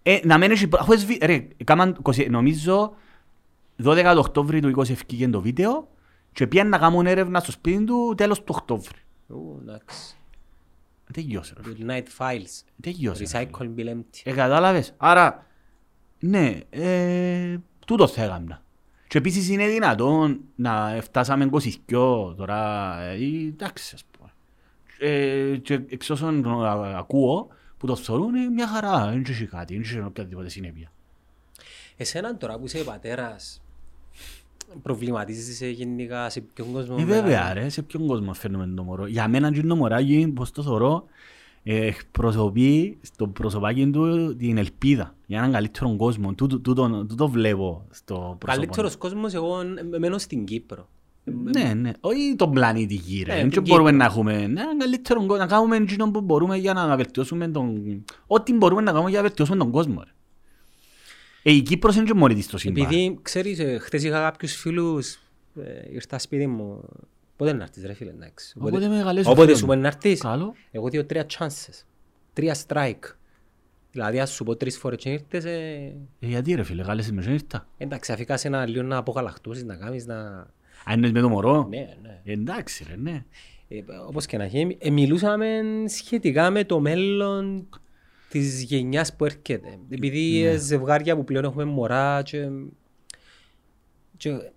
[0.02, 0.68] Ε, να μην έχει...
[0.78, 1.18] Αφού εσβη...
[1.22, 2.94] Ρε, έκαναν 20 νομίζω
[3.84, 5.88] 12 το Οκτώβρη του 20 ευκήγε το βίντεο
[6.34, 8.98] και πήγαν να κάνουν έρευνα στο σπίτι του τέλος του Οκτώβρη.
[9.28, 10.16] Ου, εντάξει.
[11.12, 11.72] Τελειώσε ρε.
[11.72, 12.62] Good night files.
[12.80, 13.24] Τελειώσε.
[13.32, 13.48] ρε.
[13.52, 14.20] Recycle bill empty.
[14.24, 14.94] Ε, κατάλαβες.
[14.96, 15.46] Άρα,
[16.18, 17.56] ναι, ε,
[17.86, 18.62] τούτο θα έκανα.
[19.08, 23.14] Και επίσης είναι δυνατόν να φτάσαμε 22 τώρα, ε,
[23.46, 24.30] εντάξει ας πούμε.
[24.98, 29.72] Ε, και εξ όσων α- ακούω, που το θεωρούν είναι μια χαρά, δεν έχει κάτι,
[29.72, 30.92] δεν έχει οποιαδήποτε συνέπεια.
[31.96, 33.62] Εσένα τώρα που είσαι πατέρας,
[34.82, 39.06] προβληματίζεσαι γενικά σε ποιον κόσμο Ε, μεγαλώνεις; βέβαια ρε, σε ποιον κόσμο φέρνουμε το μωρό.
[39.06, 41.04] Για μένα και το μωράκι, πως το θεωρώ,
[41.62, 46.34] ε, εκπροσωπεί στο προσωπάκι του την ελπίδα για έναν καλύτερο κόσμο.
[46.34, 48.46] Τούτο, τούτο, τούτο βλέπω στο πρόσωπο.
[48.46, 49.60] Καλύτερος κόσμος, εγώ
[49.94, 50.88] ε, μένω στην Κύπρο.
[51.24, 51.90] Ναι, ναι.
[52.00, 53.34] Όχι τον πλανήτη γη, ρε.
[53.34, 54.04] Ναι, Δεν την μπορούμε Κύπρο.
[54.04, 57.82] να έχουμε ναι, έναν καλύτερο κόσμο, να κάνουμε εκείνο που μπορούμε για να βελτιώσουμε τον...
[58.26, 60.10] Ό,τι μπορούμε να κάνουμε για να βελτιώσουμε τον κόσμο, ρε.
[61.46, 62.84] Ε, η Κύπρος είναι και μόνη της στο σύμπαν.
[62.84, 65.14] Επειδή, ξέρεις, ε, χτες είχα κάποιους φίλους,
[65.60, 66.84] ε, ήρθα σπίτι μου,
[67.36, 68.54] πότε να έρθεις ρε φίλε, εντάξει.
[68.60, 69.70] Όποτε με καλέσει ο Όποτε φίλος σου μου.
[69.70, 70.54] μπορεί να έρθεις, Καλό.
[70.70, 71.84] εγώ δύο τρία chances,
[72.32, 73.14] τρία strike.
[73.92, 75.50] Δηλαδή, ας σου πω τρεις φορές και ήρθες, ε,
[76.20, 77.66] Ε, γιατί ρε φίλε, κάλεσες με και ήρθα.
[77.78, 80.16] εντάξει, αφήκα σε ένα λίγο να αποκαλαχτούσεις, να κάνεις, να...
[80.84, 82.20] Αν είναι με το μωρό; Ναι, ναι.
[82.24, 83.24] Ε, Εντάξει ρε, ναι.
[83.68, 87.68] Ε, όπως και να έχει, ε, μιλούσαμε σχετικά με το μέλλον
[88.38, 89.78] της γενιάς που έρχεται.
[89.90, 90.48] Επειδή Ναι.
[90.48, 92.48] ε, ζευγάρια που πλέον έχουμε μωρά και...
[94.16, 94.50] και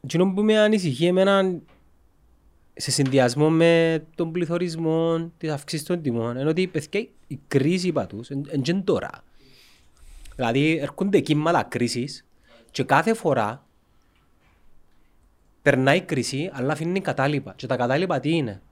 [0.00, 1.60] εκείνο που με ανησυχεί εμένα
[2.74, 8.06] σε συνδυασμό με τον πληθωρισμό, τις αυξήσεις των τιμών, είναι ότι παιδιά, η κρίση είπα
[8.06, 9.10] τους, είναι τώρα.
[10.36, 12.24] Δηλαδή έρχονται κύματα κρίσης
[12.70, 13.66] και κάθε φορά
[15.62, 17.52] περνάει η κρίση, αλλά αφήνει κατάλοιπα.
[17.56, 18.62] Και τα κατάλοιπα τι είναι;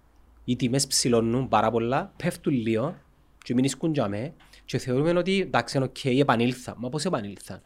[0.45, 2.95] Οι τιμές ψηλώνουν πάρα πολλά, πέφτουν λίγο
[3.43, 4.33] και μεινίσκουν τζιαμέ
[4.65, 6.75] και θεωρούμε ότι εντάξει, είναι οκ, επανήλθαν.
[6.79, 7.63] Μα πώς επανήλθαν;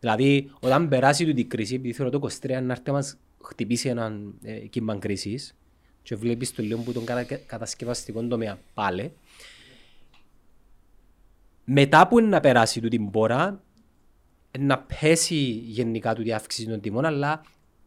[0.00, 3.88] Δηλαδή, όταν περάσει τούτη η κρίση, επειδή θεωρώ το 23 να έρθει να μας χτυπήσει
[3.88, 5.56] έναν ε, κύμα κρίσης
[6.02, 9.12] και βλέπεις το λίγο που τον κατα, κατασκευαστικό τομέα πάλι,
[11.64, 13.62] μετά που είναι να περάσει τούτη την πόρα,
[14.58, 17.42] να πέσει γενικά του αύξηση των τιμών, αλλά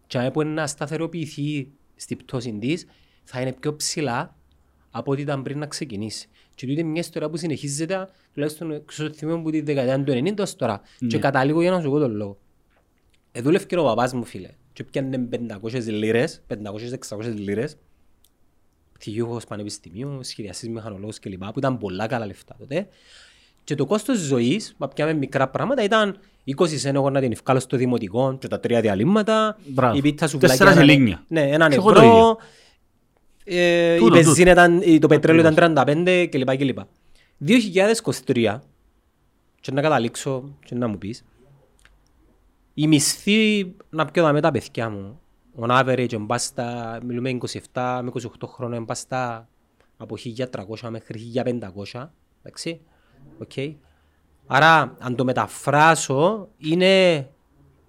[0.08, 2.86] και που είναι να σταθεροποιηθεί στην πτώση της,
[3.24, 4.36] θα είναι πιο ψηλά
[4.92, 6.30] από ό,τι ήταν πριν να ξεκινήσει.
[6.58, 10.34] Και τούτη είναι μια ιστορία που συνεχίζεται, τουλάχιστον ξέρω θυμάμαι που τη δεκαετία του 90
[10.40, 10.82] ως τώρα.
[11.08, 12.38] Και καταλήγω για να σου πω τον λόγο.
[13.32, 14.50] Ε, δούλευε και ο παπάς μου, φίλε.
[14.74, 15.28] Και πιάνε
[15.62, 17.78] 500 λίρες, 500-600 λίρες,
[18.94, 21.44] πτυχιούχος πανεπιστημίου, σχεδιαστής μηχανολόγος κλπ.
[21.44, 22.88] που ήταν πολλά καλά λεφτά τότε.
[23.64, 27.60] Και το κόστος ζωής, μα πιάμε μικρά πράγματα, ήταν 20 σεν εγώ να την ευκάλω
[27.60, 29.98] στο δημοτικό και τα τρία διαλύματα, Μπράβο.
[29.98, 31.24] η πίτσα σου Τέσσερα έναν- σελήνια.
[31.28, 32.38] Ναι, έναν Και εγώ το ευρώ, ίδιο.
[33.50, 35.74] Ε, η Τούτο, πεζίνα ήταν, η- το πετρέλαιο ήταν
[36.06, 36.56] 35 κλπ.
[36.58, 36.80] κλπ.
[37.48, 38.62] 2023,
[39.62, 41.26] και να καταλήξω και να μου πεις,
[42.74, 45.20] η μισθή να πιω δάμε τα παιδιά μου,
[45.60, 47.38] on average μπάστα, μιλούμε
[47.74, 49.48] 27 με 28 χρόνια μπάστα
[49.98, 50.16] από
[50.82, 51.20] 1300 μέχρι
[51.94, 52.12] 1500,
[52.44, 52.82] εντάξει,
[53.40, 53.52] οκ.
[54.48, 57.28] Άρα, αν το μεταφράσω, είναι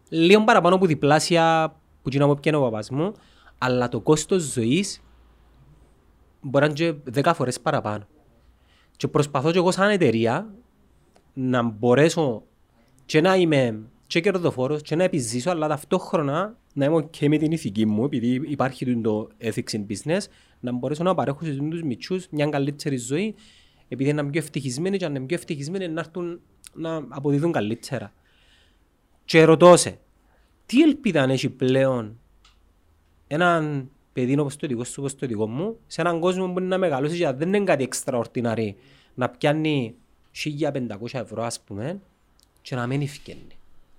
[0.09, 3.13] λίγο παραπάνω από διπλάσια που γίνω από πιένει ο παπάς μου,
[3.59, 5.01] αλλά το κόστος ζωής
[6.41, 8.07] μπορεί να είναι και 10 φορές παραπάνω.
[8.97, 10.55] Και προσπαθώ και εγώ σαν εταιρεία
[11.35, 12.43] να μπορέσω
[13.07, 17.53] και να είμαι και κερδοφόρος και να επιζήσω, αλλά ταυτόχρονα να είμαι και με την
[17.53, 20.21] ηθική μου, επειδή υπάρχει το ethics in business,
[20.61, 23.35] να μπορέσω να παρέχω σε τους μητσούς μια καλύτερη ζωή,
[23.89, 26.41] επειδή είναι πιο ευτυχισμένοι και αν είναι πιο ευτυχισμένοι να έρθουν
[26.75, 28.13] να αποδίδουν καλύτερα.
[29.25, 29.99] Και ρωτώ σε,
[30.67, 32.19] τι ελπίδα αν έχει πλέον
[33.27, 36.69] έναν παιδί όπως το δικό σου, όπως το δικό μου, σε έναν κόσμο που είναι
[36.69, 38.75] να μεγαλώσεις και δεν είναι κάτι extraordinary,
[39.15, 39.95] να πιάνει
[40.45, 40.73] 1500
[41.13, 42.01] ευρώ ας πούμε
[42.63, 43.47] και να μένει ευκαινή.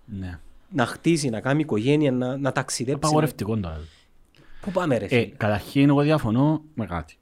[0.06, 0.40] Ναι.
[0.72, 3.00] Να χτίσει, να κάνει οικογένεια, να, να ταξιδέψει.
[3.04, 3.80] Απαγορευτικό τώρα.
[4.62, 7.18] Πού πάμε ρε Ε, φίλε; καταρχήν εγώ διαφωνώ με κάτι.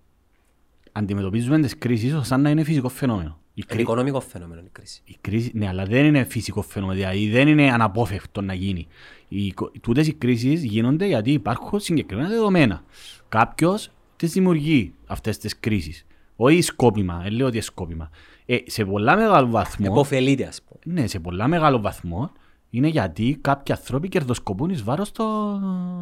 [0.91, 3.29] Αντιμετωπίζουμε τις κρίσεις σαν να είναι φυσικό φαινόμενο.
[3.29, 3.81] Η, Είναι κρί...
[3.81, 5.01] οικονομικό φαινόμενο η κρίση.
[5.05, 8.87] η κρίση, ναι, αλλά δεν είναι φυσικό φαινόμενο, δηλαδή δεν είναι αναπόφευκτο να γίνει.
[9.27, 12.83] Οι, οικο- τούτες οι κρίσεις γίνονται γιατί υπάρχουν συγκεκριμένα δεδομένα.
[13.29, 16.05] Κάποιος τις δημιουργεί αυτές τις κρίσεις.
[16.35, 18.09] Όχι σκόπιμα, δεν λέω ότι είναι σκόπιμα.
[18.45, 20.99] Ε, σε πολλά μεγάλο βαθμό, Εποφελείται ας πούμε.
[21.01, 22.31] ναι, σε πολλά μεγάλο βαθμό
[22.69, 25.25] είναι γιατί κάποιοι άνθρωποι κερδοσκοπούν εις βάρος το,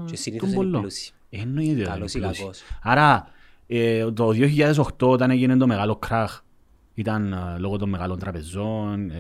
[0.05, 0.81] Και συνήθως των είναι οι πολλών.
[0.81, 1.11] πλούσιοι.
[1.29, 2.41] Εννοείται ότι Καλός ή είναι πλούσιοι.
[2.41, 2.61] κακός.
[2.83, 3.27] Άρα,
[3.67, 6.39] ε, το 2008 όταν έγινε το μεγάλο κράχ,
[6.93, 9.15] ήταν ε, λόγω των μεγάλων τραπεζών, ε,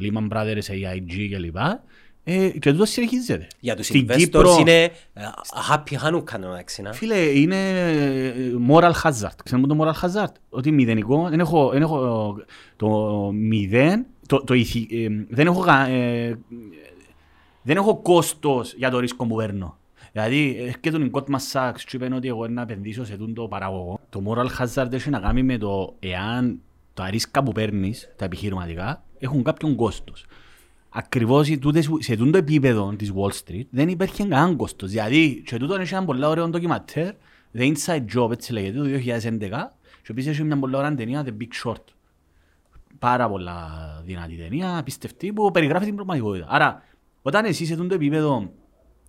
[0.00, 1.56] Lehman Brothers, AIG κλπ.
[2.24, 3.46] Ε, και τούτο συνεχίζεται.
[3.60, 4.90] Για τους Στην investors Κύπρο- είναι ε,
[5.70, 6.92] happy Hanukkah να εντάξει, να.
[6.92, 7.56] Φίλε, είναι
[7.90, 8.34] ε,
[8.68, 9.36] moral hazard.
[9.44, 12.36] Ξέρετε το moral hazard; Ότι μηδενικό, δεν έχω, δεν έχω
[12.76, 12.88] το
[13.34, 16.38] μηδέν, το, το ηθι- ε, δεν, έχω, κα- ε,
[17.62, 19.76] δεν έχω κόστος για το ρίσκο που παίρνω.
[20.12, 24.00] Δηλαδή, έρχεται ο Goldman Sachs και είπε ότι εγώ να επενδύσω σε τούτο παραγωγό.
[24.10, 26.60] Το moral hazard έχει να κάνει με το εάν
[26.94, 30.26] τα ρίσκα που παίρνεις, τα επιχειρηματικά, έχουν κάποιον κόστος.
[30.94, 34.90] Ακριβώς σε τούτες- σε τούτο επίπεδο της Wall Street δεν υπήρχε κανέναν κόστος.
[34.90, 37.14] Δηλαδή, και τούτο έχει ένα πολύ ωραίο ντοκιματέρ,
[37.54, 41.42] The Inside Job, έτσι λέγεται, το 2011, και επίσης έχει μια πολύ ωραία ταινία, The
[41.42, 41.84] Big Short.
[42.98, 43.68] Πάρα πολλά
[44.04, 46.46] δυνατή ταινία, απίστευτη, που περιγράφει την πραγματικότητα.
[46.48, 46.82] Άρα,
[47.22, 48.52] όταν εσύ σε τούτο επίπεδο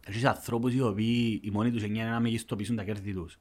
[0.08, 3.40] έχεις ανθρώπους οι οποίοι οι μόνοι τους είναι να μεγιστοποιήσουν τα κέρδη τους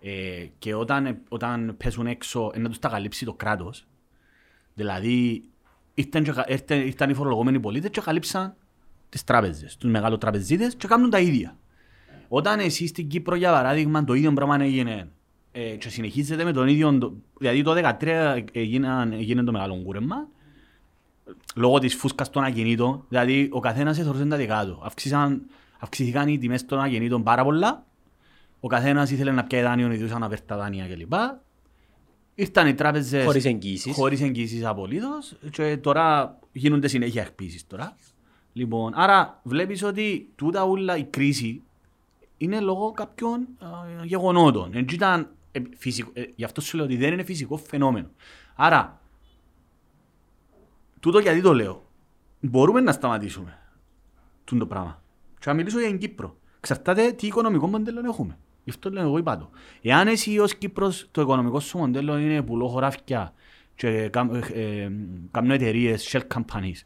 [0.00, 3.86] ε, και όταν, όταν πέσουν έξω ε, να τους τα καλύψει το κράτος,
[4.74, 5.44] Δηλαδή,
[5.94, 8.54] ήρθαν, και, ήρθαν, ήρθαν οι φορολογούμενοι πολίτες και καλύψαν
[9.08, 11.56] τις τράπεζες, τους μεγάλους τραπεζίτες και κάνουν τα ίδια.
[12.28, 15.08] Όταν εσύ στην Κύπρο, για παράδειγμα, το ίδιο πράγμα έγινε
[15.52, 20.28] ε, και συνεχίζεται με τον ίδιο, το- δηλαδή το 2013 έγιναν- έγινε το μεγάλο κούρεμα,
[21.54, 24.80] λόγω της φούσκας των ακινήτων, δηλαδή ο καθένας εθωρούσε τα δικά του.
[24.84, 25.42] Αυξήσαν,
[25.78, 27.84] αυξήθηκαν οι τιμές των ακινήτων πάρα πολλά,
[28.60, 31.12] ο καθένας ήθελε να πιάει δάνειο, ιδίως αναβέρτα δάνεια κλπ.
[32.34, 33.94] Ήρθαν οι τράπεζες Χωρίς εγγύησεις.
[33.94, 37.96] χωρίς εγγύησεις απολύτως και τώρα γίνονται συνέχεια εκπίσεις τώρα.
[38.52, 41.62] Λοιπόν, άρα βλέπεις ότι τούτα όλα η κρίση
[42.36, 43.66] είναι λόγω κάποιων α,
[44.04, 44.70] γεγονότων.
[44.72, 48.10] Δεν ήταν, ε, φυσικο, ε, γι' αυτό σου λέω ότι δεν είναι φυσικό φαινόμενο.
[48.54, 49.00] Άρα,
[51.00, 51.86] τούτο γιατί το λέω.
[52.40, 53.58] Μπορούμε να σταματήσουμε
[54.44, 55.02] τούτο το πράγμα.
[55.38, 56.36] Και να μιλήσω για την Κύπρο.
[56.58, 58.38] Εξαρτάται τι οικονομικό μοντέλο έχουμε.
[58.64, 59.50] Γι' αυτό λέω εγώ είπα το.
[59.82, 63.32] Εάν εσύ ως Κύπρος το οικονομικό σου μοντέλο είναι πουλώ χωράφια
[63.74, 64.38] και κάμ- ε,
[64.82, 64.90] ε,
[65.30, 66.80] κάνω εταιρείες, shell companies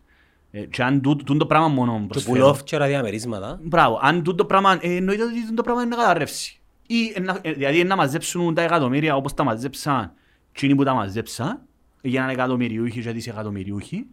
[0.50, 2.34] ε, και αν τούτο τούτο το πράγμα μόνο Και προσφέρω.
[2.34, 3.60] πουλόφ και ραδιαμερίσματα.
[3.62, 6.60] Μπράβο, αν τούτο πράγμα, ε, εννοείται ότι τούτο πράγμα είναι να καταρρεύσει.
[6.86, 10.12] Ή, ε, να- ε, δηλαδή να μαζέψουν τα εκατομμύρια όπως τα μαζέψαν
[10.52, 11.60] εκείνοι που τα μαζέψαν,
[12.02, 14.06] για να είναι εκατομμυριούχοι και δισεκατομμυριούχοι.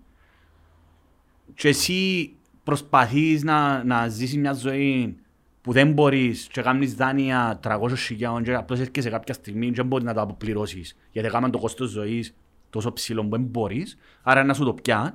[1.55, 2.33] Και εσύ
[2.63, 5.17] προσπαθείς να, να ζήσεις μια ζωή
[5.63, 9.85] που δεν μπορείς και κάνεις δάνεια 300 χιλιάδων και απλώς έρχεσαι κάποια στιγμή και δεν
[9.85, 12.35] μπορείς να τα αποπληρώσεις γιατί κάνουν το κόστος ζωής
[12.69, 15.11] τόσο ψηλό που δεν μπορείς, άρα να σου το πιάνει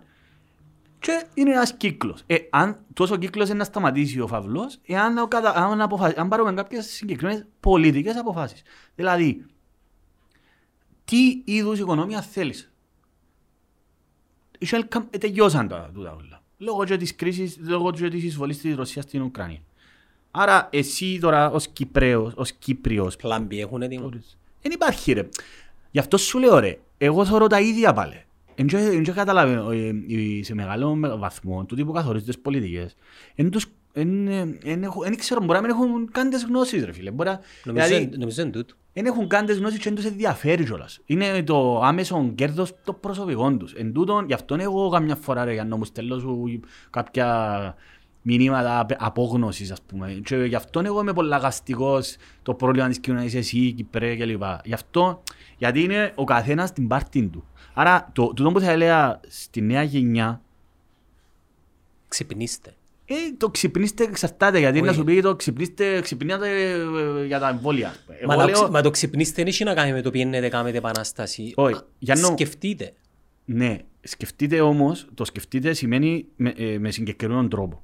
[0.99, 2.23] και είναι ένας κύκλος.
[2.27, 5.51] Ε, αν τόσο κύκλος είναι να σταματήσει ο φαυλός, εάν ο κατα...
[5.51, 6.13] αν, αποφα...
[6.17, 8.63] αν πάρουμε κάποιες συγκεκριμένες πολιτικές αποφάσεις.
[8.95, 9.47] Δηλαδή,
[11.05, 12.73] τι είδους οικονομία θέλεις;
[14.59, 16.43] Οι Shell Camp ε, τελειώσαν τα τούτα όλα.
[16.59, 19.61] Λόγω και της κρίσης, λόγω και της εισβολής της Ρωσίας στην Ουκρανία.
[20.31, 24.09] Άρα εσύ τώρα ως Κυπρέος, ως Κύπριος, Plan B έχουν έτοιμο.
[24.63, 25.29] δεν υπάρχει ρε.
[25.91, 28.23] Γι' αυτό σου λέω ρε, εγώ θεωρώ τα ίδια πάλι.
[28.55, 32.97] Δεν καταλαβαίνω ε, ε, σε μεγάλο βαθμό τούτοι που καθορίζουν τις πολιτικές.
[33.35, 36.85] Εν τους, εν, ε, εν, έχω- εν ξέρω, μπορεί να μην έχουν καν τις γνώσεις
[36.85, 37.11] ρε φίλε.
[37.11, 39.95] Μπορεί, να- Νομίζω δηλαδή, είναι- νομίζω είναι τούτο; δεν έχουν καν τις γνώσεις και δεν
[39.95, 41.01] τους ενδιαφέρει κιόλας.
[41.07, 43.73] Είναι το άμεσο κέρδος των προσωπικών τους.
[43.73, 46.61] Εν τούτον, γι' αυτό εγώ καμιά φορά ρε, για να μου στέλνω σου
[46.91, 47.75] κάποια
[48.23, 50.21] μηνύματα απ- απόγνωσης ας πούμε.
[50.25, 54.43] Και γι' αυτό εγώ είμαι πολλά γαστικός το πρόβλημα της κοινωνίας εσύ, η Κυπρέ κλπ.
[54.65, 55.23] Γι' αυτό,
[55.59, 57.45] γιατί είναι ο καθένας στην πάρτη του.
[57.75, 60.41] Άρα, το, τούτο που θα έλεγα στη νέα γενιά,
[62.09, 62.75] Ξυπνήστε.
[63.05, 64.87] ε, το ξυπνήστε εξαρτάται, γιατί Όχι.
[64.87, 67.95] να σου πει το ξυπνήστε, ξυπνάτε ε, για τα εμβόλια.
[68.09, 70.49] Μα, Εγώ το, λέω- ξυ- μα το ξυπνήστε δεν έχει να κάνει με το πιένετε,
[70.49, 71.53] κάνετε επανάσταση.
[71.57, 72.93] Όχι, Α, για να- Σκεφτείτε.
[73.45, 77.83] Ναι, σκεφτείτε όμως, το σκεφτείτε σημαίνει με, ε, με συγκεκριμένο τρόπο.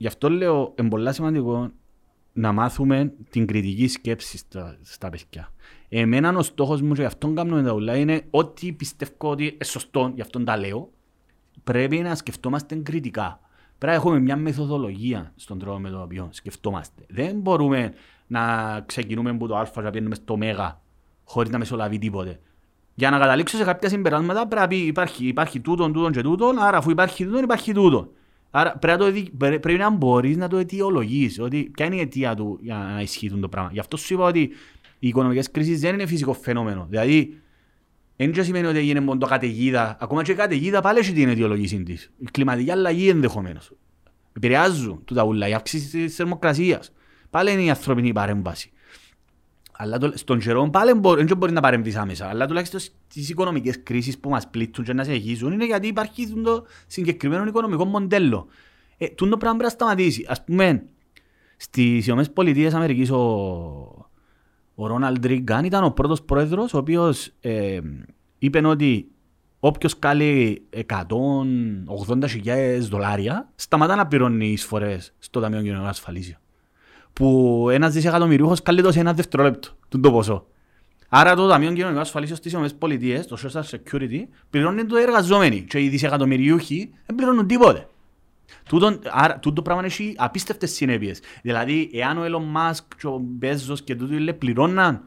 [0.00, 1.70] Γι' αυτό λέω, είναι πολύ σημαντικό
[2.32, 5.52] να μάθουμε την κριτική σκέψη στα, στα παιδιά.
[5.88, 9.64] Εμένα ο στόχος μου και γι' αυτόν κάνουμε τα ούλα είναι ότι πιστεύω ότι είναι
[9.64, 10.90] σωστό, γι' αυτόν τα λέω,
[11.64, 13.40] πρέπει να σκεφτόμαστε κριτικά.
[13.78, 17.02] Πρέπει να έχουμε μια μεθοδολογία στον τρόπο με τον οποίο σκεφτόμαστε.
[17.08, 17.92] Δεν μπορούμε
[18.26, 20.80] να ξεκινούμε από το α και να πιένουμε στο μέγα
[21.24, 22.40] χωρίς να μεσολαβεί τίποτε.
[22.94, 26.58] Για να καταλήξω σε κάποια συμπεράσματα πρέπει να πει υπάρχει, υπάρχει τούτον, τούτον και τούτον,
[26.58, 28.10] άρα αφού υπάρχει τούτον υπάρχει τούτον.
[28.50, 31.96] Άρα πρέπει να, το, αιτι- πρέ- πρέπει να μπορείς να το αιτιολογείς, ότι ποια είναι
[31.96, 33.70] η αιτία του για να ισχύει το πράγμα.
[33.72, 34.40] Γι' αυτό σου είπα ότι
[34.98, 36.86] οι οικονομικές κρίσεις δεν είναι φυσικό φαινόμενο.
[36.90, 37.40] Δηλαδή,
[38.16, 39.96] δεν και σημαίνει ότι έγινε μόνο το καταιγίδα.
[40.00, 42.10] Ακόμα και η καταιγίδα πάλι έχει την αιτιολογήση της.
[42.18, 43.72] Η κλιματική αλλαγή ενδεχομένως.
[44.36, 46.92] Επηρεάζουν τούτα ούλα, η αύξηση της θερμοκρασίας.
[47.30, 48.70] Πάλι είναι η ανθρωπινή παρέμβαση.
[49.82, 52.26] Αλλά το, στον καιρό πάλι μπορεί, δεν μπορεί να παρέμβεις άμεσα.
[52.26, 56.28] Αλλά τουλάχιστον στις οικονομικές κρίσεις που μας πλήττουν και να σε αγγίζουν είναι γιατί υπάρχει
[56.42, 58.46] το συγκεκριμένο οικονομικό μοντέλο.
[58.98, 60.26] Ε, τούτο πράγμα πρέπει να σταματήσει.
[60.28, 60.84] Ας πούμε,
[61.56, 63.20] στις Ηνωμένες Πολιτείες Αμερικής ο,
[64.74, 67.80] ο Ρόναλντ Ρίγκαν ήταν ο πρώτος πρόεδρος ο οποίος ε,
[68.38, 69.10] είπε ότι
[69.60, 76.40] όποιος κάλει 180.000 δολάρια, σταματά να πληρώνει εισφορές στο Ταμείο Κοινωνικών Ασφαλίσεων.
[77.12, 80.46] Που ένας δισεκατομμυριούχος κάλει το σε ένα δευτερόλεπτο, του το ποσό.
[81.08, 84.20] Άρα το Ταμείο Κοινωνικών Ασφαλίσεων στις ΗΠΑ, το Social Security,
[84.50, 87.88] πληρώνει το εργαζόμενοι και οι δισεκατομμυριούχοι δεν πληρώνουν τίποτε.
[88.68, 91.20] Τούτο, άρα, τούτο πράγμα έχει απίστευτες συνέπειες.
[91.42, 95.02] Δηλαδή, εάν ο Elon Musk και ο Bezos και τούτο πληρώναν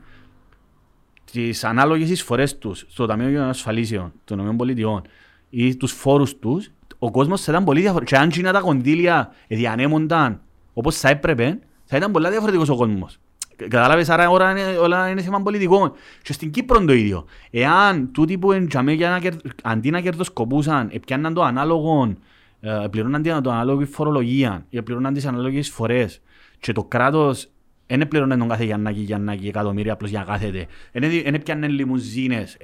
[1.31, 5.01] τις ανάλογες εισφορές τους στο Ταμείο Ασφαλίσεων των ΗΠΑ
[5.49, 8.19] ή τους φόρους τους, ο κόσμος θα ήταν πολύ διαφορετικός.
[8.19, 10.41] Και αν γίνα τα κονδύλια διανέμονταν
[10.73, 11.59] όπως θα έπρεπε,
[11.93, 13.17] θα ήταν πολύ διαφορετικός ο κόσμος.
[13.55, 15.93] Κατάλαβες, άρα όλα είναι, όλα είναι θέμα πολιτικό.
[16.21, 17.25] Και στην Κύπρο το ίδιο.
[17.51, 19.33] Εάν τούτοι που εντιαμέ για να κερ...
[19.63, 22.15] αντί να κερδοσκοπούσαν, επιάνναν το ανάλογο,
[22.59, 26.21] ε, πληρώναν την ανάλογη φορολογία, πληρώναν τις ανάλογες φορές
[26.59, 27.47] και το κράτος
[27.87, 30.65] δεν πληρώνε τον κάθε Γιαννάκη Γιαννάκη εκατομμύρια απλώς για να κάθεται.
[30.91, 32.57] Δεν έπιανε λιμουζίνες,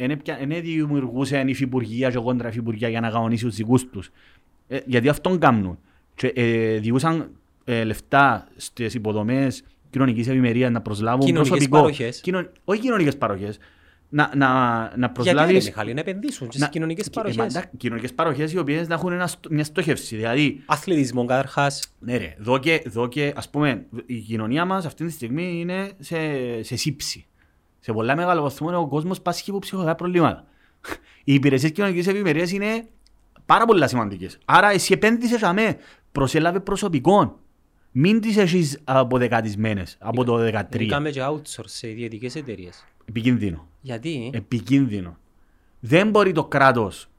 [0.47, 4.11] δεν δημιουργούσε υφυπουργία και κόντρα υφυπουργία για να γαονίσει τους δικούς τους.
[4.67, 5.77] Ε, γιατί αυτόν κάνουν.
[6.15, 7.29] Και ε, διούσαν
[7.71, 11.77] ε, λεφτά στις υποδομές κοινωνικής ευημερίας να προσλάβουν Κοινωνικές προσωπικό.
[11.81, 12.21] παροχές.
[12.21, 12.49] Κοινων...
[12.63, 13.57] Όχι κοινωνικές παροχές.
[14.11, 14.47] Να, να,
[14.79, 15.51] να Γιατί προσλάβεις...
[15.55, 17.37] είναι Μιχάλη, να επενδύσουν και στις να- κοινωνικές ε, παροχές.
[17.37, 20.15] μα, εντάξει, Κοινωνικές παροχές οι οποίες να έχουν ένα, στο- μια στόχευση.
[20.15, 21.93] Δηλαδή, Αθλητισμό καταρχάς.
[21.99, 25.91] ναι ρε, δω και, δω και, ας πούμε, η κοινωνία μας αυτή τη στιγμή είναι
[25.99, 26.17] σε,
[26.63, 27.25] σε σύψη.
[27.79, 30.45] Σε πολλά μεγάλο βαθμό ο κόσμος πάσχει από ψυχολογικά προβλήματα.
[31.23, 32.87] Οι υπηρεσίες κοινωνικής ευημερίας είναι
[33.45, 34.37] πάρα πολλά σημαντικές.
[34.45, 35.77] Άρα εσύ επένδυσες αμέ,
[36.11, 37.39] προσέλαβες προσωπικό.
[37.91, 40.79] Μην τις έχεις αποδεκατισμένες από το 2013.
[40.79, 42.85] Είχαμε και outsource σε ιδιωτικές εταιρείες.
[43.05, 43.67] Επικίνδυνο.
[43.81, 45.17] Γιατί; Επικίνδυνο.
[45.79, 47.09] Δεν μπορεί το κράτος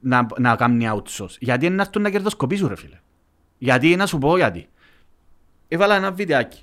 [0.00, 1.36] να, να κάνει outsource.
[1.38, 3.00] Γιατί είναι να έρθουν να κερδοσκοπήσουν ρε φίλε.
[3.58, 4.66] Γιατί να σου πω γιατί.
[5.68, 6.62] Έβαλα ένα βιντεάκι.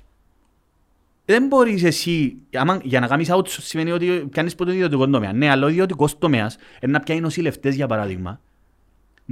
[1.24, 5.32] Δεν μπορείς εσύ, άμα, για να κάνεις outsource σημαίνει ότι κάνεις από το ιδιωτικό τομέα.
[5.32, 8.40] Ναι, αλλά ο ιδιωτικός τομέας είναι να πιάνει νοσηλευτές για παράδειγμα,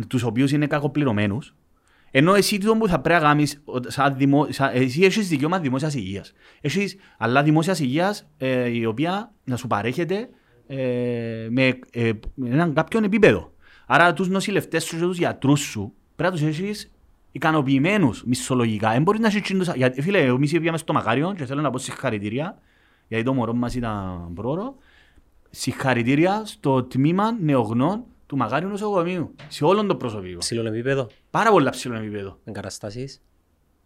[0.08, 1.54] τους οποίους είναι κακοπληρωμένους,
[2.10, 5.58] ενώ εσύ το που θα πρέπει να κάνεις, ο- σαν δημο, σαν, εσύ έχεις δικαίωμα
[5.58, 6.32] δημόσιας υγείας.
[6.60, 10.28] Έχεις, αλλά δημόσιας υγείας ε, η οποία να σου παρέχεται
[10.66, 13.52] ε, με, ε, με έναν κάποιον επίπεδο.
[13.86, 16.92] Άρα τους νοσηλευτές σου και τους γιατρούς σου πρέπει να τους έχεις
[17.32, 18.90] ικανοποιημένους μισθολογικά.
[18.92, 21.78] Δεν μπορείς να έχεις τσίντος- γιατί, Φίλε, εμείς πήγαμε στο Μακάριο και θέλω να πω
[21.78, 22.58] συγχαρητήρια
[23.08, 24.74] γιατί το μωρό μας ήταν πρόωρο.
[25.50, 29.34] Συγχαρητήρια στο τμήμα νεογνών του Μακάριου Νοσοκομείου.
[29.48, 30.38] Σε όλον το προσωπικό.
[30.38, 31.06] Ψηλό επίπεδο.
[31.30, 32.38] Πάρα πολλά ψηλό επίπεδο.
[32.44, 33.22] Εγκαταστάσεις.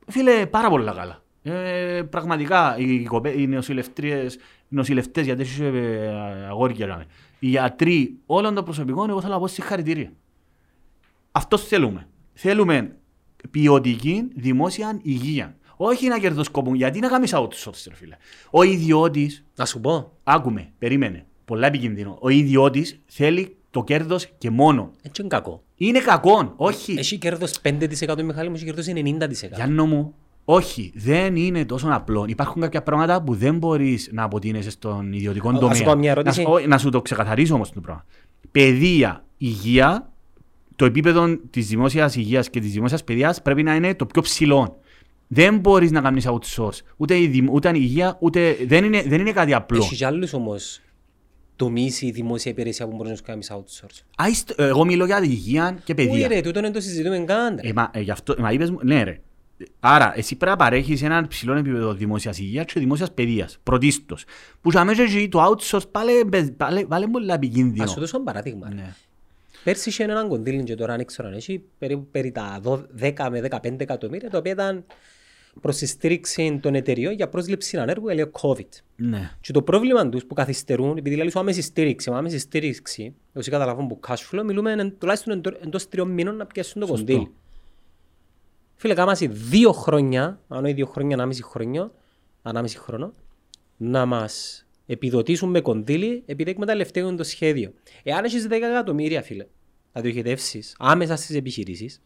[0.07, 1.23] Φίλε, πάρα πολλά καλά.
[1.43, 4.39] Ε, πραγματικά, οι, κοπέ, οι νοσηλευτές, οι
[4.69, 6.09] νοσηλευτές, γιατί έχει ε,
[6.49, 7.07] αγόρια κάμε.
[7.39, 10.13] Οι γιατροί, όλων των προσωπικών, εγώ θέλω να πω συγχαρητήρια.
[11.33, 12.09] Αυτός θέλουμε.
[12.33, 12.97] Θέλουμε
[13.51, 15.57] ποιοτική δημόσια υγεία.
[15.77, 16.75] Όχι να κερδοσκοπούν.
[16.75, 18.17] Γιατί να κάνεις outsource, ρε φίλε;
[18.51, 20.13] Ο ιδιώτης, Να σου πω.
[20.23, 22.19] άκουμε, περίμενε, πολλά επικίνδυνο.
[22.21, 24.91] Ο ιδιώτης θέλει το κέρδος και μόνο.
[25.03, 25.63] Έτσι είναι κακό.
[25.77, 26.95] Είναι κακό, όχι.
[26.99, 29.55] Έχει κέρδος 5% Μιχάλη μου, έχει κέρδος 90%.
[29.55, 32.25] Γιάννο μου, όχι, δεν είναι τόσο απλό.
[32.29, 35.75] Υπάρχουν κάποια πράγματα που δεν μπορείς να αποτείνεσαι στον ιδιωτικό Α, ας τομέα.
[35.77, 36.39] σου πω μια ερώτηση.
[36.41, 38.05] Να, σου- όχι, να σου το ξεκαθαρίσω όμως το πράγμα.
[38.51, 40.11] Παιδεία, υγεία,
[40.77, 44.77] το επίπεδο της δημόσιας υγείας και της δημόσιας παιδείας πρέπει να είναι το πιο ψηλό.
[45.27, 46.79] Δεν μπορείς να κάνεις outsource.
[46.97, 48.57] Ούτε η, δημ- ούτε η υγεία, ούτε.
[48.67, 49.77] Δεν είναι, δεν είναι κάτι απλό.
[49.79, 50.81] Έχεις και άλλους όμως
[51.57, 54.01] τομείς η δημόσια υπηρεσία που μπορείς να σου κάνεις outsource.
[54.23, 56.29] Α, είστε- εγώ μιλώ για υγεία και Όχι παιδεία.
[56.29, 57.59] ρε, τούτο δεν το συζητούμε καν.
[57.63, 57.69] ρε.
[57.69, 59.21] Ε, μα, ε, γι' αυτό, μα είπες μου, ναι ρε.
[59.81, 64.25] Άρα, εσύ πρέπει να παρέχεις ένα ψηλό επίπεδο δημόσιας υγείας και δημόσιας παιδείας, πρωτίστως.
[64.61, 66.13] Που για μέσα εκεί το outsource πάλι,
[66.57, 67.83] πάλι, πάλι πολύ επικίνδυνο.
[67.85, 68.69] Ας σου δώσω ένα παράδειγμα.
[68.69, 68.75] ρε.
[68.75, 68.95] Ναι.
[69.65, 72.61] Πέρσι είχε έναν κονδύλι και τώρα αν ξέρω αν έχει περίπου περί τα
[73.01, 74.85] 10 με 15 εκατομμύρια τα οποία ήταν
[75.61, 78.69] προς τη στήριξη των εταιριών για πρόσληψη ανέργου έλεγε COVID.
[78.97, 79.31] Ναι.
[79.41, 83.51] Και το πρόβλημα τους που καθυστερούν, επειδή λέει σου άμεση στήριξη, με άμεση στήριξη, όσοι
[83.51, 87.05] καταλαβαίνουν που cash flow, μιλούμε εν- τουλάχιστον εντό- εντός τριών μήνων να πιάσουν το Σωστό.
[87.05, 87.31] κονδύλι.
[88.77, 91.93] Φίλε, κάμασαι δύο χρόνια, αν όχι δύο χρόνια, ανάμιση χρόνο,
[92.43, 93.15] ανάμιση χρόνο,
[93.77, 97.73] να μας επιδοτήσουν με κονδύλι επειδή εκμεταλλευτούν το σχέδιο.
[98.03, 99.47] Εάν έχεις 10 εκατομμύρια, φίλε,
[99.93, 102.01] να διοχετεύσεις άμεσα στις επιχειρήσεις,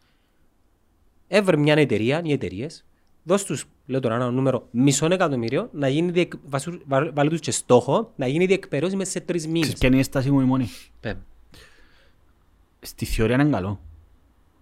[1.27, 2.85] έβρε μια εταιρεία, οι εταιρείες,
[3.27, 6.33] δώσ' τους, λέω τώρα ένα νούμερο, μισό εκατομμύριο, να γίνει διεκ...
[6.45, 9.61] βασου- βα- βάλε τους και στόχο, να γίνει διεκπαιρέωση μέσα σε τρεις μήνες.
[9.61, 11.17] Ξέρεις ποια είναι η στάση μου η μόνη; Πέ.
[12.79, 13.79] Στη θεωρία είναι καλό.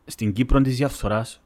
[0.06, 1.42] Στην Κύπρο της διαφθοράς.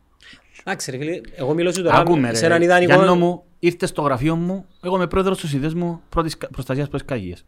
[0.64, 2.64] Εντάξει ρε φίλε, εγώ μιλώ σου τώρα Άκουμε σε έναν ρε.
[2.64, 2.94] ιδανικό...
[2.94, 7.08] Γιάννο μου, ήρθε στο γραφείο μου, εγώ είμαι πρόεδρος του συνδέσμου πρώτης κα- προστασίας πρώτης
[7.08, 7.46] καγίας.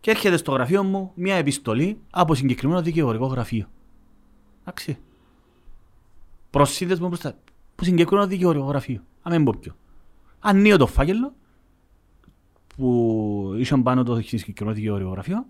[0.00, 3.68] Και έρχεται στο γραφείο μου μια επιστολή από συγκεκριμένο δικηγορικό γραφείο.
[4.60, 4.98] Εντάξει.
[6.50, 7.34] Προς σύνδεσμο προστα...
[7.82, 9.02] που συγκεκριμένο δικηγορικό γραφείο.
[9.22, 9.76] Αν μην πω ποιο.
[10.38, 11.34] Ανοίγω το φάκελο
[12.76, 15.46] που είχε πάνω το συγκεκριμένο δικηγορικό γραφείο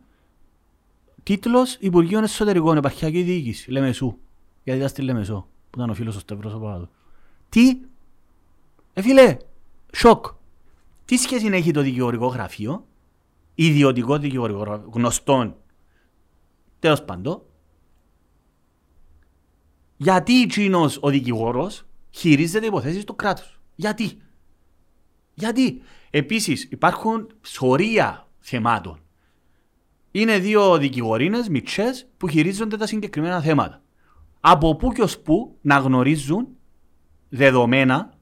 [1.23, 4.17] τίτλος Υπουργείων Εσωτερικών, επαρχιακή διοίκηση, Λεμεσού.
[4.63, 6.89] Γιατί ήταν στη Λεμεσό, που ήταν ο φίλος ο Σταύρος ο Παπαδού.
[7.49, 7.81] Τι,
[8.93, 9.37] ε φίλε,
[9.93, 10.27] σοκ.
[11.05, 12.87] Τι σχέση έχει το δικηγορικό γραφείο,
[13.55, 15.57] ιδιωτικό δικηγορικό γραφείο, γνωστό,
[16.79, 17.43] τέλος πάντων,
[19.97, 23.61] γιατί εκείνος ο δικηγόρος χειρίζεται υποθέσεις του κράτους.
[23.75, 24.19] Γιατί;
[25.35, 25.83] Γιατί;
[26.15, 29.01] Επίσης υπάρχουν σωρία θεμάτων.
[30.11, 33.83] Είναι δύο δικηγορίνες, μητσές, που χειρίζονται τα συγκεκριμένα θέματα.
[34.41, 36.49] Από πού και ως πού να γνωρίζουν
[37.29, 38.15] δεδομένα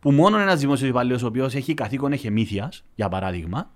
[0.00, 3.70] που μόνο ένας δημόσιος υπαλλήλος ο οποίος έχει καθήκον εχεμήθειας, για παράδειγμα,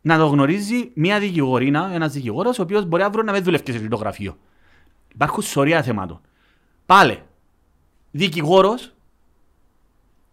[0.00, 3.88] να το γνωρίζει μια δικηγορίνα, ένας δικηγόρος, ο οποίος μπορεί αύριο να μην δουλεύει σε
[3.88, 4.38] το γραφείο.
[5.12, 6.20] Υπάρχουν σωρία θεμάτων.
[6.86, 7.22] Πάλε,
[8.16, 8.94] δικηγόρος,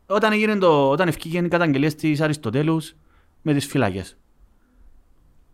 [0.06, 2.96] όταν, έγινε το, όταν ευκήγαν οι καταγγελίες της Αριστοτέλους
[3.42, 4.18] με τις φυλακές.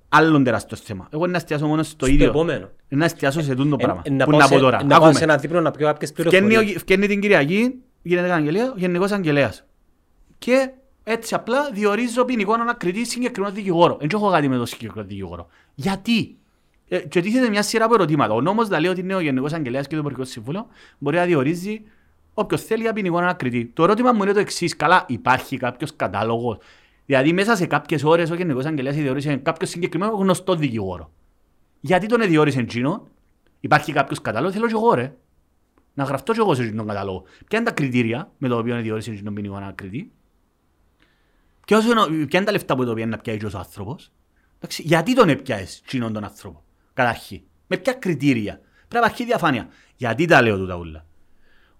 [0.09, 1.07] Άλλον τεράστιος θέμα.
[1.13, 2.27] Εγώ να εστιάσω μόνο στο, Στο ίδιο.
[2.29, 2.69] επόμενο.
[2.87, 4.01] Να εστιάσω σε τούτο πράγμα.
[4.05, 4.83] Ε, να Που πάω να σε- πω τώρα.
[4.83, 5.13] Να πάω Άκουμε.
[5.13, 6.79] σε ένα δίπλο να πιω κάποιες Φκένει, ο- πληροφορίες.
[6.81, 9.65] φκένει την Κυριακή, γίνεται καταγγελία, ο Γενικός Αγγελέας.
[10.37, 10.69] Και
[11.03, 13.97] έτσι απλά διορίζω ποινικό ανακριτή συγκεκριμένος δικηγόρο.
[13.99, 15.47] Δεν έχω κάτι με το συγκεκριμένο δικηγόρο.
[15.75, 16.33] Γιατί;
[16.91, 18.33] Ε, και τίθεται μια σειρά από ερωτήματα.
[18.33, 21.81] Ο νόμος λέει ότι είναι ο Γενικός Αγγελέας και το Υπουργικό Σύμβουλο μπορεί να διορίζει
[22.39, 23.65] όποιος θέλει για ποινικό ανακριτή.
[23.65, 24.75] Το ερώτημα μου είναι το εξής.
[24.75, 26.57] Καλά, υπάρχει κάποιος κατάλογος.
[27.05, 31.11] Δηλαδή, μέσα σε κάποιες ώρες ο Γενικός Αγγελέας διόρισε κάποιο συγκεκριμένο γνωστό δικηγόρο.
[31.79, 33.07] Γιατί τον διόρισε εκείνο,
[33.59, 35.15] υπάρχει κάποιος κατάλογος, θέλω και εγώ ρε.
[35.93, 37.23] Να γραφτώ και εγώ σε αυτόν τον κατάλογο.
[37.47, 40.11] Ποια είναι τα κριτήρια με τα οποία διόρισε τον ποινικό ανακριτή.
[41.65, 44.11] Ποιος είναι ο- Ποια είναι τα λεφτά που το πιάνει να πιάσει ο άνθρωπος;
[44.57, 46.63] Εντάξει, γιατί τον έπιασες εκείνον τον άνθρωπο;
[46.93, 47.41] Καταρχήν.
[47.67, 49.67] Με ποια κριτήρια; Πρέπει να υπάρχει διαφάνεια.
[49.95, 51.05] Γιατί τα λέω τούτα ούλα;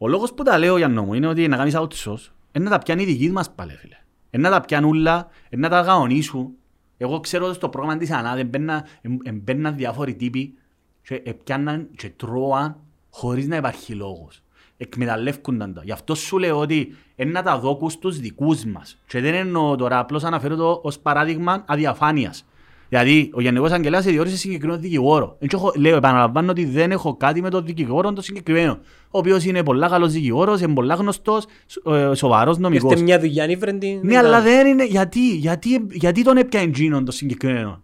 [0.02, 2.78] Ο λόγος που τα λέω για νόμο είναι ότι να κάνεις outsource είναι να τα
[2.78, 3.96] πιάνει η δική μας πάλι φίλε.
[4.32, 6.50] Είναι να τα πιάνουν ούλα, είναι να τα γαονίσουν.
[6.98, 10.54] Εγώ ξέρω ότι στο πρόγραμμα της ΑΝΑΔ εμπαίνα- εμ- εμπαίναν διάφοροι τύποι
[11.02, 12.76] και πιάνναν και τρώαν
[13.10, 14.42] χωρίς να υπάρχει λόγος.
[14.78, 15.82] Εκμεταλλεύκονταν τα.
[15.84, 18.98] Γι' αυτό σου λέω ότι είναι να τα δώκουν στους δικούς μας.
[19.08, 22.46] Και δεν εννοώ τώρα, απλώς αναφέρω το ως παράδειγμα αδιαφάνειας.
[22.90, 25.36] Δηλαδή, ο Γενικός Αγγελέας διόρισε συγκεκριμένο δικηγόρο.
[25.40, 28.80] Έτσι έχω, λέω, επαναλαμβάνω ότι δεν έχω κάτι με τον δικηγόρο το συγκεκριμένο.
[29.12, 32.92] Ο οποίος είναι πολλά καλός δικηγόρος, είναι πολλά γνωστός, σο- ε, σοβαρός νομικός.
[32.92, 34.00] Ήρθε μια δουλειά νύφρεντη.
[34.04, 34.86] Ναι, αλλά δεν είναι.
[34.86, 37.82] Γιατί, γιατί, γιατί τον έπιανε εκείνον το συγκεκριμένο;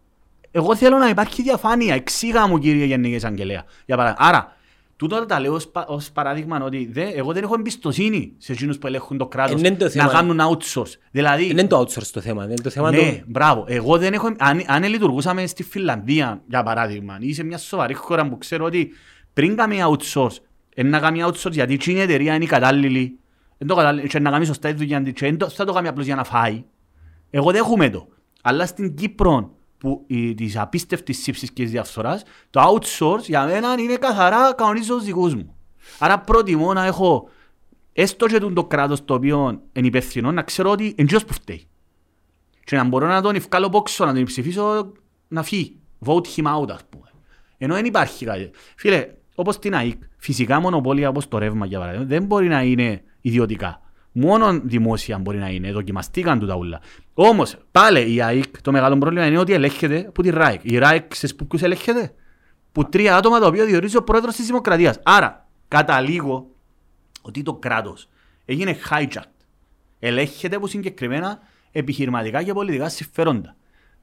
[0.52, 1.94] Εγώ θέλω να υπάρχει διαφάνεια.
[1.96, 3.64] Εξήγα μου, κύριε Γενική Εισαγγελέα.
[3.86, 4.28] Για παράδειγμα.
[4.28, 4.56] Άρα,
[4.98, 8.78] τούτο τα λέω ως, πα- ως παράδειγμα ότι δε, εγώ δεν έχω εμπιστοσύνη σε εκείνους
[8.78, 10.06] που ελέγχουν το κράτος Ε, ναι, το θέμα.
[10.06, 10.94] να κάνουν outsource.
[11.12, 12.44] Δηλαδή, Δεν είναι το outsource το θέμα.
[12.44, 13.24] Είναι το θέμα ναι, του...
[13.28, 13.64] μπράβο.
[13.68, 18.30] Εγώ δεν έχω, αν, αν λειτουργούσαμε στη Φιλανδία, για παράδειγμα, ή σε μια σοβαρή χώρα
[18.30, 18.90] που ξέρω ότι
[19.34, 20.36] πριν κάνει outsource,
[20.76, 23.20] είναι να κάνει outsource γιατί εκείνη η εταιρεία είναι η κατάλληλη,
[23.58, 25.74] δεν το κατάλληλη, και να κάνει σωστά τη δουλειά της, και δεν το- θα το
[25.74, 26.64] κάνει απλώς για να φάει.
[27.30, 28.08] Εγώ δεν έχουμε το.
[28.42, 33.76] Αλλά στην Κύπρο, που η, της απίστευτης ύψης και της διαφθοράς, το outsource για μένα
[33.80, 35.56] είναι καθαρά κανονίζω τους δικούς μου.
[36.00, 37.30] Άρα προτιμώ να έχω
[37.94, 41.68] έστω και το κράτος το οποίο είναι υπεύθυνο, να ξέρω ότι είναι εκείνος που φταίει.
[42.64, 44.92] Και να μπορώ να τον ευκάλω πόξο, να τον ψηφίσω
[45.28, 45.80] να φύγει.
[46.06, 47.10] Vote him out, ας πούμε.
[47.58, 48.52] Ενώ δεν υπάρχει κάτι.
[48.76, 53.04] Φίλε, όπως την ΑΕΚ, φυσικά μονοπόλια όπως το ρεύμα για παράδειγμα, δεν μπορεί να είναι
[53.22, 53.82] ιδιωτικά.
[54.12, 56.82] Μόνο δημόσια μπορεί να είναι, δοκιμαστήκαν του τα ούλα.
[57.18, 60.60] Όμως, πάλι η ΑΕΚ, το μεγάλο πρόβλημα είναι ότι ελέγχεται από τη ΡΑΕΚ.
[60.64, 62.14] Η ΡΑΕΚ, σε που ποιους ελέγχεται;
[62.72, 65.00] Που τρία άτομα τα οποία διορίζει ο πρόεδρος της Δημοκρατίας.
[65.04, 66.50] Άρα, καταλήγω
[67.22, 68.10] ότι το κράτος
[68.46, 69.20] έγινε hijacked.
[70.00, 71.40] Ελέγχεται από συγκεκριμένα
[71.72, 73.56] επιχειρηματικά και πολιτικά συμφέροντα.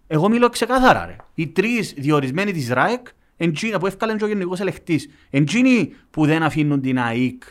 [0.07, 1.07] Εγώ μιλώ ξεκάθαρα.
[1.07, 1.17] Ρε.
[1.35, 3.07] Οι τρεις διορισμένοι της ΡΑΕΚ,
[3.37, 7.43] εντζίνοι που έφκαλαν και ο γενικός ελεκτή, εντζίνοι που δεν αφήνουν την ΑΕΚ.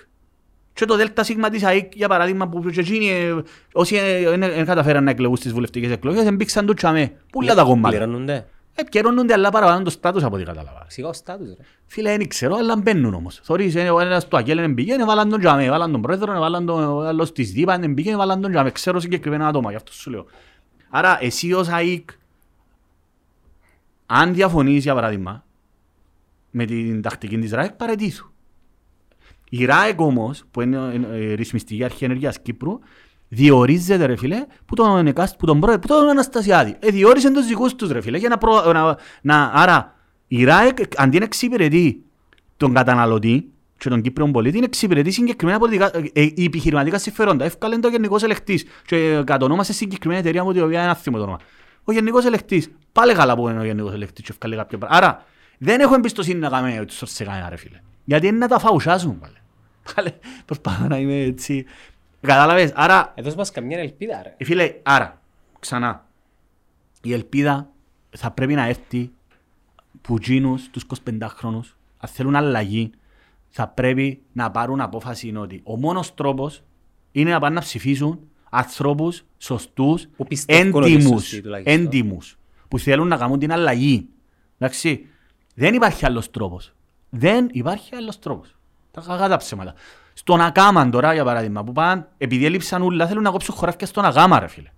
[0.82, 3.36] Και το ΔΣ της ΑΕΚ, για παράδειγμα, που και εκείνοι, ε,
[3.74, 4.00] όσοι
[4.38, 7.12] δεν καταφέραν να εκλεγούν στις βουλευτικές εκλογές, εμπήξαν το τσαμέ.
[7.32, 8.00] Πουλά τα κομμάτια.
[8.00, 8.48] Πληρώνονται.
[8.76, 10.86] Επικαιρώνονται, αλλά παραπάνω το στάτους από ό,τι κατάλαβα.
[10.88, 11.64] Σιγά ο στάτους ρε.
[11.86, 13.40] Φίλε, δεν ξέρω, αλλά μπαίνουν όμως.
[13.44, 16.66] Θωρείς, ε, ο ένας του Αγγέλ δεν πήγαινε, βάλαν τον τζαμέ, βάλαν τον πρόεδρο, βάλαν
[16.66, 18.72] τον άλλος της Δήπα, δεν πήγαινε, βάλαν τον τζαμέ.
[18.72, 20.26] Ξέρω συγκεκριμένα άτομα, γι' αυτό σου λέω.
[20.90, 22.10] Άρα, εσύ ως ΑΕΚ,
[24.06, 25.44] αν διαφωνείς, για παράδειγμα,
[26.52, 28.31] με την τακτική της ΡΑΕΚ, παρετήσου.
[29.54, 30.78] Η ΡΑΕΚ όμως, που είναι
[31.12, 32.80] ε, ε, ρυθμιστική αρχή ενέργειας Κύπρου,
[33.28, 36.76] διορίζεται ρε φίλε που τον, εκάσ- που τον πρόεδρο, που τον Αναστασιάδη.
[36.80, 39.96] Ε, διόρισε τους δικούς τους ρε φίλε για να, προ, να, να άρα
[40.28, 42.04] η ΡΑΕΚ αντί να εξυπηρετεί
[42.58, 47.46] τον καταναλωτή και τον Κύπριο πολίτη, είναι εξυπηρετεί συγκεκριμένα πολιτικά, ε, ε, επιχειρηματικά συμφέροντα.
[47.46, 51.24] Έφκαλε το γενικός ελεκτής και ε, κατονόμασε συγκεκριμένη εταιρεία από την οποία είναι άθιμο το
[51.24, 51.38] όνομα.
[51.84, 54.98] Ο γενικός ελεκτής, πάλι καλά που είναι ο γενικός ελεκτής και έφκαλε κάποιο πράγμα.
[54.98, 55.26] Άρα
[55.58, 57.82] δεν έχω εμπιστοσύνη να κάνουμε ότι σε κανένα ρε φίλε.
[58.04, 59.41] Γιατί είναι να τα φαουσιάσουν πάλι.
[59.96, 60.14] Πάλι
[60.46, 61.66] προσπαθώ να είμαι έτσι.
[62.22, 64.36] Κατάλαβες, άρα Εδώ μας καμιά ελπίδα ρε.
[64.38, 65.22] ε, Φίλε, άρα,
[65.60, 66.06] ξανά,
[67.02, 67.70] η ελπίδα
[68.10, 69.12] θα πρέπει να έρθει
[70.02, 72.92] που γίνους τους 25χρονους, αν θέλουν αλλαγή,
[73.50, 76.64] θα πρέπει να πάρουν απόφαση ότι ο μόνος τρόπος
[77.12, 81.74] είναι να πάνε να ψηφίσουν ανθρώπους σωστούς, Που πιστεύουν ότι είναι έντιμους, σωστοί τουλάχιστον.
[81.86, 82.38] έντιμους,
[82.68, 84.08] που θέλουν να κάνουν την αλλαγή.
[84.58, 85.06] Εντάξει,
[85.56, 86.74] δεν υπάρχει άλλος τρόπος.
[87.10, 88.56] Δεν υπάρχει άλλος τρόπος.
[88.92, 89.74] Τα κακά τα ψέματα.
[90.14, 94.06] Στον Ακάμαν τώρα, για παράδειγμα, που πάνε, επειδή έλειψαν ούλα, θέλουν να κόψουν χωράφια στον
[94.06, 94.70] Ακάμα, ρε φίλε.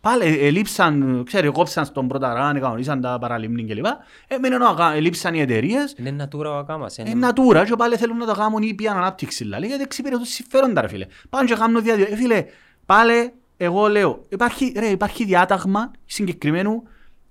[0.00, 3.84] Πάλι ε, ελείψαν, ξέρει, κόψαν στον πρώτα ράν, κανονίσαν τα παραλίμνη κλπ.
[4.28, 6.98] Έμεινε ο Ακά- ελείψαν οι εταιρείες, Είναι natura ο Ακάμας.
[6.98, 10.88] ε, natura και πάλι θέλουν να το κάνουν ήπια ανάπτυξη, δηλαδή, γιατί εξυπηρετούν συμφέροντα, ρε
[10.88, 11.06] φίλε.
[11.30, 12.06] Πάνε και κάνουν διαδιο...
[12.10, 12.44] Ε, φίλε,
[12.86, 16.82] πάλι, εγώ λέω, υπάρχει, ρε, υπάρχει διάταγμα συγκεκριμένου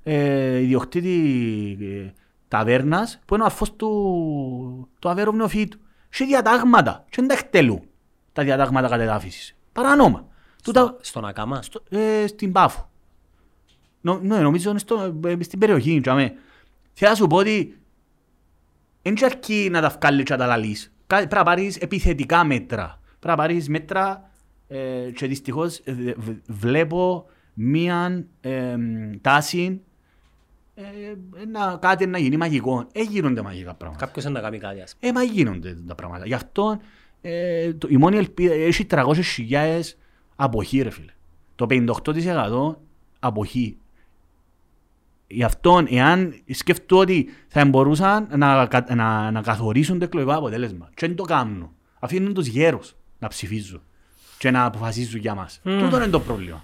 [0.04, 2.12] ε, ιδιοκτήτη ε,
[2.48, 5.78] ταβέρνας που είναι ο αφός του, του αβέρου νεοφύτου.
[6.10, 7.82] Σε διατάγματα και δεν τα εκτελούν
[8.34, 9.56] τα διατάγματα κατεδάφισης.
[9.72, 10.28] Παρανόμα.
[10.64, 11.62] Τούτα, Στον Ακάμα.
[11.62, 12.90] στο, ε, στην Πάφο.
[14.02, 16.00] Νο, ναι, νομίζω είναι στο, ε, στην περιοχή.
[16.02, 16.34] Τζαμε.
[16.94, 17.78] Θέλω να σου πω ότι
[19.02, 20.94] δεν και αρκεί να τα βγάλεις και να τα λαλείς.
[21.08, 23.00] Κα- Πρέπει να πάρεις επιθετικά μέτρα.
[23.20, 24.30] Πρέπει να πάρεις μέτρα
[24.68, 28.76] ε, και δυστυχώς ε, β- βλέπω μία ε,
[29.22, 29.82] τάση
[30.82, 32.88] ε, να, κάτι να γίνει μαγικό.
[32.92, 34.06] Ε, γίνονται μαγικά πράγματα.
[34.06, 35.12] Κάποιος να κάνει κάτι ας πούμε.
[35.12, 36.26] Ε, μα γίνονται τα πράγματα.
[36.26, 36.80] Γι' αυτό
[37.22, 39.82] ε, το, η μόνη ελπίδα έχει 300.000
[40.36, 41.12] αποχή, ρε φίλε.
[41.56, 42.76] Το 58%
[43.20, 43.78] αποχή.
[45.28, 50.90] Γι' αυτό, εάν σκεφτώ ότι θα μπορούσαν να, κα- να, να καθορίσουν το εκλογικό αποτέλεσμα
[50.94, 53.82] και δεν το κάνουν, αφήνουν τους γέρους να ψηφίζουν
[54.38, 55.60] και να αποφασίζουν για μας.
[55.64, 55.80] Μμμ.
[55.80, 56.64] Τούτο είναι το πρόβλημα.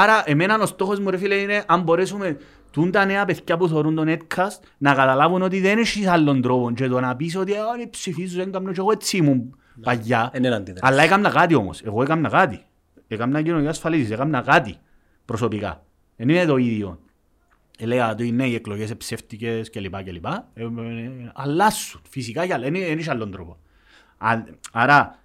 [0.00, 2.36] Άρα, εμένα ο στόχος μου, ρε φίλε, είναι αν μπορέσουμε
[2.70, 6.70] τούν τα νέα παιδιά που θεωρούν το netcast να καταλάβουν ότι δεν έχεις άλλον τρόπο
[6.70, 10.30] και το να πεις ότι «Α, ρε, ψηφίζω, δεν κάνω και εγώ έτσι ήμουν παγιά».
[10.32, 10.92] Εν είναι αντίδραση.
[10.92, 11.82] Αλλά έκανα κάτι όμως.
[11.82, 12.60] Εγώ έκανα κάτι.
[13.08, 14.76] Έκανα κοινωνία ασφαλίσης, έκανα κάτι
[15.24, 15.84] προσωπικά.
[16.16, 17.00] Δεν είναι το ίδιο.
[17.78, 20.02] Έλεγα ότι ναι, οι εκλογές είναι ψεύτικες κλπ.
[20.02, 20.26] κλπ.
[20.26, 22.64] Ε, ε, ε, αλλάσουν φυσικά και άλλα.
[22.70, 23.56] Δεν έχει άλλον τρόπο.
[24.18, 24.42] Α-
[24.72, 25.18] Άρα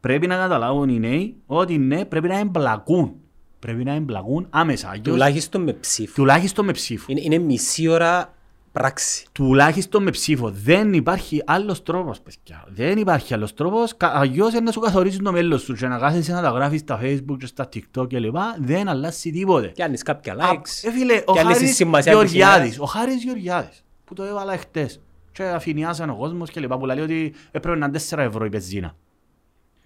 [0.00, 3.20] πρέπει να καταλάβουν οι νέοι ότι ναι, πρέπει να εμπλακούν.
[3.66, 4.88] Πρέπει να εμπλακούν άμεσα.
[4.88, 6.12] Αλλιώς- Τουλάχιστον με ψήφο.
[6.14, 7.04] Τουλάχιστον με ψήφο.
[7.08, 8.34] Είναι, είναι μισή ώρα
[8.72, 9.26] πράξη.
[9.32, 10.50] Τουλάχιστον με ψήφο.
[10.50, 12.64] Δεν υπάρχει άλλος τρόπος, παιδιά.
[12.68, 13.94] Δεν υπάρχει άλλος τρόπος.
[13.98, 17.00] Αλλιώς είναι να σου καθορίζουν το μέλλον σου και να κάθεσαι να τα γράφεις στα
[17.02, 18.36] Facebook και στα TikTok κλπ.
[18.60, 19.66] Δεν αλλάζει τίποτε.
[19.66, 20.88] Και αν είσαι κάποια Α, likes.
[20.88, 22.78] ε, φίλε, ο και αν είσαι Χάρης σημασία της Γεωργιάδης, ημέρας.
[22.78, 25.00] ο Χάρης Γεωργιάδης, που το έβαλα εχθές
[25.32, 28.48] και αφηνιάσαν ο κόσμος και λοιπά, που λέει ότι έπρεπε να είναι 4 ευρώ η
[28.48, 28.94] πεζίνα.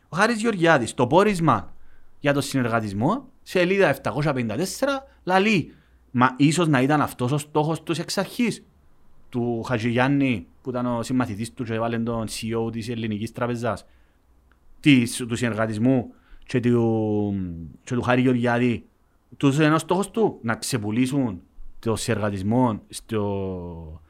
[0.09, 1.73] Ο Χάρης Γεωργιάδης, το πόρισμα
[2.21, 4.15] για το συνεργατισμό, σελίδα 754,
[5.25, 5.75] λαλεί,
[6.11, 8.65] μα ίσως να ήταν αυτός ο στόχος τους εξ αρχής,
[9.29, 13.87] του Χατζηγιάννη, που ήταν ο συμμαθητής του και έβαλε τον CEO της Ελληνικής Τραπεζάς,
[14.81, 16.13] της, του συνεργατισμού
[16.45, 17.35] και του,
[17.85, 18.85] και του Χάρη Γεωργιάδη,
[19.37, 21.41] τους είναι ο στόχος του να ξεπουλήσουν
[21.79, 24.01] το συνεργατισμό στο,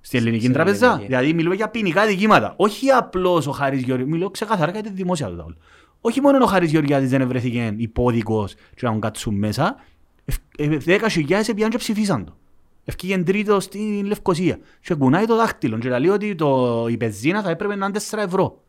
[0.00, 0.86] στην Ελληνική στην Τραπεζά.
[0.86, 1.06] Ελληνική.
[1.06, 2.54] Δηλαδή μιλούμε για ποινικά δικήματα.
[2.56, 5.56] Όχι απλώς ο Χάρης Γεωργιάδης, μιλώ ξεκαθαρά για τη δημόσια του τα όλα.
[6.00, 9.76] Όχι μόνο ο Χάρης Γεωργιάδης δεν βρέθηκε υπόδικος και να τον κάτσουν μέσα,
[10.24, 12.36] ευ- ε, δέκα χιλιάδες επιάν και ψηφίσαν το.
[12.84, 14.58] Ευκήγεν τρίτο στην Λευκοσία.
[14.80, 18.18] Και κουνάει το δάχτυλο και λέει ότι το, η πεζίνα θα έπρεπε να είναι 4
[18.18, 18.62] ευρώ.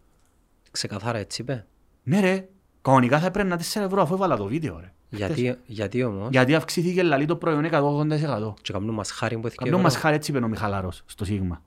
[0.72, 1.66] Ξεκαθάρα έτσι είπε.
[2.04, 2.48] Ναι ρε,
[2.82, 4.94] κανονικά θα έπρεπε να είναι 4 ευρώ αφού έβαλα το βίντεο ρε.
[5.10, 8.54] Γιατί, γιατί όμως; Γιατί αυξήθηκε λαλή το προϊόν 180%.
[8.62, 11.62] Και κάνουν μας χάρη που έθηκε Κάποιον μας χάρη έτσι είπε ο Μιχαλάρος στο Σίγμα.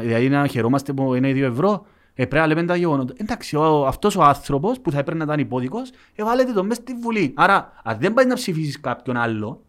[0.00, 1.86] Δηλαδή να χαιρόμαστε που είναι 2 ευρώ,
[2.18, 3.14] ε, πρέπει να λέμε τα γεγονότα.
[3.16, 6.94] Εντάξει, ο, αυτός ο άνθρωπος που θα έπρεπε να ήταν υπόδικος, εβάλλεται τον μέσα στη
[6.94, 7.32] Βουλή.
[7.36, 9.62] Άρα, αν δεν πάει να ψηφίσεις κάποιον άλλο,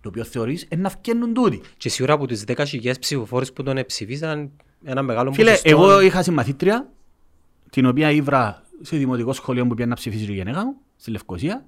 [0.00, 1.60] το οποίο θεωρείς, είναι να φκένουν τούτοι.
[1.76, 4.50] Και σίγουρα από τους 10.000 ψηφοφόρους που τον ψηφίσαν
[4.84, 5.68] ένα μεγάλο Φίλε, ποσοστό.
[5.68, 6.90] εγώ είχα συμμαθήτρια,
[7.70, 11.64] την οποία ήβρα σε δημοτικό σχολείο που πήγαινε να ψηφίσει η γενέκα μου, στη Λευκοσία,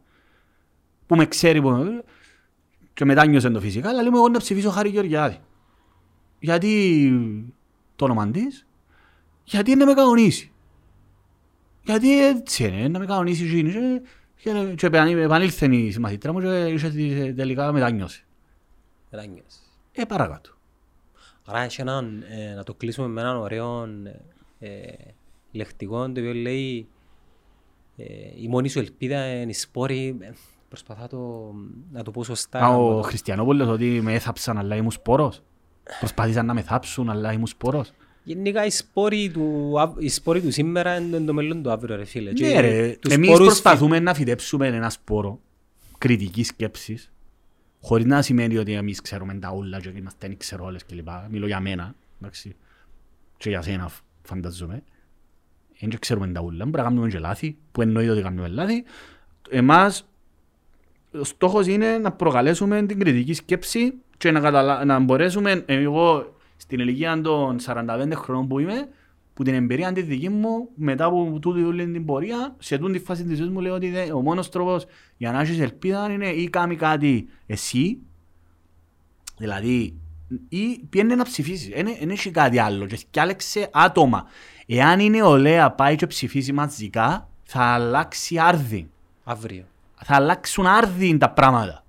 [1.06, 2.05] που με ξέρει που...
[2.94, 5.39] και μετά νιώσε το φυσικά, αλλά λέμε εγώ να ψηφίσω Χάρη Γεωργιάδη.
[6.39, 7.12] Γιατί
[7.97, 8.66] το όνομα της,
[9.53, 10.53] γιατί είναι να με κανονίσει.
[11.85, 13.73] Γιατί έτσι είναι, να με κανονίσει εκείνη.
[13.73, 18.24] Και, και, και επαν- επανήλθε η συμμαθήτρια μου και είχε τη- τελικά μετάνιωσε.
[19.11, 19.55] Ράνιος.
[19.93, 20.51] Ε, παρακάτω.
[21.45, 23.89] Άρα έχει έναν, ε, να το κλείσουμε με έναν ωραίο
[24.59, 24.69] ε,
[25.53, 26.87] λεκτικό το οποίο λέει
[27.97, 28.05] ε,
[28.41, 30.16] η μόνη σου ελπίδα είναι η σπόρη.
[30.20, 30.31] Ε,
[30.69, 31.53] Προσπαθώ το,
[31.93, 32.59] να το πω σωστά.
[32.59, 35.43] Α, να ο το- Χριστιανόπουλος ότι με έθαψαν αλλά ήμουν σπόρος.
[35.99, 37.93] Προσπαθήσαν να με θάψουν αλλά ήμουν σπόρος.
[38.24, 42.05] Γενικά οι σπόροι του, αυ- οι σπόροι του σήμερα είναι το μέλλον του αύριο ρε
[42.05, 42.32] φίλε.
[42.32, 45.40] Και Ναι ρε, τους εμείς σπόρους προσπαθούμε να φυτέψουμε ένα σπόρο
[45.99, 47.12] κριτικής σκέψης
[47.81, 51.09] χωρίς να σημαίνει ότι εμείς ξέρουμε τα όλα και είμαστε δεν ξέρω όλες κλπ.
[51.31, 52.57] Μιλώ για μένα, εντάξει.
[53.36, 54.82] Και για σένα φ- φανταζομαι.
[55.81, 58.85] Δεν ξέρουμε τα όλα, πρέπει να κάνουμε και λάθη, που εννοείται ότι κάνουμε λάθη.
[59.51, 60.07] Εμάς,
[61.20, 64.85] ο στόχος είναι να προκαλέσουμε την κριτική σκέψη και να, καταλα...
[64.85, 66.31] να μπορέσουμε, ε, εγώ
[66.62, 68.89] στην ηλικία των 45 χρονών που είμαι,
[69.34, 73.24] που την εμπειρία της δική μου, μετά από τούτη όλη την πορεία, σε τούτη φάση
[73.24, 74.84] της ζωής μου λέω ότι δε, ο μόνος τρόπος
[75.16, 77.98] για να έχεις ελπίδα είναι ή κάνει κάτι εσύ,
[79.36, 80.01] δηλαδή,
[80.48, 81.68] ή πιένε να ψηφίσεις,
[81.98, 84.26] δεν έχει κάτι άλλο και σκιάλεξε άτομα.
[84.66, 88.90] Εάν η νεολαία πάει και ψηφίσει μαζικά, θα αλλάξει άρδι.
[89.24, 89.64] Αύριο.
[90.05, 91.84] Θα αλλάξουν άρδι τα πράγματα.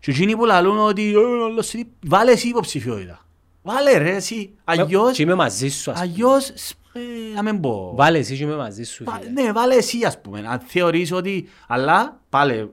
[0.00, 3.25] Και εκείνοι που λαλούν ότι «Ε, όλο εσύ, βάλε εσύ υποψηφιότητα.
[3.66, 4.54] Βάλε ρε εσύ.
[4.64, 6.10] Αγιώς, Και είμαι μαζί σου, ας πούμε.
[6.10, 6.48] αγιώς,
[6.92, 7.00] ε,
[7.34, 7.92] να μην πω.
[7.96, 9.30] Βάλε εσύ και είμαι μαζί σου, Βα- φίλε.
[9.42, 10.42] Ναι, βάλε εσύ ας πούμε.
[10.46, 11.48] Αν θεωρείς ότι...
[11.68, 12.70] Αλλά πάλι,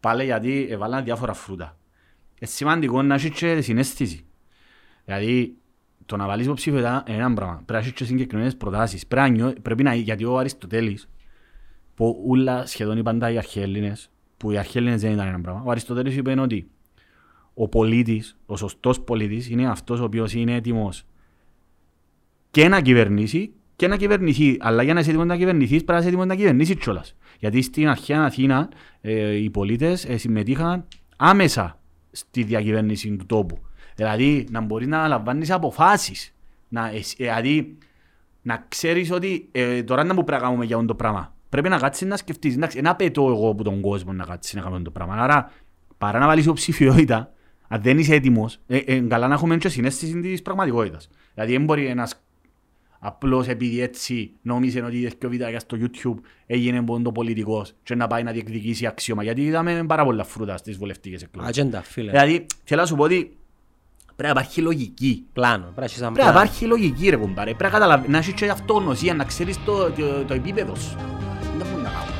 [0.00, 1.76] πάλι γιατί έβαλαν διάφορα φρούτα.
[2.40, 4.24] Είναι σημαντικό να έχεις και συναίσθηση.
[5.04, 5.56] Δηλαδή,
[6.06, 7.54] το να βάλεις υποψήφιότητα είναι ένα πράγμα.
[7.54, 9.06] Πρέπει να έχεις και συγκεκριμένες προτάσεις.
[9.06, 11.08] Πρέπει να, νιώ- πρέπει να, γιατί ο Αριστοτέλης,
[11.94, 15.62] που όλα σχεδόν είπαν τα οι αρχαίλληνες, που οι αρχαίλληνες δεν ήταν ένα πράγμα.
[15.64, 16.70] Ο Αριστοτέλης είπε ότι
[17.54, 21.04] ο πολίτης, ο σωστός πολίτης, είναι αυτός ο οποίος είναι έτοιμος
[22.50, 24.56] και να κυβερνήσει και να κυβερνηθεί.
[24.60, 27.16] Αλλά για να είσαι έτοιμος να κυβερνηθείς πρέπει να είσαι έτοιμος να κυβερνήσεις κιόλας.
[27.38, 28.68] Γιατί στην αρχαία Αθήνα
[29.00, 30.84] ε, οι πολίτες ε, συμμετείχαν
[31.16, 31.78] άμεσα
[32.10, 33.58] στη διακυβέρνηση του τόπου.
[33.94, 36.34] Δηλαδή να μπορείς να λαμβάνεις αποφάσεις.
[36.68, 37.78] Να, ε, δηλαδή
[38.42, 41.34] να ξέρεις ότι ε, τώρα να μου πρέπει να κάνουμε για αυτό το πράγμα.
[41.48, 42.54] Πρέπει να κάτσεις να σκεφτείς.
[42.54, 45.22] Εντάξει, δεν απαιτώ εγώ από τον κόσμο να κάτσεις να κάνουμε αυτό το πράγμα.
[45.22, 45.50] Άρα
[45.98, 47.32] παρά να βάλεις υποψηφιότητα,
[47.72, 51.08] αν δεν είσαι έτοιμος, ε, ε, καλά να έχουμε και συνέστηση της πραγματικότητας.
[51.34, 52.22] Δηλαδή δεν μπορεί ένας
[52.98, 57.94] απλώς επειδή έτσι νόμιζε ότι είδες και ο βιντεάκια στο YouTube έγινε πόντο πολιτικός και
[57.94, 59.22] να πάει να διεκδικήσει αξίωμα.
[59.22, 61.48] Γιατί είδαμε πάρα πολλά φρούτα στις βουλευτικές εκλογές.
[61.48, 62.10] Ατζέντα, φίλε.
[62.10, 63.36] Δηλαδή θέλω να σου πω ότι
[64.16, 65.24] πρέπει να υπάρχει λογική.
[65.32, 65.62] Πλάνο.
[65.62, 66.46] Πρέπει να έχεις ένα Πρέπει να πλάνο.
[66.48, 67.50] υπάρχει λογική ρε κουμπάρε.
[67.50, 70.96] Πρέπει να καταλαβαίνεις, να έχεις και αυτογνωσία, να ξέρεις το, το, το επίπεδο σου.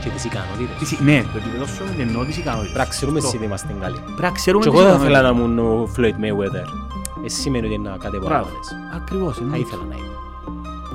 [0.03, 0.77] Και τις ικανότητες.
[0.79, 2.73] Τις- Ναι, το επίπεδο σου εννοώ τις ικανότητες.
[2.73, 3.29] Πρέπει να ξέρουμε Αυτό.
[3.29, 3.99] εσύ ότι είμαστε καλοί.
[4.19, 5.19] Πρέπει να ξέρουμε Και τις εγώ θα ικανότητες.
[5.19, 6.67] ήθελα να ήμουν ο Floyd Mayweather.
[7.27, 8.29] Εσύ σημαίνει ότι είναι να κάτι Μπράβο.
[8.29, 8.57] παραπάνω.
[9.01, 9.35] Ακριβώς.
[9.37, 9.67] Θα εννοείται.
[9.67, 10.11] ήθελα να είμαι.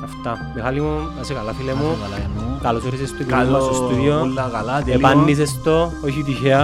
[0.08, 0.32] Αυτά.
[0.56, 1.88] Μιχάλη μου, να είσαι καλά φίλε Να μου.
[1.92, 2.46] είσαι καλά, εννοώ.
[2.68, 4.16] Καλώς όρισες στο κοινό Καλό, μας στο στούντιο.
[4.28, 4.94] όλα καλά, τελείω.
[5.00, 5.76] Επάνησες το,
[6.08, 6.64] όχι τυχαία.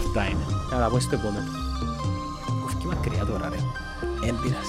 [0.00, 0.44] Αυτά είναι.
[0.70, 1.48] Να τα πω στο επόμενο.
[2.62, 3.60] Κοφκεί μακριά τώρα ρε.
[4.28, 4.68] Έμπειρας.